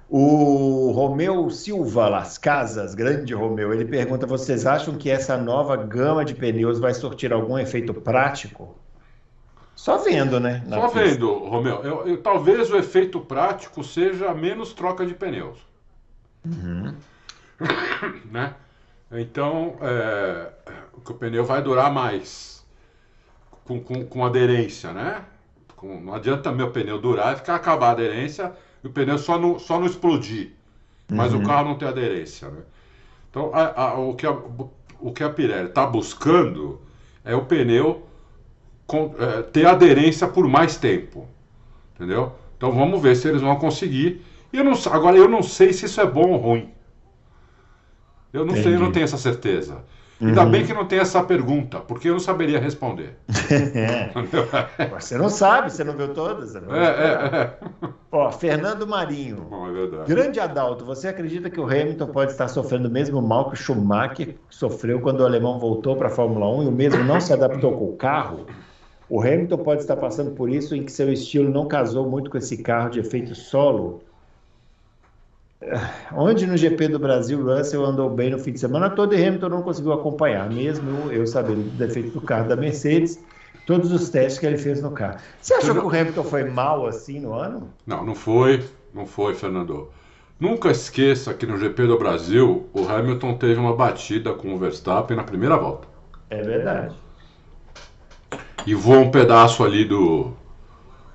O 0.09 0.91
Romeu 0.91 1.49
Silva 1.51 2.09
Las 2.09 2.37
Casas, 2.37 2.97
grande 2.97 3.33
Romeu, 3.33 3.73
ele 3.73 3.85
pergunta: 3.85 4.27
vocês 4.27 4.67
acham 4.67 4.97
que 4.97 5.09
essa 5.09 5.37
nova 5.37 5.77
gama 5.77 6.25
de 6.25 6.35
pneus 6.35 6.81
vai 6.81 6.93
surtir 6.93 7.33
algum 7.33 7.57
efeito 7.57 7.95
prático? 7.95 8.77
Só 9.77 9.99
vendo, 9.99 10.41
né? 10.41 10.65
Só 10.69 10.89
pista. 10.89 11.01
vendo, 11.01 11.33
Romeu, 11.45 11.81
eu- 11.85 12.09
eu- 12.09 12.21
talvez 12.21 12.69
o 12.73 12.77
efeito 12.77 13.21
prático 13.21 13.85
seja 13.85 14.35
menos 14.35 14.73
troca 14.73 15.07
de 15.07 15.15
pneus. 15.15 15.59
Uhum. 16.45 16.93
né? 18.33 18.55
Então, 19.13 19.77
é, 19.81 20.49
o 20.93 21.15
pneu 21.15 21.45
vai 21.45 21.63
durar 21.63 21.93
mais 21.93 22.67
com, 23.65 23.81
com, 23.81 24.05
com 24.05 24.25
aderência, 24.27 24.93
né? 24.93 25.23
Com- 25.77 26.01
não 26.01 26.15
adianta 26.15 26.51
meu 26.51 26.73
pneu 26.73 26.99
durar 27.01 27.35
e 27.35 27.37
ficar 27.37 27.55
acabar 27.55 27.91
a 27.91 27.93
aderência 27.93 28.53
o 28.89 28.93
pneu 28.93 29.19
só 29.19 29.39
não, 29.39 29.59
só 29.59 29.79
não 29.79 29.87
explodir, 29.87 30.53
mas 31.11 31.33
o 31.35 31.41
carro 31.43 31.69
não 31.71 31.79
tem 31.79 31.89
aderência, 31.89 32.49
né? 32.51 32.63
Então, 33.31 33.51
a- 33.55 33.83
a- 33.91 33.99
o, 34.01 34.15
que 34.15 34.27
a, 34.27 34.33
o 35.01 35.13
que 35.13 35.23
a 35.25 35.31
Pirelli 35.31 35.69
está 35.69 35.87
buscando 35.87 36.81
é 37.25 37.35
o 37.35 37.45
pneu 37.45 38.07
com- 38.87 39.15
é, 39.19 39.43
ter 39.43 39.67
aderência 39.67 40.27
por 40.29 40.49
mais 40.49 40.77
tempo, 40.77 41.29
entendeu? 41.95 42.33
Então, 42.57 42.73
vamos 42.73 43.01
ver 43.03 43.17
se 43.17 43.29
eles 43.29 43.41
vão 43.43 43.57
conseguir. 43.57 44.23
Eu 44.53 44.65
não, 44.65 44.73
agora, 44.93 45.17
eu 45.17 45.29
não 45.29 45.43
sei 45.43 45.73
se 45.73 45.87
isso 45.87 46.01
é 46.01 46.07
bom 46.07 46.31
ou 46.33 46.39
ruim. 46.39 46.71
Eu 48.33 48.45
não 48.45 48.55
sei, 48.55 48.67
eu 48.67 48.71
não 48.73 48.77
Entendi. 48.77 48.93
tenho 48.93 49.05
essa 49.05 49.19
certeza. 49.19 49.85
Ainda 50.21 50.45
bem 50.45 50.67
que 50.67 50.75
não 50.75 50.85
tem 50.85 50.99
essa 50.99 51.23
pergunta, 51.23 51.79
porque 51.79 52.09
eu 52.09 52.15
não 52.15 52.21
saberia 52.21 52.59
responder. 52.59 53.17
É. 53.49 54.11
Você 54.99 55.17
não 55.17 55.31
sabe, 55.31 55.73
você 55.73 55.83
não 55.83 55.97
viu 55.97 56.13
todas? 56.13 56.53
não 56.55 56.75
É, 56.75 56.87
é, 56.87 57.41
é. 57.41 57.59
Ó, 58.13 58.31
Fernando 58.31 58.87
Marinho. 58.87 59.47
Bom, 59.49 59.69
é 59.69 59.73
verdade. 59.73 60.09
Grande 60.09 60.39
Adalto, 60.39 60.85
você 60.85 61.09
acredita 61.09 61.49
que 61.49 61.59
o 61.59 61.65
Hamilton 61.65 62.09
pode 62.09 62.33
estar 62.33 62.49
sofrendo 62.49 62.89
o 62.89 62.91
mesmo 62.91 63.23
mal 63.23 63.49
que 63.49 63.55
o 63.55 63.57
Schumacher 63.57 64.37
sofreu 64.51 65.01
quando 65.01 65.21
o 65.21 65.25
alemão 65.25 65.59
voltou 65.59 65.97
para 65.97 66.09
a 66.09 66.11
Fórmula 66.11 66.47
1 66.59 66.63
e 66.65 66.67
o 66.67 66.73
mesmo 66.73 67.05
não 67.05 67.21
se 67.21 67.33
adaptou 67.33 67.73
com 67.77 67.87
o 67.87 67.97
carro? 67.97 68.47
O 69.09 69.21
Hamilton 69.21 69.59
pode 69.59 69.81
estar 69.81 69.97
passando 69.97 70.33
por 70.33 70.51
isso 70.51 70.75
em 70.75 70.83
que 70.83 70.93
seu 70.93 71.11
estilo 71.11 71.51
não 71.51 71.67
casou 71.67 72.09
muito 72.09 72.31
com 72.31 72.37
esse 72.37 72.59
carro 72.59 72.91
de 72.91 73.01
efeito 73.01 73.35
solo? 73.35 74.03
Ah, 75.63 75.91
Onde 76.13 76.47
no 76.47 76.57
GP 76.57 76.89
do 76.89 76.99
Brasil 76.99 77.43
Russell 77.43 77.85
andou 77.85 78.09
bem 78.09 78.31
no 78.31 78.39
fim 78.39 78.53
de 78.53 78.61
semana 78.61 78.91
todo 78.91 79.15
e 79.15 79.25
Hamilton 79.25 79.49
não 79.49 79.63
conseguiu 79.63 79.93
acompanhar, 79.93 80.49
mesmo 80.49 81.11
eu 81.11 81.27
sabendo 81.27 81.63
do 81.63 81.71
defeito 81.71 82.11
do 82.11 82.21
carro 82.21 82.49
da 82.49 82.57
Mercedes, 82.57 83.19
todos 83.67 83.91
os 83.91 84.09
testes 84.09 84.39
que 84.39 84.47
ele 84.47 84.57
fez 84.57 84.81
no 84.81 84.93
carro. 84.93 85.19
Você 85.41 85.55
achou 85.55 85.75
que 85.75 85.81
o 85.81 85.89
Hamilton 85.89 86.25
foi 86.25 86.45
mal 86.45 86.87
assim 86.87 87.21
no 87.21 87.35
ano? 87.35 87.69
Não, 87.87 88.05
não 88.05 88.15
foi, 88.15 88.65
não 88.95 89.07
foi, 89.07 89.35
Fernando. 89.35 89.91
Nunca 90.39 90.71
esqueça 90.71 91.35
que 91.35 91.45
no 91.45 91.59
GP 91.59 91.89
do 91.89 91.99
Brasil, 91.99 92.69
o 92.73 92.89
Hamilton 92.89 93.35
teve 93.35 93.59
uma 93.59 93.75
batida 93.75 94.33
com 94.33 94.55
o 94.55 94.59
Verstappen 94.59 95.17
na 95.17 95.25
primeira 95.25 95.57
volta. 95.57 95.89
É 96.31 96.41
verdade. 96.41 96.95
E 98.65 98.75
voou 98.75 99.01
um 99.01 99.11
pedaço 99.11 99.65
ali 99.65 99.85
do. 99.85 100.33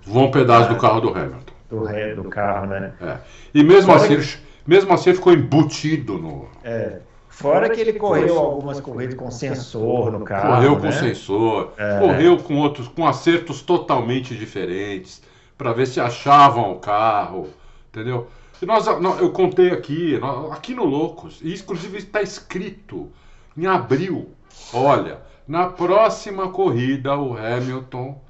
Voou 0.06 0.28
um 0.28 0.32
pedaço 0.32 0.70
do 0.70 0.76
carro 0.76 1.00
do 1.00 1.10
Hamilton. 1.10 1.43
Do, 1.80 1.84
ré, 1.86 2.14
do 2.16 2.24
carro, 2.26 2.68
né? 2.68 2.94
É. 3.02 3.18
E 3.54 3.64
mesmo 3.64 3.92
Fora 3.92 4.04
assim, 4.06 4.18
que- 4.20 4.38
mesmo 4.66 4.94
assim 4.94 5.10
ele 5.10 5.18
ficou 5.18 5.34
embutido 5.34 6.18
no. 6.18 6.48
É. 6.64 7.00
Fora 7.30 7.68
que 7.70 7.82
ele 7.82 7.94
correu 7.94 8.38
algumas 8.38 8.80
corridas 8.80 9.16
com 9.16 9.32
sensor 9.32 10.12
no 10.12 10.24
carro. 10.24 10.56
correu 10.56 10.76
com 10.78 10.84
né? 10.86 10.92
sensor, 10.92 11.74
É. 11.78 12.00
correu 12.00 12.38
com 12.38 12.58
outros, 12.58 12.88
com 12.88 13.08
acertos 13.08 13.62
totalmente 13.64 14.36
diferentes, 14.36 15.22
para 15.58 15.74
ver 15.74 15.88
se 15.88 16.00
achavam 16.00 16.72
o 16.74 16.80
carro, 16.80 17.48
entendeu? 17.90 18.28
E 18.62 18.66
nós, 18.68 18.86
nó- 19.02 19.16
eu 19.18 19.32
contei 19.32 19.72
aqui, 19.72 20.20
aqui 20.52 20.76
no 20.76 20.86
Loucos, 20.86 21.40
e 21.42 21.54
inclusive 21.56 21.98
está 21.98 22.22
escrito 22.22 23.10
em 23.58 23.66
abril. 23.66 24.30
Olha, 24.72 25.18
na 25.48 25.68
próxima 25.68 26.50
corrida 26.50 27.18
o 27.18 27.36
Hamilton, 27.36 28.22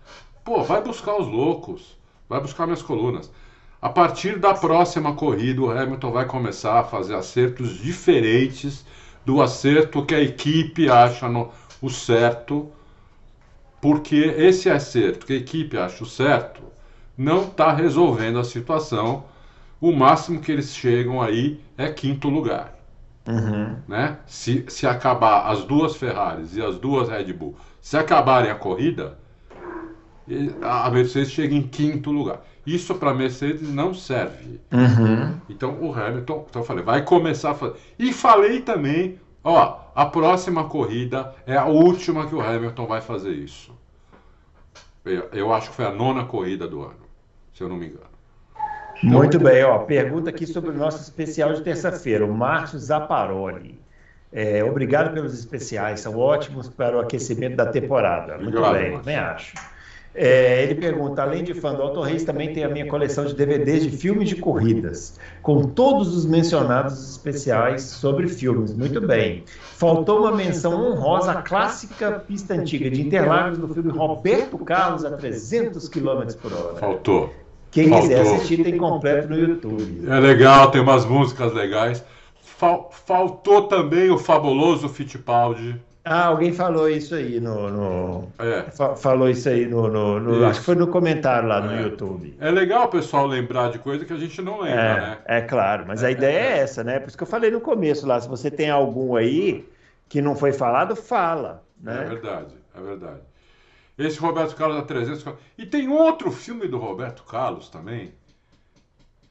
pô, 0.46 0.64
vai 0.64 0.82
buscar 0.82 1.18
os 1.20 1.28
loucos, 1.28 1.98
vai 2.34 2.42
buscar 2.42 2.66
minhas 2.66 2.82
colunas. 2.82 3.32
A 3.80 3.90
partir 3.90 4.40
da 4.40 4.54
próxima 4.54 5.14
corrida, 5.14 5.62
o 5.62 5.70
Hamilton 5.70 6.12
vai 6.12 6.26
começar 6.26 6.80
a 6.80 6.84
fazer 6.84 7.16
acertos 7.16 7.78
diferentes 7.78 8.86
do 9.24 9.42
acerto 9.42 10.06
que 10.06 10.16
a 10.16 10.22
equipe 10.22 10.90
acha 10.90 11.30
no, 11.30 11.52
o 11.82 11.90
certo, 11.90 12.72
porque 13.80 14.16
esse 14.16 14.70
acerto 14.70 15.26
que 15.26 15.34
a 15.34 15.36
equipe 15.36 15.78
acha 15.78 16.04
o 16.04 16.08
certo 16.08 16.64
não 17.16 17.44
está 17.44 17.72
resolvendo 17.72 18.40
a 18.40 18.44
situação. 18.44 19.26
O 19.80 19.92
máximo 19.92 20.40
que 20.40 20.52
eles 20.52 20.76
chegam 20.76 21.22
aí 21.22 21.60
é 21.78 21.92
quinto 21.92 22.30
lugar. 22.30 22.80
Uhum. 23.28 23.78
Né? 23.88 24.18
Se, 24.26 24.66
se 24.70 24.88
acabar 24.88 25.52
as 25.52 25.66
duas 25.66 25.96
Ferraris 25.96 26.56
e 26.56 26.62
as 26.62 26.78
duas 26.80 27.10
Red 27.10 27.32
Bull, 27.34 27.56
se 27.80 27.96
acabarem 27.96 28.50
a 28.50 28.56
corrida, 28.56 29.20
a 30.62 30.90
Mercedes 30.90 31.32
chega 31.32 31.54
em 31.54 31.64
quinto 31.64 32.12
lugar. 32.12 32.42
Isso 32.66 32.96
para 32.96 33.12
a 33.12 33.14
Mercedes 33.14 33.70
não 33.70 33.94
serve. 33.94 34.60
Uhum. 34.72 35.36
Então 35.50 35.78
o 35.82 35.94
Hamilton, 35.94 36.46
então 36.50 36.62
eu 36.62 36.66
falei, 36.66 36.84
vai 36.84 37.04
começar 37.04 37.52
a 37.52 37.56
fazer. 37.56 37.76
E 38.00 38.14
falei 38.14 38.62
também, 38.62 39.20
ó, 39.44 39.80
a 39.94 40.06
próxima 40.06 40.64
corrida 40.66 41.36
é 41.46 41.58
a 41.58 41.66
última 41.66 42.28
que 42.28 42.36
o 42.36 42.42
Hamilton 42.42 42.86
vai 42.88 43.02
fazer 43.02 43.32
isso. 43.32 43.78
Eu, 45.04 45.28
eu 45.34 45.54
acho 45.54 45.70
que 45.70 45.76
foi 45.76 45.86
a 45.86 45.92
nona 45.92 46.26
corrida 46.26 46.66
do 46.66 46.82
ano, 46.82 47.04
se 47.54 47.62
eu 47.62 47.68
não 47.68 47.76
me 47.76 47.88
engano. 47.88 48.14
Muito 49.04 49.38
bem, 49.38 49.62
ó. 49.66 49.80
Pergunta 49.80 50.30
aqui 50.30 50.48
sobre 50.48 50.70
o 50.70 50.74
nosso 50.74 51.02
especial 51.02 51.54
de 51.54 51.62
terça-feira, 51.62 52.26
o 52.26 52.34
Márcio 52.34 52.80
Zaparoli. 52.80 53.82
É, 54.32 54.64
obrigado 54.64 55.14
pelos 55.14 55.38
especiais, 55.38 56.00
são 56.00 56.18
ótimos 56.18 56.70
para 56.70 56.98
o 56.98 57.02
aquecimento 57.02 57.58
da 57.58 57.66
temporada. 57.66 58.38
Muito 58.38 58.58
Obrigado, 58.58 59.04
bem, 59.04 59.16
Márcio. 59.16 59.56
acho. 59.56 59.73
É, 60.16 60.62
ele 60.64 60.76
pergunta, 60.76 61.24
além 61.24 61.44
de 61.44 61.56
fã 61.56 61.74
do 61.74 61.82
Auto 61.82 62.00
Race, 62.02 62.24
também 62.24 62.54
tem 62.54 62.64
a 62.64 62.70
minha 62.70 62.88
coleção 62.88 63.26
de 63.26 63.34
DVDs 63.34 63.84
de 63.84 63.90
filmes 63.98 64.30
de 64.30 64.36
corridas, 64.36 65.20
com 65.42 65.64
todos 65.64 66.16
os 66.16 66.24
mencionados 66.26 67.10
especiais 67.12 67.82
sobre 67.82 68.28
filmes. 68.28 68.76
Muito 68.76 69.02
bem. 69.02 69.44
Faltou 69.76 70.20
uma 70.20 70.32
menção 70.32 70.92
honrosa 70.92 71.32
à 71.32 71.42
clássica 71.42 72.12
pista 72.28 72.54
antiga 72.54 72.92
de 72.92 73.02
Interlagos 73.02 73.58
do 73.58 73.68
filme 73.74 73.90
Roberto 73.92 74.58
Carlos 74.60 75.04
a 75.04 75.12
300 75.12 75.90
km 75.90 76.28
por 76.40 76.54
hora. 76.54 76.76
Faltou. 76.76 77.34
Quem 77.72 77.90
quiser 77.90 78.18
Faltou. 78.18 78.36
assistir 78.36 78.64
tem 78.64 78.78
completo 78.78 79.30
no 79.30 79.36
YouTube. 79.36 80.04
É 80.08 80.20
legal, 80.20 80.70
tem 80.70 80.80
umas 80.80 81.06
músicas 81.06 81.52
legais. 81.54 82.04
Fal- 82.40 82.92
faltou 83.08 83.64
também 83.64 84.12
o 84.12 84.18
fabuloso 84.20 84.88
Fittipaldi. 84.88 85.76
Ah, 86.06 86.26
alguém 86.26 86.52
falou 86.52 86.90
isso 86.90 87.16
aí 87.16 87.40
no. 87.40 87.70
no- 87.70 88.34
É. 88.38 88.64
fa- 88.72 88.96
falou 88.96 89.30
isso 89.30 89.48
aí 89.48 89.66
no. 89.66 89.88
no- 89.88 90.20
no- 90.20 90.34
Isso. 90.36 90.46
acho 90.46 90.60
que 90.60 90.66
foi 90.66 90.76
no 90.76 90.88
comentário 90.88 91.48
lá 91.48 91.62
no 91.62 91.72
É. 91.72 91.82
YouTube. 91.84 92.36
É 92.42 92.52
legal 92.52 92.86
o 92.86 92.90
pessoal 92.90 93.26
lembrar 93.26 93.72
de 93.72 93.80
coisa 93.80 94.04
que 94.04 94.12
a 94.12 94.18
gente 94.18 94.42
não 94.42 94.60
lembra, 94.62 95.02
né? 95.02 95.18
É, 95.26 95.38
é 95.38 95.42
claro, 95.42 95.86
mas 95.88 96.04
a 96.04 96.12
ideia 96.12 96.38
é 96.38 96.58
essa, 96.60 96.84
né? 96.84 97.00
Por 97.00 97.08
isso 97.08 97.18
que 97.18 97.24
eu 97.24 97.28
falei 97.28 97.50
no 97.52 97.62
começo 97.62 98.06
lá. 98.06 98.20
Se 98.20 98.28
você 98.28 98.52
tem 98.52 98.70
algum 98.70 99.16
aí 99.16 99.66
que 100.10 100.22
não 100.22 100.36
foi 100.36 100.52
falado, 100.52 100.94
fala. 100.96 101.64
É 101.82 101.86
Né? 101.86 102.04
verdade, 102.06 102.54
é 102.78 102.82
verdade. 102.82 103.22
Esse 103.98 104.20
Roberto 104.20 104.56
Carlos 104.58 104.78
a 104.80 104.82
300. 104.82 105.24
E 105.58 105.66
tem 105.66 105.88
outro 105.88 106.32
filme 106.32 106.68
do 106.68 106.78
Roberto 106.80 107.24
Carlos 107.24 107.70
também, 107.70 108.12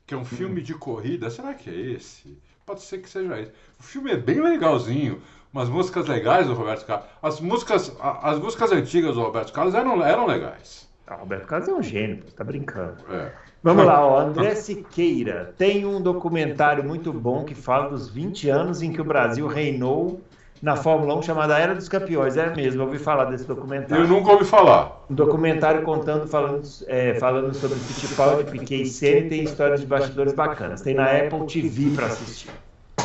que 0.07 0.14
é 0.14 0.16
um 0.16 0.25
filme 0.25 0.61
Hum. 0.61 0.64
de 0.64 0.73
corrida. 0.75 1.29
Será 1.29 1.53
que 1.53 1.68
é 1.68 1.75
esse? 1.75 2.39
Pode 2.65 2.83
ser 2.83 2.99
que 2.99 3.09
seja 3.09 3.41
esse. 3.41 3.53
O 3.79 3.83
filme 3.83 4.13
é 4.13 4.17
bem 4.17 4.41
legalzinho. 4.41 5.21
Umas 5.53 5.69
músicas 5.69 6.07
legais 6.07 6.47
do 6.47 6.55
Roberto 6.55 6.87
Carlos. 6.87 7.07
As 7.21 7.41
músicas, 7.41 7.95
as 8.01 8.39
músicas 8.39 8.73
antigas 8.73 9.15
do 9.15 9.23
Roberto 9.23 9.53
Carlos 9.53 9.75
eram, 9.75 10.03
eram 10.03 10.27
legais. 10.27 10.89
Ah, 11.07 11.17
Roberto 11.17 11.47
Carlos 11.47 11.69
é 11.69 11.73
um 11.73 11.83
gênio, 11.83 12.23
você 12.25 12.35
tá 12.35 12.45
brincando. 12.45 12.97
É. 13.11 13.33
Vamos 13.63 13.85
lá, 13.85 14.07
ó. 14.07 14.19
André 14.23 14.55
Siqueira. 14.55 15.53
Tem 15.59 15.85
um 15.85 16.01
documentário 16.01 16.83
muito 16.83 17.13
bom 17.13 17.45
que 17.45 17.55
fala 17.55 17.91
dos 17.91 18.09
20 18.09 18.49
anos 18.49 18.81
em 18.81 18.93
que 18.93 19.01
o 19.01 19.05
Brasil 19.05 19.47
reinou 19.47 20.21
na 20.63 20.77
Fórmula 20.77 21.17
1 21.17 21.23
chamada 21.23 21.59
Era 21.59 21.75
dos 21.75 21.89
Campeões. 21.89 22.37
É 22.37 22.55
mesmo, 22.55 22.83
eu 22.83 22.87
ouvi 22.87 22.99
falar 22.99 23.25
desse 23.25 23.45
documentário. 23.45 24.05
Eu 24.05 24.09
nunca 24.09 24.31
ouvi 24.31 24.45
falar. 24.45 25.05
Um 25.11 25.15
documentário 25.15 25.83
contando, 25.83 26.29
falando, 26.29 26.63
é, 26.87 27.15
falando 27.15 27.53
sobre 27.53 27.77
Fittipaldi, 27.79 28.49
Piquet 28.49 28.83
e 28.83 28.87
Senna, 28.87 29.29
tem 29.29 29.43
histórias 29.43 29.81
de 29.81 29.87
bastidores 29.87 30.33
bacanas. 30.33 30.81
Tem 30.81 30.95
na 30.95 31.07
Apple 31.11 31.47
TV 31.49 31.91
para 31.97 32.07
assistir. 32.07 32.51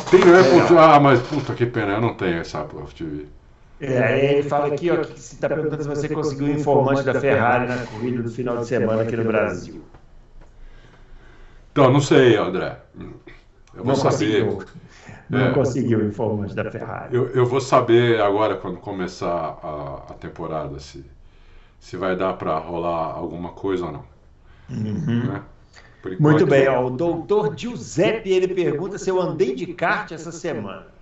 Tem 0.08 0.20
no 0.20 0.38
Apple. 0.38 0.62
TV. 0.62 0.78
Ah, 0.78 1.00
mas 1.00 1.20
puta 1.20 1.52
que 1.52 1.66
pena, 1.66 1.94
eu 1.94 2.00
não 2.00 2.14
tenho 2.14 2.38
essa 2.38 2.60
Apple 2.60 2.80
TV. 2.96 3.26
É, 3.80 4.34
ele 4.34 4.48
fala 4.48 4.68
aqui, 4.68 4.90
ó, 4.90 4.96
que 4.96 5.20
você 5.20 5.34
está 5.34 5.48
perguntando 5.48 5.82
se 5.82 5.88
você 5.88 6.08
conseguiu 6.08 6.46
um 6.46 6.50
informante 6.50 7.02
da 7.02 7.20
Ferrari 7.20 7.68
na 7.68 7.78
corrida 7.86 8.22
do 8.22 8.30
final 8.30 8.56
de 8.58 8.66
semana 8.66 9.02
aqui 9.02 9.16
no 9.16 9.24
Brasil. 9.24 9.82
Então, 11.72 11.92
não 11.92 12.00
sei, 12.00 12.36
André. 12.36 12.76
Eu 12.98 13.84
vou 13.84 13.86
Não 13.86 13.94
saber. 13.94 14.44
conseguiu. 14.44 14.64
Não 15.28 15.48
É. 15.48 15.50
conseguiu 15.52 16.00
o 16.00 16.06
informante 16.06 16.54
da 16.54 16.64
Ferrari. 16.64 17.14
Eu, 17.14 17.28
eu 17.30 17.46
vou 17.46 17.60
saber 17.60 18.20
agora, 18.20 18.56
quando 18.56 18.78
começar 18.78 19.58
a, 19.62 20.12
a 20.12 20.14
temporada, 20.14 20.78
se, 20.80 21.04
se 21.80 21.96
vai 21.96 22.16
dar 22.16 22.34
para 22.34 22.58
rolar 22.58 23.12
alguma 23.14 23.52
coisa 23.52 23.86
ou 23.86 23.92
não. 23.92 24.04
Né? 25.22 25.42
Uhum. 25.42 25.42
Muito 26.18 26.46
bem, 26.46 26.68
ó, 26.68 26.86
o 26.86 26.90
doutor 26.90 27.54
Giuseppe 27.56 28.30
ele 28.32 28.48
pergunta 28.48 28.98
se 28.98 29.10
eu 29.10 29.20
andei 29.20 29.54
de 29.54 29.66
kart 29.74 30.12
essa 30.12 30.32
semana. 30.32 30.97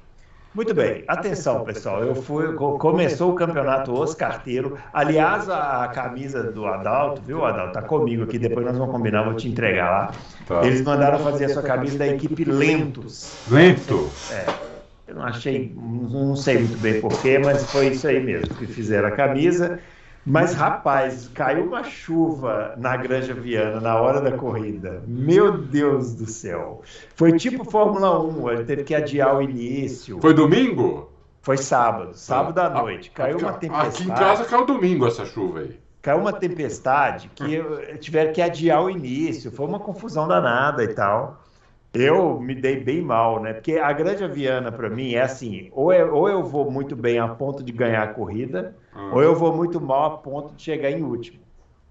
Muito 0.56 0.72
bem, 0.72 1.04
atenção 1.06 1.62
pessoal, 1.64 2.02
eu 2.02 2.14
fui, 2.14 2.54
co- 2.54 2.78
começou 2.78 3.30
o 3.30 3.34
campeonato 3.34 3.92
Os 3.92 4.14
Carteiro, 4.14 4.78
aliás 4.90 5.50
a, 5.50 5.84
a 5.84 5.88
camisa 5.88 6.50
do 6.50 6.64
Adalto, 6.64 7.20
viu 7.20 7.44
Adalto, 7.44 7.74
tá 7.74 7.82
comigo 7.82 8.22
aqui, 8.22 8.38
depois 8.38 8.64
nós 8.64 8.78
vamos 8.78 8.94
combinar, 8.94 9.24
vou 9.24 9.34
te 9.34 9.48
entregar 9.48 9.90
lá. 9.90 10.12
Tá. 10.46 10.64
Eles 10.66 10.80
mandaram 10.80 11.18
fazer 11.18 11.44
a 11.44 11.48
sua 11.50 11.62
camisa 11.62 11.98
da 11.98 12.06
equipe 12.08 12.42
Lentos, 12.46 13.36
Lento. 13.46 14.10
eu 15.06 15.14
não 15.14 15.24
achei, 15.24 15.74
não 15.76 16.34
sei 16.34 16.60
muito 16.60 16.78
bem 16.78 17.02
porquê, 17.02 17.38
mas 17.38 17.70
foi 17.70 17.88
isso 17.88 18.08
aí 18.08 18.24
mesmo 18.24 18.56
que 18.56 18.66
fizeram 18.66 19.08
a 19.08 19.12
camisa. 19.12 19.78
Mas, 20.28 20.54
rapaz, 20.54 21.30
caiu 21.32 21.66
uma 21.66 21.84
chuva 21.84 22.74
na 22.76 22.96
Granja 22.96 23.32
Viana 23.32 23.80
na 23.80 23.94
hora 24.00 24.20
da 24.20 24.32
corrida. 24.32 25.04
Meu 25.06 25.56
Deus 25.56 26.14
do 26.14 26.26
céu. 26.26 26.82
Foi 27.14 27.38
tipo 27.38 27.64
Fórmula 27.64 28.18
1, 28.20 28.50
ele 28.50 28.64
teve 28.64 28.82
que 28.82 28.92
adiar 28.92 29.36
o 29.36 29.40
início. 29.40 30.20
Foi 30.20 30.34
domingo? 30.34 31.12
Foi 31.42 31.56
sábado, 31.56 32.10
sábado 32.14 32.58
à 32.58 32.66
Ah, 32.66 32.70
noite. 32.70 33.12
Caiu 33.12 33.38
uma 33.38 33.52
tempestade. 33.52 33.88
Aqui 33.88 34.02
em 34.02 34.08
casa 34.14 34.44
caiu 34.44 34.66
domingo 34.66 35.06
essa 35.06 35.24
chuva 35.24 35.60
aí. 35.60 35.78
Caiu 36.02 36.18
uma 36.18 36.32
tempestade 36.32 37.30
que 37.32 37.62
tiveram 38.00 38.32
que 38.32 38.42
adiar 38.42 38.82
o 38.82 38.90
início. 38.90 39.52
Foi 39.52 39.64
uma 39.64 39.78
confusão 39.78 40.26
danada 40.26 40.82
e 40.82 40.88
tal. 40.88 41.40
Eu 42.02 42.40
me 42.40 42.54
dei 42.54 42.80
bem 42.80 43.00
mal, 43.00 43.40
né? 43.42 43.52
Porque 43.54 43.72
a 43.78 43.92
Grande 43.92 44.26
Viana, 44.28 44.70
para 44.72 44.88
mim, 44.90 45.14
é 45.14 45.22
assim: 45.22 45.68
ou 45.72 45.92
eu, 45.92 46.14
ou 46.14 46.28
eu 46.28 46.42
vou 46.42 46.70
muito 46.70 46.94
bem 46.96 47.18
a 47.18 47.28
ponto 47.28 47.62
de 47.62 47.72
ganhar 47.72 48.02
a 48.02 48.06
corrida, 48.08 48.74
Ah. 48.94 49.10
ou 49.12 49.22
eu 49.22 49.34
vou 49.34 49.54
muito 49.54 49.80
mal 49.80 50.04
a 50.06 50.10
ponto 50.18 50.54
de 50.54 50.62
chegar 50.62 50.90
em 50.90 51.02
último. 51.02 51.38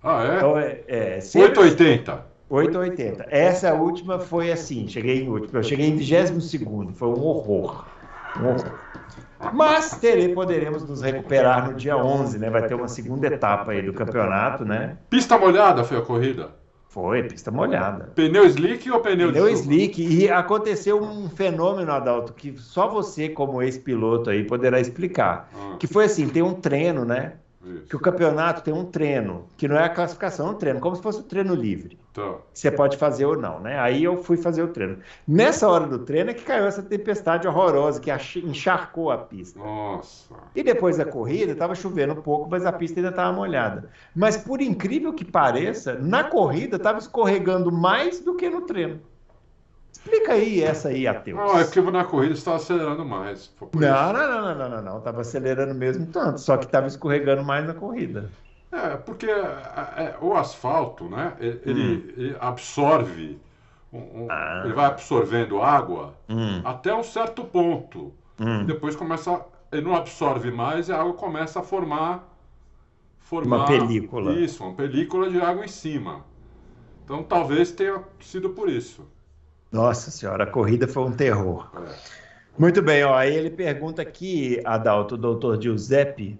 Ah, 0.03 0.23
é? 0.23 0.35
Então, 0.37 0.57
é, 0.57 0.79
é 0.87 1.19
sempre- 1.19 1.59
880. 1.59 2.25
8,80. 2.47 3.25
Essa 3.29 3.73
última 3.73 4.19
foi 4.19 4.51
assim: 4.51 4.87
cheguei 4.87 5.23
em 5.23 5.27
último. 5.29 5.57
Eu 5.57 5.63
cheguei 5.63 5.87
em 5.87 5.95
22, 5.95 6.95
foi 6.97 7.07
um 7.07 7.23
horror. 7.23 7.85
Um 8.39 8.47
horror. 8.49 8.71
Mas 9.53 9.97
terei, 9.97 10.29
poderemos 10.33 10.87
nos 10.87 11.01
recuperar 11.01 11.67
no 11.69 11.73
dia 11.75 11.97
11, 11.97 12.39
né? 12.39 12.49
Vai 12.49 12.67
ter 12.67 12.73
uma 12.75 12.87
segunda 12.87 13.27
etapa 13.27 13.71
aí 13.71 13.81
do 13.81 13.93
campeonato, 13.93 14.63
né? 14.63 14.97
Pista 15.09 15.37
molhada 15.37 15.83
foi 15.83 15.97
a 15.97 16.01
corrida. 16.01 16.49
Foi, 16.95 17.23
pista 17.23 17.51
molhada. 17.51 18.05
Pneu 18.15 18.45
slick 18.45 18.89
ou 18.89 19.01
pneu 19.01 19.27
de 19.29 19.33
Pneu 19.33 19.49
slick. 19.49 20.01
E 20.01 20.29
aconteceu 20.29 21.03
um 21.03 21.29
fenômeno, 21.29 21.91
Adalto, 21.91 22.31
que 22.31 22.57
só 22.57 22.87
você, 22.87 23.27
como 23.27 23.61
ex-piloto 23.61 24.29
aí, 24.29 24.45
poderá 24.45 24.79
explicar. 24.79 25.49
Ah, 25.53 25.75
Que 25.77 25.87
foi 25.87 26.05
assim, 26.05 26.29
tem 26.29 26.41
um 26.41 26.53
treino, 26.53 27.03
né? 27.03 27.33
Isso. 27.65 27.87
Que 27.87 27.95
o 27.95 27.99
campeonato 27.99 28.61
tem 28.61 28.73
um 28.73 28.85
treino, 28.85 29.47
que 29.57 29.67
não 29.67 29.75
é 29.75 29.85
a 29.85 29.89
classificação, 29.89 30.47
é 30.47 30.51
um 30.51 30.55
treino, 30.55 30.79
como 30.79 30.95
se 30.95 31.01
fosse 31.01 31.19
um 31.19 31.23
treino 31.23 31.53
livre. 31.55 31.97
Tá. 32.13 32.37
que 32.53 32.59
Você 32.59 32.71
pode 32.71 32.95
fazer 32.95 33.25
ou 33.25 33.37
não, 33.37 33.59
né? 33.59 33.77
Aí 33.77 34.03
eu 34.03 34.23
fui 34.23 34.37
fazer 34.37 34.63
o 34.63 34.69
treino. 34.69 34.99
Nessa 35.27 35.67
hora 35.67 35.85
do 35.85 35.99
treino 35.99 36.29
é 36.29 36.33
que 36.33 36.43
caiu 36.43 36.65
essa 36.65 36.81
tempestade 36.81 37.45
horrorosa 37.45 37.99
que 37.99 38.09
encharcou 38.39 39.11
a 39.11 39.17
pista. 39.17 39.59
Nossa. 39.59 40.33
E 40.55 40.63
depois 40.63 40.95
da 40.95 41.05
corrida, 41.05 41.51
estava 41.51 41.75
chovendo 41.75 42.13
um 42.13 42.21
pouco, 42.21 42.49
mas 42.49 42.65
a 42.65 42.71
pista 42.71 42.99
ainda 42.99 43.09
estava 43.09 43.33
molhada. 43.33 43.89
Mas 44.15 44.37
por 44.37 44.61
incrível 44.61 45.11
que 45.13 45.25
pareça, 45.25 45.95
na 45.95 46.23
corrida 46.23 46.77
estava 46.77 46.99
escorregando 46.99 47.69
mais 47.69 48.21
do 48.21 48.35
que 48.35 48.49
no 48.49 48.61
treino. 48.61 49.01
Explica 50.05 50.33
aí 50.33 50.61
essa 50.61 50.89
aí, 50.89 51.07
Ateus. 51.07 51.35
Não, 51.37 51.59
é 51.59 51.63
porque 51.63 51.81
na 51.81 52.03
corrida 52.03 52.35
você 52.35 52.39
estava 52.39 52.57
acelerando 52.57 53.03
mais. 53.03 53.51
Não, 53.73 54.13
não, 54.13 54.13
não, 54.13 54.41
não, 54.41 54.55
não, 54.55 54.69
não, 54.69 54.81
não. 54.93 55.01
Tava 55.01 55.21
acelerando 55.21 55.73
mesmo 55.73 56.05
tanto, 56.07 56.39
só 56.39 56.57
que 56.57 56.65
estava 56.65 56.85
escorregando 56.85 57.43
mais 57.43 57.65
na 57.65 57.73
corrida. 57.73 58.29
É, 58.71 58.97
porque 58.97 59.25
é, 59.25 59.31
é, 59.31 60.15
o 60.21 60.33
asfalto, 60.35 61.05
né? 61.09 61.33
Ele, 61.39 61.59
ele- 61.65 62.13
ele 62.17 62.37
absorve. 62.39 63.39
um- 63.91 63.97
um- 63.97 64.23
Hum. 64.25 64.27
Ah. 64.29 64.61
Ele 64.65 64.73
vai 64.73 64.85
absorvendo 64.85 65.61
água 65.61 66.13
até 66.65 66.93
um 66.93 67.01
certo 67.03 67.43
ponto. 67.45 68.13
Hum. 68.39 68.65
Depois 68.65 68.95
começa. 68.95 69.41
Ele 69.71 69.81
não 69.83 69.95
absorve 69.95 70.51
mais 70.51 70.87
e 70.89 70.91
a 70.93 70.99
água 71.01 71.13
começa 71.13 71.59
a 71.61 71.63
formar. 71.63 72.31
formar 73.19 73.55
Uma 73.57 73.65
película. 73.65 74.33
Isso, 74.33 74.63
uma 74.63 74.73
película 74.75 75.29
de 75.31 75.41
água 75.41 75.65
em 75.65 75.69
cima. 75.69 76.23
Então 77.03 77.23
talvez 77.23 77.71
tenha 77.71 78.03
sido 78.19 78.49
por 78.49 78.69
isso. 78.69 79.07
Nossa 79.75 80.09
senhora, 80.09 80.45
a 80.45 80.47
corrida 80.47 80.87
foi 80.87 81.03
um 81.03 81.11
terror. 81.11 81.69
Muito 82.57 82.81
bem, 82.81 83.03
ó, 83.03 83.13
aí 83.13 83.35
ele 83.35 83.49
pergunta 83.49 84.01
aqui, 84.01 84.61
Adalto, 84.63 85.15
o 85.15 85.17
doutor 85.17 85.61
Giuseppe, 85.61 86.39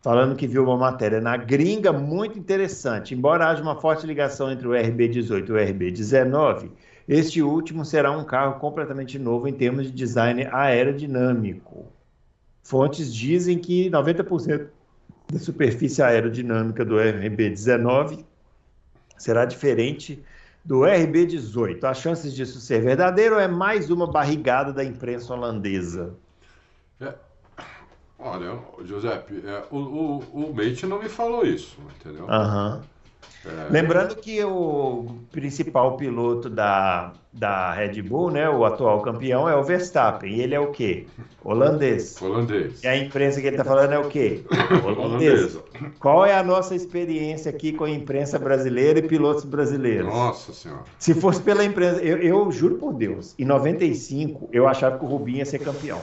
falando 0.00 0.34
que 0.34 0.46
viu 0.46 0.64
uma 0.64 0.78
matéria 0.78 1.20
na 1.20 1.36
gringa 1.36 1.92
muito 1.92 2.38
interessante. 2.38 3.14
Embora 3.14 3.48
haja 3.48 3.62
uma 3.62 3.78
forte 3.78 4.06
ligação 4.06 4.50
entre 4.50 4.66
o 4.66 4.70
RB18 4.70 5.46
e 5.46 5.52
o 5.52 5.56
RB19, 5.56 6.70
este 7.06 7.42
último 7.42 7.84
será 7.84 8.10
um 8.10 8.24
carro 8.24 8.58
completamente 8.58 9.18
novo 9.18 9.46
em 9.46 9.52
termos 9.52 9.84
de 9.84 9.92
design 9.92 10.48
aerodinâmico. 10.50 11.84
Fontes 12.62 13.14
dizem 13.14 13.58
que 13.58 13.90
90% 13.90 14.68
da 15.30 15.38
superfície 15.38 16.00
aerodinâmica 16.00 16.82
do 16.82 16.94
RB19 16.94 18.24
será 19.18 19.44
diferente 19.44 20.24
do 20.64 20.80
RB18. 20.80 21.84
As 21.84 21.98
chances 21.98 22.32
disso 22.34 22.60
ser 22.60 22.80
verdadeiro 22.80 23.38
é 23.38 23.46
mais 23.46 23.90
uma 23.90 24.06
barrigada 24.06 24.72
da 24.72 24.84
imprensa 24.84 25.34
holandesa. 25.34 26.14
Olha, 28.18 28.58
Giuseppe, 28.82 29.42
é, 29.46 29.64
o, 29.70 29.76
o, 29.76 30.18
o 30.32 30.54
Mate 30.54 30.86
não 30.86 30.98
me 30.98 31.10
falou 31.10 31.44
isso, 31.44 31.76
entendeu? 32.00 32.26
Aham. 32.30 32.82
É, 33.44 33.70
Lembrando 33.70 34.16
que 34.16 34.42
o 34.42 35.06
principal 35.30 35.96
piloto 35.96 36.48
da, 36.48 37.12
da 37.32 37.72
Red 37.72 38.00
Bull, 38.02 38.30
né, 38.30 38.48
o 38.48 38.64
atual 38.64 39.02
campeão, 39.02 39.48
é 39.48 39.54
o 39.54 39.62
Verstappen. 39.62 40.32
E 40.32 40.40
ele 40.40 40.54
é 40.54 40.60
o 40.60 40.70
quê? 40.70 41.06
Holandês. 41.42 42.20
holandês. 42.22 42.82
E 42.82 42.86
a 42.86 42.96
imprensa 42.96 43.40
que 43.40 43.46
ele 43.46 43.56
está 43.56 43.64
falando 43.64 43.92
é 43.92 43.98
o 43.98 44.08
quê? 44.08 44.42
Holandesa. 44.82 45.62
Qual 46.00 46.24
é 46.24 46.34
a 46.34 46.42
nossa 46.42 46.74
experiência 46.74 47.50
aqui 47.50 47.72
com 47.72 47.84
a 47.84 47.90
imprensa 47.90 48.38
brasileira 48.38 48.98
e 48.98 49.02
pilotos 49.02 49.44
brasileiros? 49.44 50.06
Nossa 50.06 50.52
senhora. 50.52 50.84
Se 50.98 51.12
fosse 51.14 51.42
pela 51.42 51.64
imprensa, 51.64 52.00
eu, 52.02 52.18
eu 52.18 52.50
juro 52.50 52.76
por 52.76 52.94
Deus, 52.94 53.34
em 53.38 53.44
95 53.44 54.48
eu 54.52 54.66
achava 54.66 54.98
que 54.98 55.04
o 55.04 55.08
Rubinho 55.08 55.38
ia 55.38 55.44
ser 55.44 55.58
campeão. 55.58 56.00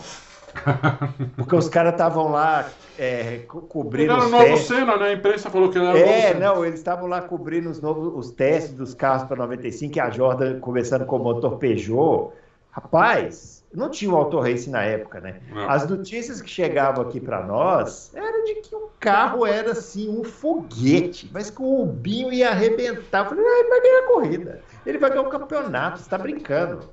Porque 1.36 1.56
os 1.56 1.70
caras 1.70 1.94
estavam 1.94 2.32
lá 2.32 2.70
é, 2.98 3.40
co- 3.48 3.62
cobrindo 3.62 4.12
era 4.12 4.22
o 4.22 4.26
os 4.26 4.32
novo 4.32 4.44
testes. 4.46 4.68
Senna, 4.68 4.98
né? 4.98 5.08
A 5.08 5.14
imprensa 5.14 5.50
falou 5.50 5.70
que 5.70 5.78
era 5.78 5.98
É, 5.98 6.34
não, 6.34 6.66
eles 6.66 6.80
estavam 6.80 7.08
lá 7.08 7.22
cobrindo 7.22 7.70
os, 7.70 7.80
novos, 7.82 8.14
os 8.28 8.32
testes 8.32 8.74
dos 8.74 8.94
carros 8.94 9.24
para 9.24 9.38
95, 9.38 9.98
e 9.98 10.00
a 10.00 10.10
Jordan 10.10 10.60
conversando 10.60 11.06
com 11.06 11.16
o 11.18 11.24
motor 11.24 11.58
Peugeot. 11.58 12.32
Rapaz, 12.72 13.64
não 13.74 13.90
tinha 13.90 14.12
o 14.12 14.16
Auto 14.16 14.40
Race 14.40 14.70
na 14.70 14.82
época, 14.82 15.20
né? 15.20 15.42
Não. 15.52 15.70
As 15.70 15.88
notícias 15.90 16.42
que 16.42 16.50
chegavam 16.50 17.04
aqui 17.06 17.20
para 17.20 17.42
nós 17.46 18.12
era 18.14 18.44
de 18.46 18.56
que 18.56 18.74
o 18.76 18.90
carro 19.00 19.46
era 19.46 19.72
assim 19.72 20.10
um 20.10 20.24
foguete, 20.24 21.30
mas 21.34 21.50
que 21.50 21.62
o 21.62 21.78
Rubinho 21.80 22.32
ia 22.32 22.50
arrebentar. 22.50 23.26
Eu 23.26 23.30
falei, 23.30 23.44
ah, 23.46 23.60
ele 23.60 23.70
vai 23.70 23.82
ganhar 23.82 24.00
a 24.00 24.08
corrida, 24.08 24.62
ele 24.86 24.98
vai 24.98 25.10
ganhar 25.10 25.22
o 25.24 25.30
campeonato, 25.30 25.98
você 25.98 26.04
está 26.04 26.18
brincando. 26.18 26.90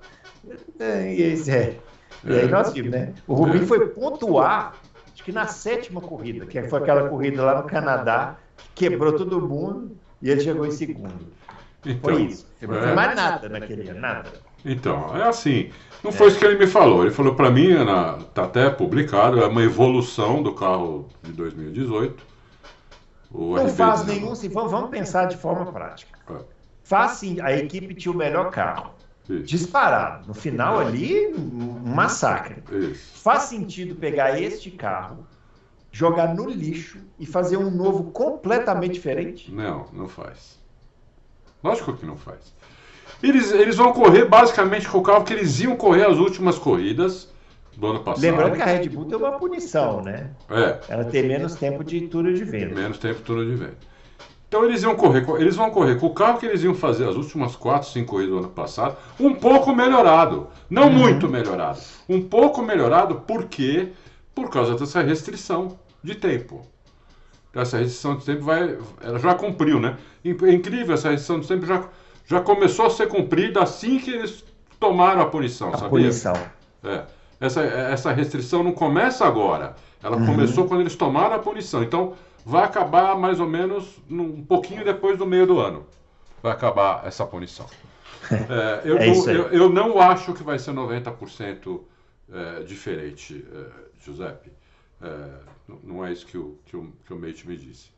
É, 0.78 1.12
esse 1.14 1.50
é. 1.50 1.76
E 2.24 2.32
aí 2.32 2.48
nós 2.48 2.72
vimos, 2.72 2.90
né? 2.90 3.12
O 3.26 3.34
Rubinho 3.34 3.66
foi 3.66 3.86
pontuar, 3.88 4.74
acho 5.12 5.24
que 5.24 5.32
na 5.32 5.46
sétima 5.46 6.00
corrida, 6.00 6.46
que 6.46 6.62
foi 6.64 6.80
aquela 6.80 7.08
corrida 7.08 7.42
lá 7.42 7.60
no 7.60 7.66
Canadá, 7.66 8.36
que 8.74 8.88
quebrou 8.88 9.12
todo 9.12 9.40
mundo 9.40 9.96
e 10.20 10.30
ele 10.30 10.40
chegou 10.40 10.66
em 10.66 10.70
segundo. 10.70 11.38
Então, 11.84 12.12
Foi 12.12 12.22
isso. 12.22 12.46
Não 12.60 12.74
é. 12.74 12.82
foi 12.82 12.94
mais 12.94 13.16
nada 13.16 13.48
naquele 13.48 13.88
ano, 13.88 14.00
nada. 14.00 14.32
Então, 14.64 15.16
é 15.16 15.22
assim. 15.28 15.70
Não 16.02 16.12
foi 16.12 16.28
isso 16.28 16.38
que 16.38 16.44
ele 16.44 16.58
me 16.58 16.66
falou. 16.66 17.02
Ele 17.02 17.12
falou 17.12 17.34
pra 17.34 17.50
mim, 17.50 17.72
na, 17.72 18.14
tá 18.34 18.44
até 18.44 18.68
publicado, 18.68 19.40
é 19.40 19.46
uma 19.46 19.62
evolução 19.62 20.42
do 20.42 20.52
carro 20.54 21.08
de 21.22 21.32
2018. 21.32 22.26
O 23.30 23.56
Não 23.56 23.66
RB19. 23.66 23.70
faz 23.70 24.06
nenhum, 24.06 24.34
se 24.34 24.48
vamos, 24.48 24.70
vamos 24.70 24.90
pensar 24.90 25.26
de 25.26 25.36
forma 25.36 25.70
prática. 25.72 26.18
É, 26.30 26.38
Faz 26.82 27.12
sim, 27.12 27.40
a 27.40 27.52
equipe 27.52 27.94
tinha 27.94 28.12
o 28.12 28.16
melhor 28.16 28.50
carro. 28.50 28.90
Isso, 29.28 29.42
Disparado. 29.42 30.26
No 30.28 30.34
final 30.34 30.78
ali, 30.78 31.26
um 31.34 31.92
massacre. 31.94 32.62
isso. 32.90 33.18
Faz 33.22 33.44
sentido 33.44 33.94
pegar 33.96 34.40
este 34.40 34.70
carro, 34.70 35.26
jogar 35.92 36.34
no 36.34 36.48
lixo 36.48 36.98
e 37.18 37.26
fazer 37.26 37.56
um 37.56 37.70
novo 37.70 38.10
completamente 38.10 38.94
diferente? 38.94 39.52
Não, 39.52 39.86
não 39.92 40.08
faz. 40.08 40.58
Lógico 41.62 41.92
que 41.94 42.06
não 42.06 42.16
faz. 42.16 42.54
Eles, 43.22 43.50
eles 43.52 43.76
vão 43.76 43.92
correr 43.92 44.24
basicamente 44.26 44.88
com 44.88 44.98
o 44.98 45.02
carro 45.02 45.24
que 45.24 45.32
eles 45.32 45.58
iam 45.60 45.76
correr 45.76 46.06
as 46.06 46.18
últimas 46.18 46.56
corridas 46.58 47.28
do 47.76 47.86
ano 47.86 48.00
passado. 48.04 48.22
Lembrando 48.22 48.54
que 48.56 48.62
a 48.62 48.66
Red 48.66 48.88
Bull 48.88 49.06
tem 49.06 49.18
uma 49.18 49.32
punição, 49.32 50.02
né? 50.02 50.30
É, 50.48 50.78
Ela 50.88 51.04
tem 51.04 51.26
menos 51.26 51.54
tempo 51.54 51.82
de 51.82 52.02
túnel 52.08 52.32
de 52.34 52.44
vento. 52.44 52.74
menos 52.74 52.98
tempo 52.98 53.20
túnel 53.22 53.46
de 53.46 53.56
vento. 53.56 53.86
Então 54.48 54.64
eles 54.64 54.82
iam 54.82 54.94
correr, 54.96 55.26
eles 55.38 55.56
vão 55.56 55.70
correr 55.70 55.96
com 55.96 56.06
o 56.06 56.14
carro 56.14 56.38
que 56.38 56.46
eles 56.46 56.62
iam 56.62 56.74
fazer 56.74 57.06
as 57.06 57.16
últimas 57.16 57.54
4, 57.54 57.90
5 57.90 58.06
corridas 58.06 58.32
do 58.32 58.38
ano 58.38 58.48
passado, 58.48 58.96
um 59.20 59.34
pouco 59.34 59.74
melhorado. 59.74 60.46
Não 60.70 60.84
uhum. 60.84 60.92
muito 60.92 61.28
melhorado. 61.28 61.78
Um 62.08 62.22
pouco 62.22 62.62
melhorado 62.62 63.16
por 63.16 63.44
quê? 63.44 63.90
Por 64.34 64.48
causa 64.48 64.74
dessa 64.74 65.02
restrição 65.02 65.78
de 66.02 66.14
tempo. 66.14 66.66
Essa 67.54 67.78
restrição 67.78 68.16
de 68.16 68.24
tempo 68.24 68.42
vai. 68.42 68.78
Ela 69.02 69.18
já 69.18 69.34
cumpriu, 69.34 69.78
né? 69.78 69.98
É 70.24 70.52
incrível, 70.52 70.94
essa 70.94 71.10
restrição 71.10 71.40
de 71.40 71.48
tempo 71.48 71.66
já, 71.66 71.84
já 72.24 72.40
começou 72.40 72.86
a 72.86 72.90
ser 72.90 73.08
cumprida 73.08 73.62
assim 73.62 73.98
que 73.98 74.10
eles 74.10 74.44
tomaram 74.80 75.20
a 75.20 75.26
punição, 75.26 75.68
a 75.68 75.72
sabia? 75.72 75.88
Punição. 75.90 76.34
É. 76.84 77.02
Essa, 77.40 77.62
essa 77.62 78.12
restrição 78.12 78.62
não 78.62 78.72
começa 78.72 79.26
agora. 79.26 79.76
Ela 80.02 80.16
uhum. 80.16 80.26
começou 80.26 80.66
quando 80.66 80.80
eles 80.80 80.96
tomaram 80.96 81.36
a 81.36 81.38
punição. 81.38 81.82
Então, 81.82 82.14
vai 82.48 82.64
acabar 82.64 83.14
mais 83.14 83.38
ou 83.40 83.46
menos 83.46 84.00
um 84.10 84.42
pouquinho 84.42 84.82
depois 84.82 85.18
do 85.18 85.26
meio 85.26 85.46
do 85.46 85.60
ano. 85.60 85.86
Vai 86.42 86.52
acabar 86.52 87.06
essa 87.06 87.26
punição. 87.26 87.66
É, 88.30 88.82
eu, 88.84 88.98
é 88.98 89.06
não, 89.06 89.30
eu, 89.30 89.48
eu, 89.48 89.68
não 89.70 89.98
acho 89.98 90.34
que 90.34 90.42
vai 90.42 90.58
ser 90.58 90.72
90% 90.72 91.80
é, 92.30 92.62
diferente, 92.62 93.46
é, 93.50 93.66
Giuseppe. 94.04 94.50
É, 95.00 95.30
não 95.82 96.04
é 96.04 96.12
isso 96.12 96.26
que 96.26 96.36
o, 96.36 96.58
que 96.66 96.76
o, 96.76 96.92
que 97.06 97.14
o 97.14 97.18
Mate 97.18 97.48
me 97.48 97.56
disse. 97.56 97.88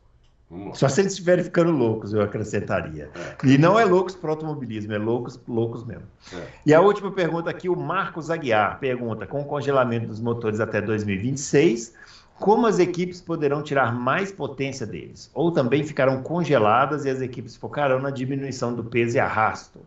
Só 0.73 0.87
se 0.87 1.01
eles 1.01 1.13
estiverem 1.13 1.43
ficando 1.43 1.71
loucos, 1.71 2.13
eu 2.13 2.21
acrescentaria. 2.21 3.09
É. 3.15 3.47
E 3.47 3.57
não 3.57 3.77
é 3.77 3.83
loucos 3.83 4.15
para 4.15 4.29
automobilismo, 4.29 4.93
é 4.93 4.97
loucos, 4.97 5.39
loucos 5.47 5.83
mesmo. 5.83 6.07
É. 6.33 6.47
E 6.65 6.73
a 6.73 6.79
última 6.79 7.11
pergunta 7.11 7.49
aqui, 7.49 7.67
o 7.67 7.75
Marcos 7.75 8.29
Aguiar 8.29 8.79
pergunta: 8.79 9.25
com 9.25 9.41
o 9.41 9.45
congelamento 9.45 10.07
dos 10.07 10.21
motores 10.21 10.61
até 10.61 10.81
2026, 10.81 11.93
como 12.41 12.65
as 12.65 12.79
equipes 12.79 13.21
poderão 13.21 13.61
tirar 13.61 13.93
mais 13.93 14.31
potência 14.31 14.85
deles? 14.85 15.29
Ou 15.31 15.51
também 15.51 15.83
ficarão 15.83 16.23
congeladas 16.23 17.05
e 17.05 17.09
as 17.09 17.21
equipes 17.21 17.55
focarão 17.55 18.01
na 18.01 18.09
diminuição 18.09 18.73
do 18.73 18.83
peso 18.83 19.15
e 19.15 19.19
arrasto? 19.19 19.79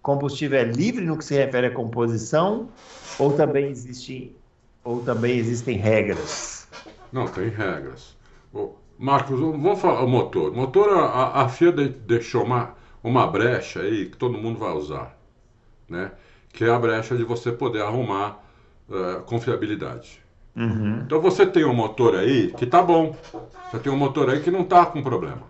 Combustível 0.00 0.58
é 0.58 0.64
livre 0.64 1.04
no 1.04 1.18
que 1.18 1.24
se 1.24 1.34
refere 1.34 1.66
à 1.66 1.70
composição? 1.70 2.70
Ou 3.18 3.34
também, 3.34 3.68
existe, 3.68 4.34
ou 4.82 5.02
também 5.02 5.36
existem 5.36 5.76
regras? 5.76 6.66
Não, 7.12 7.28
tem 7.28 7.50
regras. 7.50 8.16
Marcos, 8.98 9.38
vamos 9.38 9.78
falar 9.78 10.02
o 10.02 10.08
motor. 10.08 10.50
O 10.52 10.56
motor, 10.56 10.88
a, 10.98 11.42
a 11.42 11.48
FIA 11.50 11.72
deixou 11.72 12.42
uma, 12.42 12.74
uma 13.04 13.26
brecha 13.26 13.80
aí 13.80 14.06
que 14.06 14.16
todo 14.16 14.38
mundo 14.38 14.58
vai 14.58 14.72
usar, 14.72 15.14
né? 15.86 16.12
Que 16.54 16.64
é 16.64 16.70
a 16.70 16.78
brecha 16.78 17.14
de 17.14 17.22
você 17.22 17.52
poder 17.52 17.82
arrumar 17.82 18.42
uh, 18.88 19.20
confiabilidade. 19.24 20.26
Uhum. 20.58 21.02
Então 21.06 21.20
você 21.20 21.46
tem 21.46 21.64
um 21.64 21.72
motor 21.72 22.16
aí 22.16 22.52
que 22.52 22.66
tá 22.66 22.82
bom. 22.82 23.14
Você 23.70 23.78
tem 23.78 23.92
um 23.92 23.96
motor 23.96 24.28
aí 24.28 24.40
que 24.40 24.50
não 24.50 24.64
tá 24.64 24.84
com 24.84 25.00
problema. 25.02 25.42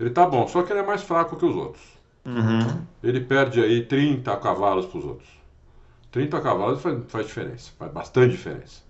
Ele 0.00 0.08
tá 0.08 0.26
bom, 0.26 0.48
só 0.48 0.62
que 0.62 0.72
ele 0.72 0.80
é 0.80 0.86
mais 0.86 1.02
fraco 1.02 1.36
que 1.36 1.44
os 1.44 1.54
outros. 1.54 1.84
Uhum. 2.24 2.80
Ele 3.02 3.20
perde 3.20 3.60
aí 3.60 3.84
30 3.84 4.34
cavalos 4.38 4.86
para 4.86 4.98
os 4.98 5.04
outros. 5.04 5.28
30 6.10 6.40
cavalos 6.40 6.80
faz, 6.80 6.98
faz, 7.08 7.26
diferença, 7.26 7.70
faz 7.78 7.92
bastante 7.92 8.30
diferença. 8.30 8.82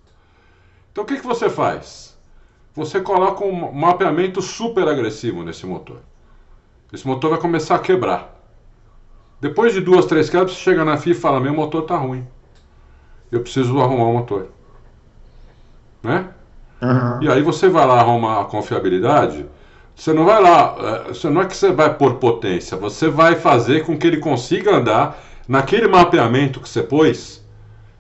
Então 0.93 1.03
o 1.03 1.07
que, 1.07 1.17
que 1.17 1.27
você 1.27 1.51
faz? 1.51 2.17
Você 2.75 3.01
coloca 3.01 3.45
um 3.45 3.73
mapeamento 3.73 4.41
super 4.41 4.87
agressivo 4.87 5.43
nesse 5.43 5.67
motor. 5.67 5.99
Esse 6.93 7.07
motor 7.07 7.31
vai 7.31 7.41
começar 7.41 7.75
a 7.75 7.81
quebrar. 7.81 8.35
Depois 9.41 9.75
de 9.75 9.81
duas, 9.81 10.07
três 10.07 10.31
quebras, 10.31 10.53
você 10.53 10.61
chega 10.61 10.85
na 10.85 10.97
FIA 10.97 11.13
e 11.13 11.17
fala: 11.17 11.41
Meu 11.41 11.53
motor 11.53 11.83
tá 11.83 11.97
ruim. 11.97 12.27
Eu 13.31 13.41
preciso 13.41 13.81
arrumar 13.81 14.05
o 14.05 14.13
motor 14.13 14.56
né? 16.07 16.29
Uhum. 16.81 17.23
E 17.23 17.29
aí 17.29 17.43
você 17.43 17.69
vai 17.69 17.87
lá 17.87 18.01
arrumar 18.01 18.41
a 18.43 18.45
confiabilidade, 18.45 19.47
você 19.95 20.13
não 20.13 20.25
vai 20.25 20.43
lá, 20.43 20.77
é, 20.79 21.09
você 21.09 21.29
não 21.29 21.41
é 21.41 21.47
que 21.47 21.57
você 21.57 21.73
vai 21.73 21.95
pôr 21.95 22.15
potência, 22.17 22.77
você 22.77 23.09
vai 23.09 23.35
fazer 23.35 23.85
com 23.85 23.99
que 23.99 24.07
ele 24.07 24.19
consiga 24.19 24.77
andar 24.77 25.19
naquele 25.49 25.89
mapeamento 25.89 26.61
que 26.61 26.69
você 26.69 26.83
pôs. 26.83 27.45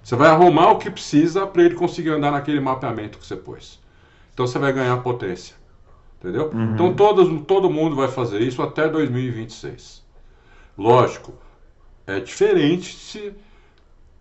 Você 0.02 0.14
vai 0.14 0.28
arrumar 0.28 0.70
o 0.70 0.78
que 0.78 0.90
precisa 0.90 1.46
para 1.46 1.64
ele 1.64 1.74
conseguir 1.74 2.10
andar 2.10 2.30
naquele 2.30 2.60
mapeamento 2.60 3.18
que 3.18 3.26
você 3.26 3.34
pôs. 3.34 3.80
Então 4.32 4.46
você 4.46 4.58
vai 4.58 4.72
ganhar 4.72 4.96
potência. 4.98 5.56
Entendeu? 6.20 6.50
Uhum. 6.52 6.74
Então 6.74 6.94
todos, 6.94 7.42
todo 7.46 7.70
mundo 7.70 7.96
vai 7.96 8.08
fazer 8.08 8.40
isso 8.40 8.62
até 8.62 8.88
2026. 8.88 10.04
Lógico, 10.76 11.34
é 12.06 12.20
diferente 12.20 12.94
se 12.94 13.34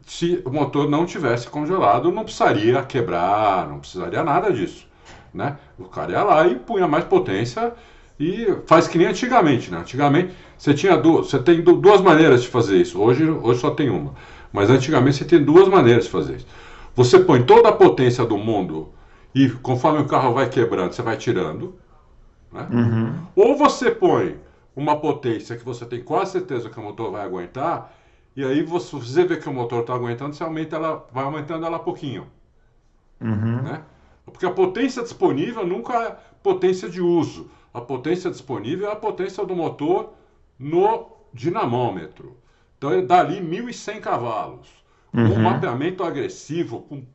se 0.06 0.41
o 0.45 0.51
motor 0.51 0.88
não 0.88 1.06
tivesse 1.06 1.49
congelado, 1.49 2.12
não 2.12 2.24
precisaria 2.24 2.82
quebrar, 2.84 3.68
não 3.68 3.80
precisaria 3.80 4.24
nada 4.24 4.53
disso. 4.53 4.88
Né? 5.34 5.58
O 5.78 5.86
cara 5.86 6.12
ia 6.12 6.24
lá 6.24 6.47
e 6.47 6.56
punha 6.56 6.88
mais 6.88 7.03
potência 7.03 7.74
e 8.20 8.56
faz 8.68 8.88
que 8.88 8.99
nem 8.99 9.08
antigamente. 9.08 9.72
Né? 9.72 9.80
Antigamente 9.80 10.34
você 10.58 10.74
tinha 10.74 10.95
duas, 10.95 11.28
você 11.28 11.39
tem 11.39 11.62
duas 11.62 12.01
maneiras 12.01 12.43
de 12.43 12.47
fazer 12.47 12.78
isso. 12.78 13.01
Hoje, 13.01 13.28
hoje 13.28 13.60
só 13.60 13.72
tem 13.72 13.89
uma. 13.89 14.14
Mas 14.53 14.70
antigamente 14.70 15.18
você 15.18 15.26
tem 15.26 15.43
duas 15.43 15.68
maneiras 15.68 16.06
de 16.06 16.12
fazer 16.12 16.38
isso. 16.38 16.47
Você 16.95 17.20
põe 17.20 17.43
toda 17.43 17.70
a 17.70 17.74
potência 17.74 18.24
do 18.24 18.38
mundo 18.38 18.89
e 19.34 19.49
conforme 19.49 19.99
o 20.01 20.06
carro 20.06 20.34
vai 20.34 20.47
quebrando, 20.47 20.93
você 20.93 21.01
vai 21.01 21.18
tirando. 21.18 21.76
Né? 22.53 22.68
Uhum. 22.72 23.14
Ou 23.36 23.58
você 23.58 23.89
põe 23.89 24.38
uma 24.76 24.97
potência 24.97 25.58
que 25.58 25.66
você 25.66 25.84
tem 25.84 26.01
quase 26.01 26.34
certeza 26.34 26.70
que 26.70 26.80
o 26.80 26.84
motor 26.84 27.12
vai 27.12 27.26
aguentar 27.26 27.94
e 28.36 28.43
aí 28.43 28.61
você 28.63 29.25
vê 29.25 29.38
que 29.38 29.47
o 29.47 29.53
motor 29.53 29.81
está 29.81 29.93
aguentando, 29.93 30.36
você 30.36 30.43
aumenta 30.43 30.75
ela, 30.75 31.07
vai 31.11 31.23
aumentando 31.23 31.65
ela 31.65 31.79
pouquinho. 31.79 32.27
Uhum. 33.21 33.61
Né? 33.61 33.83
Porque 34.25 34.45
a 34.45 34.51
potência 34.51 35.01
disponível 35.01 35.65
nunca 35.65 35.93
é 36.03 36.17
potência 36.43 36.89
de 36.89 37.01
uso. 37.01 37.49
A 37.73 37.79
potência 37.79 38.29
disponível 38.29 38.89
é 38.89 38.91
a 38.91 38.95
potência 38.95 39.45
do 39.45 39.55
motor 39.55 40.13
no 40.59 41.11
dinamômetro. 41.33 42.38
Então 42.77 42.91
ele 42.91 43.05
dá 43.05 43.19
ali 43.19 43.39
1.100 43.39 43.99
cavalos. 44.01 44.67
Uhum. 45.13 45.33
Com 45.33 45.39
mapeamento 45.39 46.03
agressivo, 46.03 46.81
com 46.81 47.05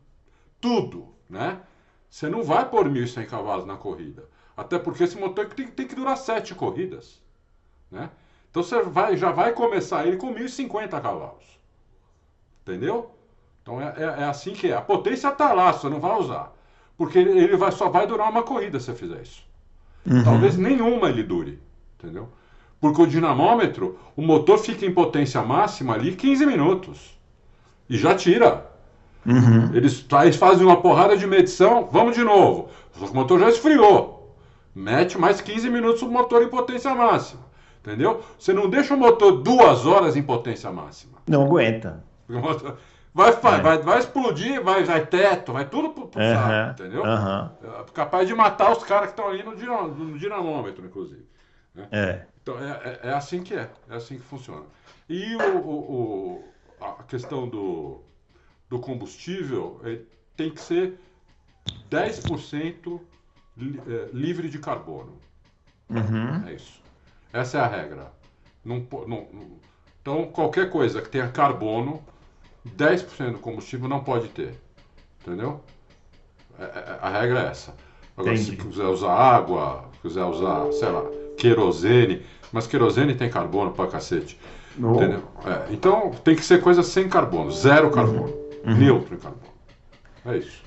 tudo, 0.58 1.08
né? 1.28 1.60
Você 2.08 2.28
não 2.28 2.42
vai 2.42 2.68
pôr 2.68 2.88
1.100 2.88 3.26
cavalos 3.26 3.66
na 3.66 3.76
corrida. 3.76 4.28
Até 4.56 4.78
porque 4.78 5.04
esse 5.04 5.18
motor 5.18 5.46
tem, 5.46 5.68
tem 5.68 5.86
que 5.86 5.94
durar 5.94 6.16
sete 6.16 6.54
corridas, 6.54 7.22
né? 7.90 8.10
Então 8.50 8.62
você 8.62 8.82
vai, 8.82 9.16
já 9.16 9.30
vai 9.30 9.52
começar 9.52 10.06
ele 10.06 10.16
com 10.16 10.34
1.050 10.34 10.88
cavalos. 10.90 11.58
Entendeu? 12.62 13.10
Então 13.62 13.80
é, 13.80 13.94
é, 13.96 14.02
é, 14.02 14.24
assim 14.24 14.52
que 14.52 14.68
é. 14.70 14.76
A 14.76 14.80
potência 14.80 15.28
está 15.28 15.52
lá, 15.52 15.72
você 15.72 15.88
não 15.88 16.00
vai 16.00 16.18
usar. 16.18 16.52
Porque 16.96 17.18
ele, 17.18 17.56
vai, 17.56 17.72
só 17.72 17.88
vai 17.88 18.06
durar 18.06 18.28
uma 18.30 18.42
corrida 18.42 18.78
se 18.78 18.86
você 18.86 18.94
fizer 18.94 19.22
isso. 19.22 19.42
Uhum. 20.06 20.24
Talvez 20.24 20.56
nenhuma 20.56 21.08
ele 21.08 21.22
dure. 21.22 21.60
Entendeu? 21.98 22.28
Porque 22.80 23.00
o 23.00 23.06
dinamômetro, 23.06 23.98
o 24.16 24.22
motor 24.22 24.58
fica 24.58 24.84
em 24.84 24.92
potência 24.92 25.42
máxima 25.42 25.94
ali 25.94 26.16
15 26.16 26.46
minutos. 26.46 27.18
E 27.88 27.96
já 27.96 28.14
tira. 28.14 28.70
Uhum. 29.24 29.74
Eles, 29.74 30.06
eles 30.22 30.36
fazem 30.36 30.66
uma 30.66 30.80
porrada 30.80 31.16
de 31.16 31.26
medição, 31.26 31.88
vamos 31.90 32.14
de 32.14 32.24
novo. 32.24 32.68
O 32.98 33.14
motor 33.14 33.38
já 33.38 33.48
esfriou. 33.50 34.34
Mete 34.74 35.18
mais 35.18 35.40
15 35.40 35.68
minutos 35.68 36.02
o 36.02 36.08
motor 36.08 36.42
em 36.42 36.48
potência 36.48 36.94
máxima. 36.94 37.49
Entendeu? 37.80 38.22
Você 38.38 38.52
não 38.52 38.68
deixa 38.68 38.94
o 38.94 38.96
motor 38.96 39.42
duas 39.42 39.86
horas 39.86 40.16
em 40.16 40.22
potência 40.22 40.70
máxima. 40.70 41.18
Não 41.26 41.44
aguenta. 41.44 42.04
Vai, 43.12 43.32
vai, 43.32 43.58
é. 43.58 43.62
vai, 43.62 43.78
vai, 43.78 43.98
explodir, 43.98 44.62
vai, 44.62 44.84
vai 44.84 45.04
teto, 45.04 45.52
vai 45.52 45.68
tudo 45.68 45.90
pro, 45.90 46.06
pro 46.06 46.22
saco, 46.22 46.80
entendeu? 46.80 47.02
É 47.04 47.84
capaz 47.92 48.28
de 48.28 48.34
matar 48.34 48.70
os 48.70 48.84
caras 48.84 49.06
que 49.06 49.12
estão 49.12 49.28
ali 49.28 49.42
no, 49.42 49.52
no, 49.88 50.18
dinamômetro, 50.18 50.86
inclusive. 50.86 51.26
Né? 51.74 51.88
É. 51.90 52.26
Então 52.40 52.56
é, 52.58 52.70
é, 52.70 53.08
é, 53.08 53.12
assim 53.12 53.42
que 53.42 53.54
é, 53.54 53.68
é 53.88 53.96
assim 53.96 54.16
que 54.16 54.24
funciona. 54.24 54.64
E 55.08 55.34
o, 55.34 55.58
o, 55.58 55.74
o 55.92 56.44
a 56.80 57.02
questão 57.02 57.48
do, 57.48 58.00
do 58.68 58.78
combustível 58.78 59.80
tem 60.36 60.50
que 60.50 60.60
ser 60.60 60.98
10% 61.90 63.00
é, 63.58 64.08
livre 64.12 64.48
de 64.48 64.58
carbono. 64.58 65.18
Uhum. 65.90 66.48
É 66.48 66.54
isso. 66.54 66.80
Essa 67.32 67.58
é 67.58 67.60
a 67.60 67.66
regra. 67.66 68.12
Não, 68.64 68.86
não, 69.06 69.26
então, 70.02 70.26
qualquer 70.26 70.70
coisa 70.70 71.00
que 71.00 71.08
tenha 71.08 71.28
carbono, 71.28 72.02
10% 72.76 73.32
do 73.32 73.38
combustível 73.38 73.88
não 73.88 74.02
pode 74.02 74.28
ter. 74.28 74.54
Entendeu? 75.20 75.60
É, 76.58 76.64
é, 76.64 76.98
a 77.00 77.08
regra 77.20 77.40
é 77.40 77.46
essa. 77.50 77.74
Agora, 78.16 78.34
Entendi. 78.34 78.50
se 78.50 78.56
quiser 78.56 78.86
usar 78.86 79.12
água, 79.12 79.84
quiser 80.02 80.24
usar, 80.24 80.72
sei 80.72 80.88
lá, 80.88 81.04
querosene, 81.36 82.22
mas 82.52 82.66
querosene 82.66 83.14
tem 83.14 83.30
carbono 83.30 83.72
pra 83.72 83.86
cacete. 83.86 84.38
Entendeu? 84.76 85.22
É, 85.44 85.72
então, 85.72 86.10
tem 86.24 86.34
que 86.34 86.44
ser 86.44 86.60
coisa 86.60 86.82
sem 86.82 87.08
carbono, 87.08 87.50
zero 87.50 87.86
uhum. 87.86 87.92
carbono, 87.92 88.34
uhum. 88.64 88.76
neutro 88.76 89.14
em 89.14 89.18
carbono. 89.18 89.52
É 90.24 90.36
isso. 90.36 90.62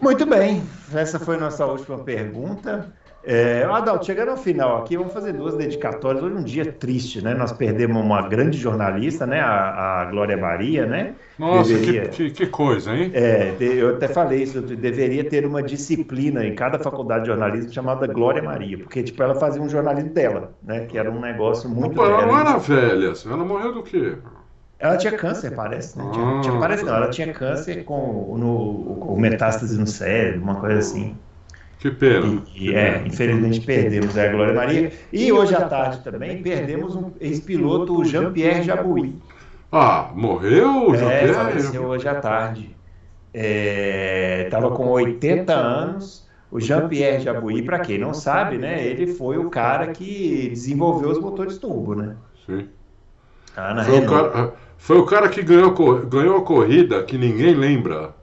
Muito 0.00 0.24
bem, 0.24 0.62
essa 0.92 1.18
foi 1.18 1.36
nossa 1.36 1.66
última 1.66 1.98
pergunta. 1.98 2.92
É, 3.24 3.62
Adalto, 3.64 4.04
chegando 4.04 4.30
ao 4.30 4.36
final 4.36 4.78
aqui, 4.78 4.96
vamos 4.96 5.12
fazer 5.12 5.32
duas 5.32 5.54
dedicatórias. 5.54 6.22
Hoje 6.22 6.34
é 6.34 6.38
um 6.38 6.42
dia 6.42 6.72
triste, 6.72 7.22
né? 7.22 7.34
Nós 7.34 7.52
perdemos 7.52 8.02
uma 8.02 8.28
grande 8.28 8.58
jornalista, 8.58 9.26
né? 9.26 9.40
A, 9.40 10.00
a 10.00 10.04
Glória 10.06 10.36
Maria, 10.36 10.86
né? 10.86 11.14
Nossa, 11.38 11.72
deveria... 11.72 12.08
que, 12.08 12.30
que, 12.30 12.30
que, 12.30 12.46
coisa, 12.46 12.92
hein? 12.94 13.12
É, 13.14 13.54
eu 13.60 13.90
até 13.90 14.08
falei 14.08 14.42
isso, 14.42 14.60
deveria 14.60 15.24
ter 15.24 15.46
uma 15.46 15.62
disciplina 15.62 16.44
em 16.44 16.54
cada 16.54 16.78
faculdade 16.78 17.22
de 17.22 17.28
jornalismo 17.28 17.72
chamada 17.72 18.06
Glória 18.08 18.42
Maria, 18.42 18.78
porque, 18.78 19.02
tipo, 19.02 19.22
ela 19.22 19.36
fazia 19.36 19.62
um 19.62 19.68
jornalismo 19.68 20.10
dela, 20.10 20.52
né? 20.62 20.86
Que 20.86 20.98
era 20.98 21.10
um 21.10 21.20
negócio 21.20 21.70
muito... 21.70 22.00
Opa, 22.00 22.10
ela 22.10 22.26
não 22.26 22.38
era 22.38 22.58
velha, 22.58 23.12
ela 23.24 23.44
morreu 23.44 23.72
do 23.72 23.82
quê? 23.84 24.16
Ela 24.80 24.96
tinha 24.96 25.12
câncer, 25.12 25.54
parece, 25.54 25.96
né? 25.96 26.10
Tinha, 26.12 26.40
tinha, 26.40 26.58
parece 26.58 26.84
não, 26.84 26.96
ela 26.96 27.08
tinha 27.08 27.32
câncer 27.32 27.84
com, 27.84 28.36
no, 28.36 28.96
com 28.96 29.16
metástase 29.16 29.78
no 29.78 29.86
cérebro, 29.86 30.42
uma 30.42 30.56
coisa 30.56 30.80
assim. 30.80 31.16
Que 31.82 31.90
pena. 31.90 32.40
E, 32.54 32.68
e 32.68 32.74
é, 32.76 33.02
infelizmente 33.04 33.60
perdemos 33.62 34.16
a 34.16 34.28
Glória 34.28 34.54
Maria. 34.54 34.92
E 35.12 35.32
hoje 35.32 35.52
à 35.52 35.62
tarde 35.62 35.98
também 36.04 36.40
perdemos 36.40 36.94
um 36.94 37.10
ex-piloto, 37.20 38.04
Jean-Pierre 38.04 38.62
Jabouille. 38.62 39.20
Ah, 39.72 40.12
morreu? 40.14 40.94
É, 40.94 41.26
faleceu 41.32 41.86
hoje 41.86 42.06
à 42.06 42.14
tarde. 42.20 42.76
Estava 43.34 44.68
é, 44.68 44.70
com 44.70 44.90
80 44.90 45.52
anos. 45.52 46.28
O 46.52 46.60
Jean-Pierre 46.60 47.20
Jabouille, 47.20 47.62
para 47.62 47.80
quem 47.80 47.98
não 47.98 48.14
sabe, 48.14 48.58
né, 48.58 48.86
ele 48.86 49.08
foi 49.08 49.36
o 49.38 49.50
cara 49.50 49.88
que 49.88 50.50
desenvolveu 50.50 51.08
os 51.08 51.18
motores 51.18 51.58
turbo, 51.58 51.96
né? 51.96 52.14
Sim. 52.46 52.68
Ah, 53.56 53.82
foi, 53.84 53.98
o 53.98 54.06
cara, 54.06 54.52
foi, 54.78 54.98
o 54.98 55.04
cara, 55.04 55.28
que 55.28 55.42
ganhou, 55.42 55.74
ganhou 56.06 56.36
a 56.36 56.42
corrida 56.42 57.02
que 57.02 57.18
ninguém 57.18 57.56
lembra. 57.56 58.14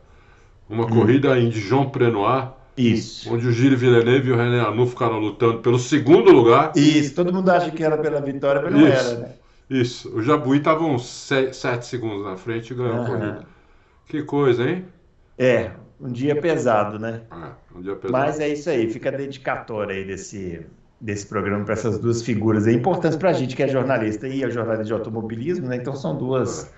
Uma 0.70 0.86
hum. 0.86 0.90
corrida 0.90 1.38
em 1.38 1.50
Dijon-Prenois 1.50 2.59
isso. 2.80 3.34
Onde 3.34 3.48
o 3.48 3.52
Gilles 3.52 3.80
Villeneuve 3.80 4.30
e 4.30 4.32
o 4.32 4.38
René 4.38 4.60
Arnoux 4.60 4.90
ficaram 4.90 5.20
lutando 5.20 5.60
pelo 5.60 5.78
segundo 5.78 6.32
lugar. 6.32 6.72
Isso, 6.76 7.14
todo 7.14 7.34
mundo 7.34 7.50
acha 7.50 7.70
que 7.72 7.84
era 7.84 7.98
pela 7.98 8.22
vitória, 8.22 8.62
mas 8.62 8.72
não 8.72 8.88
Isso. 8.88 9.10
era, 9.10 9.20
né? 9.20 9.32
Isso, 9.70 10.16
o 10.16 10.22
Jabuí 10.22 10.58
estava 10.58 10.84
uns 10.84 11.08
7 11.08 11.86
segundos 11.86 12.26
na 12.26 12.36
frente 12.36 12.72
e 12.72 12.76
ganhou 12.76 12.96
uhum. 12.96 13.04
a 13.04 13.06
corrida. 13.06 13.46
Que 14.08 14.24
coisa, 14.24 14.68
hein? 14.68 14.86
É, 15.38 15.72
um 16.02 16.12
dia 16.12 16.42
pesado, 16.42 16.98
né? 16.98 17.22
É, 17.32 17.78
um 17.78 17.82
dia 17.82 17.96
pesado. 17.96 18.12
Mas 18.12 18.40
é 18.40 18.50
isso 18.50 18.70
aí, 18.70 18.90
fica 18.90 19.10
a 19.10 19.12
dedicatória 19.12 19.96
aí 19.96 20.06
desse, 20.06 20.66
desse 21.00 21.28
programa 21.28 21.64
para 21.66 21.74
essas 21.74 22.00
duas 22.00 22.24
figuras 22.24 22.66
aí, 22.66 22.74
importantes 22.74 23.18
para 23.18 23.30
a 23.30 23.34
gente 23.34 23.56
que 23.56 23.62
é 23.62 23.68
jornalista 23.68 24.28
e 24.28 24.44
é 24.44 24.50
jornalista 24.50 24.86
de 24.86 24.94
automobilismo, 24.94 25.68
né? 25.68 25.76
Então 25.76 25.96
são 25.96 26.18
duas. 26.18 26.72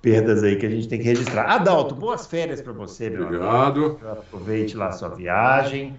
Perdas 0.00 0.44
aí 0.44 0.56
que 0.56 0.64
a 0.64 0.70
gente 0.70 0.88
tem 0.88 0.98
que 0.98 1.04
registrar. 1.04 1.44
Adalto, 1.50 1.94
boas 1.94 2.26
férias 2.26 2.60
para 2.60 2.72
você, 2.72 3.10
meu 3.10 3.24
Obrigado. 3.24 3.84
amigo. 3.84 4.00
Aproveite 4.06 4.76
lá 4.76 4.88
a 4.88 4.92
sua 4.92 5.08
viagem. 5.08 5.96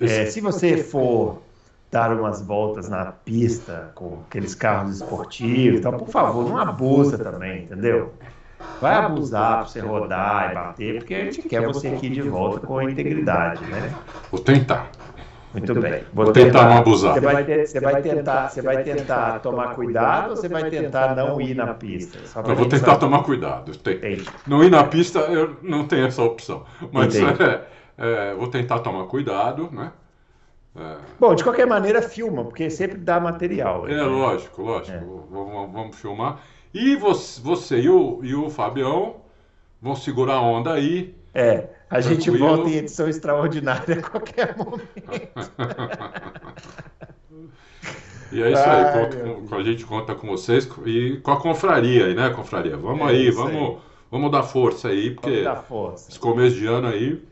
É, 0.00 0.26
se 0.26 0.40
você 0.40 0.76
for 0.76 1.42
dar 1.90 2.12
umas 2.12 2.42
voltas 2.42 2.88
na 2.88 3.06
pista 3.06 3.90
com 3.94 4.20
aqueles 4.26 4.54
carros 4.54 4.96
esportivos, 4.96 5.80
então, 5.80 5.92
por 5.92 6.08
favor, 6.08 6.48
não 6.48 6.58
abusa 6.58 7.16
também, 7.18 7.64
entendeu? 7.64 8.12
Vai 8.80 8.94
abusar 8.94 9.58
para 9.58 9.66
você 9.66 9.80
rodar 9.80 10.50
e 10.50 10.54
bater, 10.54 10.98
porque 10.98 11.14
a 11.14 11.24
gente 11.24 11.42
quer 11.42 11.66
você 11.66 11.88
aqui 11.88 12.08
de 12.10 12.22
volta 12.22 12.66
com 12.66 12.82
integridade, 12.82 13.64
né? 13.64 13.94
Vou 14.30 14.40
tentar. 14.40 14.90
Muito 15.52 15.74
bem. 15.74 16.02
Vou, 16.12 16.26
Vou 16.26 16.32
tentar, 16.32 16.46
tentar, 16.46 16.68
não 16.68 16.78
abusar. 16.78 17.14
Você 17.14 17.20
vai, 17.20 17.44
ter, 17.44 17.66
você 17.66 17.80
vai, 17.80 18.02
tentar, 18.02 18.48
você 18.48 18.62
vai 18.62 18.82
tentar 18.82 19.38
tomar 19.40 19.74
cuidado 19.74 20.30
ou 20.30 20.36
você 20.36 20.48
vai 20.48 20.68
tentar 20.68 21.14
não 21.14 21.40
ir 21.40 21.54
na 21.54 21.72
pista? 21.74 22.18
Eu 22.36 22.54
vou 22.54 22.66
tentar 22.66 22.86
saber. 22.86 23.00
tomar 23.00 23.22
cuidado. 23.22 23.76
Tem. 23.78 24.22
Não 24.46 24.62
ir 24.62 24.70
na 24.70 24.84
pista, 24.84 25.20
eu 25.20 25.56
não 25.62 25.86
tenho 25.86 26.06
essa 26.06 26.22
opção. 26.22 26.64
Mas 26.92 27.16
é, 27.16 27.64
é, 27.96 28.34
vou 28.34 28.48
tentar 28.48 28.80
tomar 28.80 29.04
cuidado, 29.06 29.70
né? 29.72 29.92
É. 30.76 30.96
Bom, 31.18 31.34
de 31.34 31.42
qualquer 31.42 31.66
maneira, 31.66 32.02
filma, 32.02 32.44
porque 32.44 32.70
sempre 32.70 32.98
dá 32.98 33.18
material. 33.18 33.88
É, 33.88 33.96
né? 33.96 34.02
lógico, 34.02 34.62
lógico. 34.62 34.96
É. 34.96 35.00
Vamos, 35.30 35.72
vamos, 35.72 35.96
filmar. 35.96 36.40
E 36.72 36.94
você, 36.96 37.40
você 37.40 37.80
e, 37.80 37.88
o, 37.88 38.20
e 38.22 38.34
o 38.34 38.50
Fabião 38.50 39.16
vão 39.80 39.96
segurar 39.96 40.34
a 40.34 40.42
onda 40.42 40.74
aí. 40.74 41.14
É. 41.34 41.68
A 41.90 42.00
gente 42.00 42.30
volta 42.30 42.68
em 42.68 42.74
edição 42.74 43.08
extraordinária 43.08 43.98
a 43.98 44.02
qualquer 44.02 44.56
momento. 44.56 44.88
e 48.32 48.42
é 48.42 48.52
isso 48.52 48.62
Ai, 48.62 48.84
aí, 48.84 49.22
com, 49.22 49.46
com, 49.46 49.54
a 49.54 49.62
gente 49.62 49.86
conta 49.86 50.14
com 50.14 50.26
vocês 50.26 50.68
e 50.84 51.16
com 51.22 51.30
a 51.30 51.40
confraria 51.40 52.06
aí, 52.06 52.14
né, 52.14 52.28
confraria? 52.30 52.76
Vamos 52.76 53.08
é 53.08 53.12
aí, 53.12 53.30
vamos, 53.30 53.70
aí. 53.70 53.78
vamos 54.10 54.30
dar 54.30 54.42
força 54.42 54.88
aí, 54.88 55.12
porque 55.12 55.44
força. 55.66 56.10
esse 56.10 56.18
começo 56.18 56.56
de 56.56 56.66
ano 56.66 56.88
aí 56.88 57.22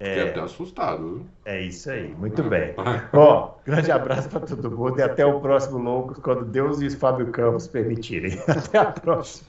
é. 0.00 0.14
Fiquei 0.14 0.30
até 0.30 0.40
assustado. 0.40 1.02
Viu? 1.02 1.26
É 1.44 1.60
isso 1.60 1.90
aí, 1.90 2.14
muito 2.14 2.42
bem. 2.44 2.74
Ó, 3.12 3.54
grande 3.64 3.90
abraço 3.90 4.28
para 4.28 4.40
todo 4.40 4.70
mundo 4.70 4.98
e 4.98 5.02
até 5.02 5.26
o 5.26 5.40
próximo 5.40 5.78
Loucos, 5.78 6.18
quando 6.18 6.44
Deus 6.44 6.80
e 6.80 6.86
os 6.86 6.94
Fábio 6.94 7.26
Campos 7.32 7.66
permitirem. 7.66 8.38
Até 8.46 8.78
a 8.78 8.86
próxima. 8.86 9.48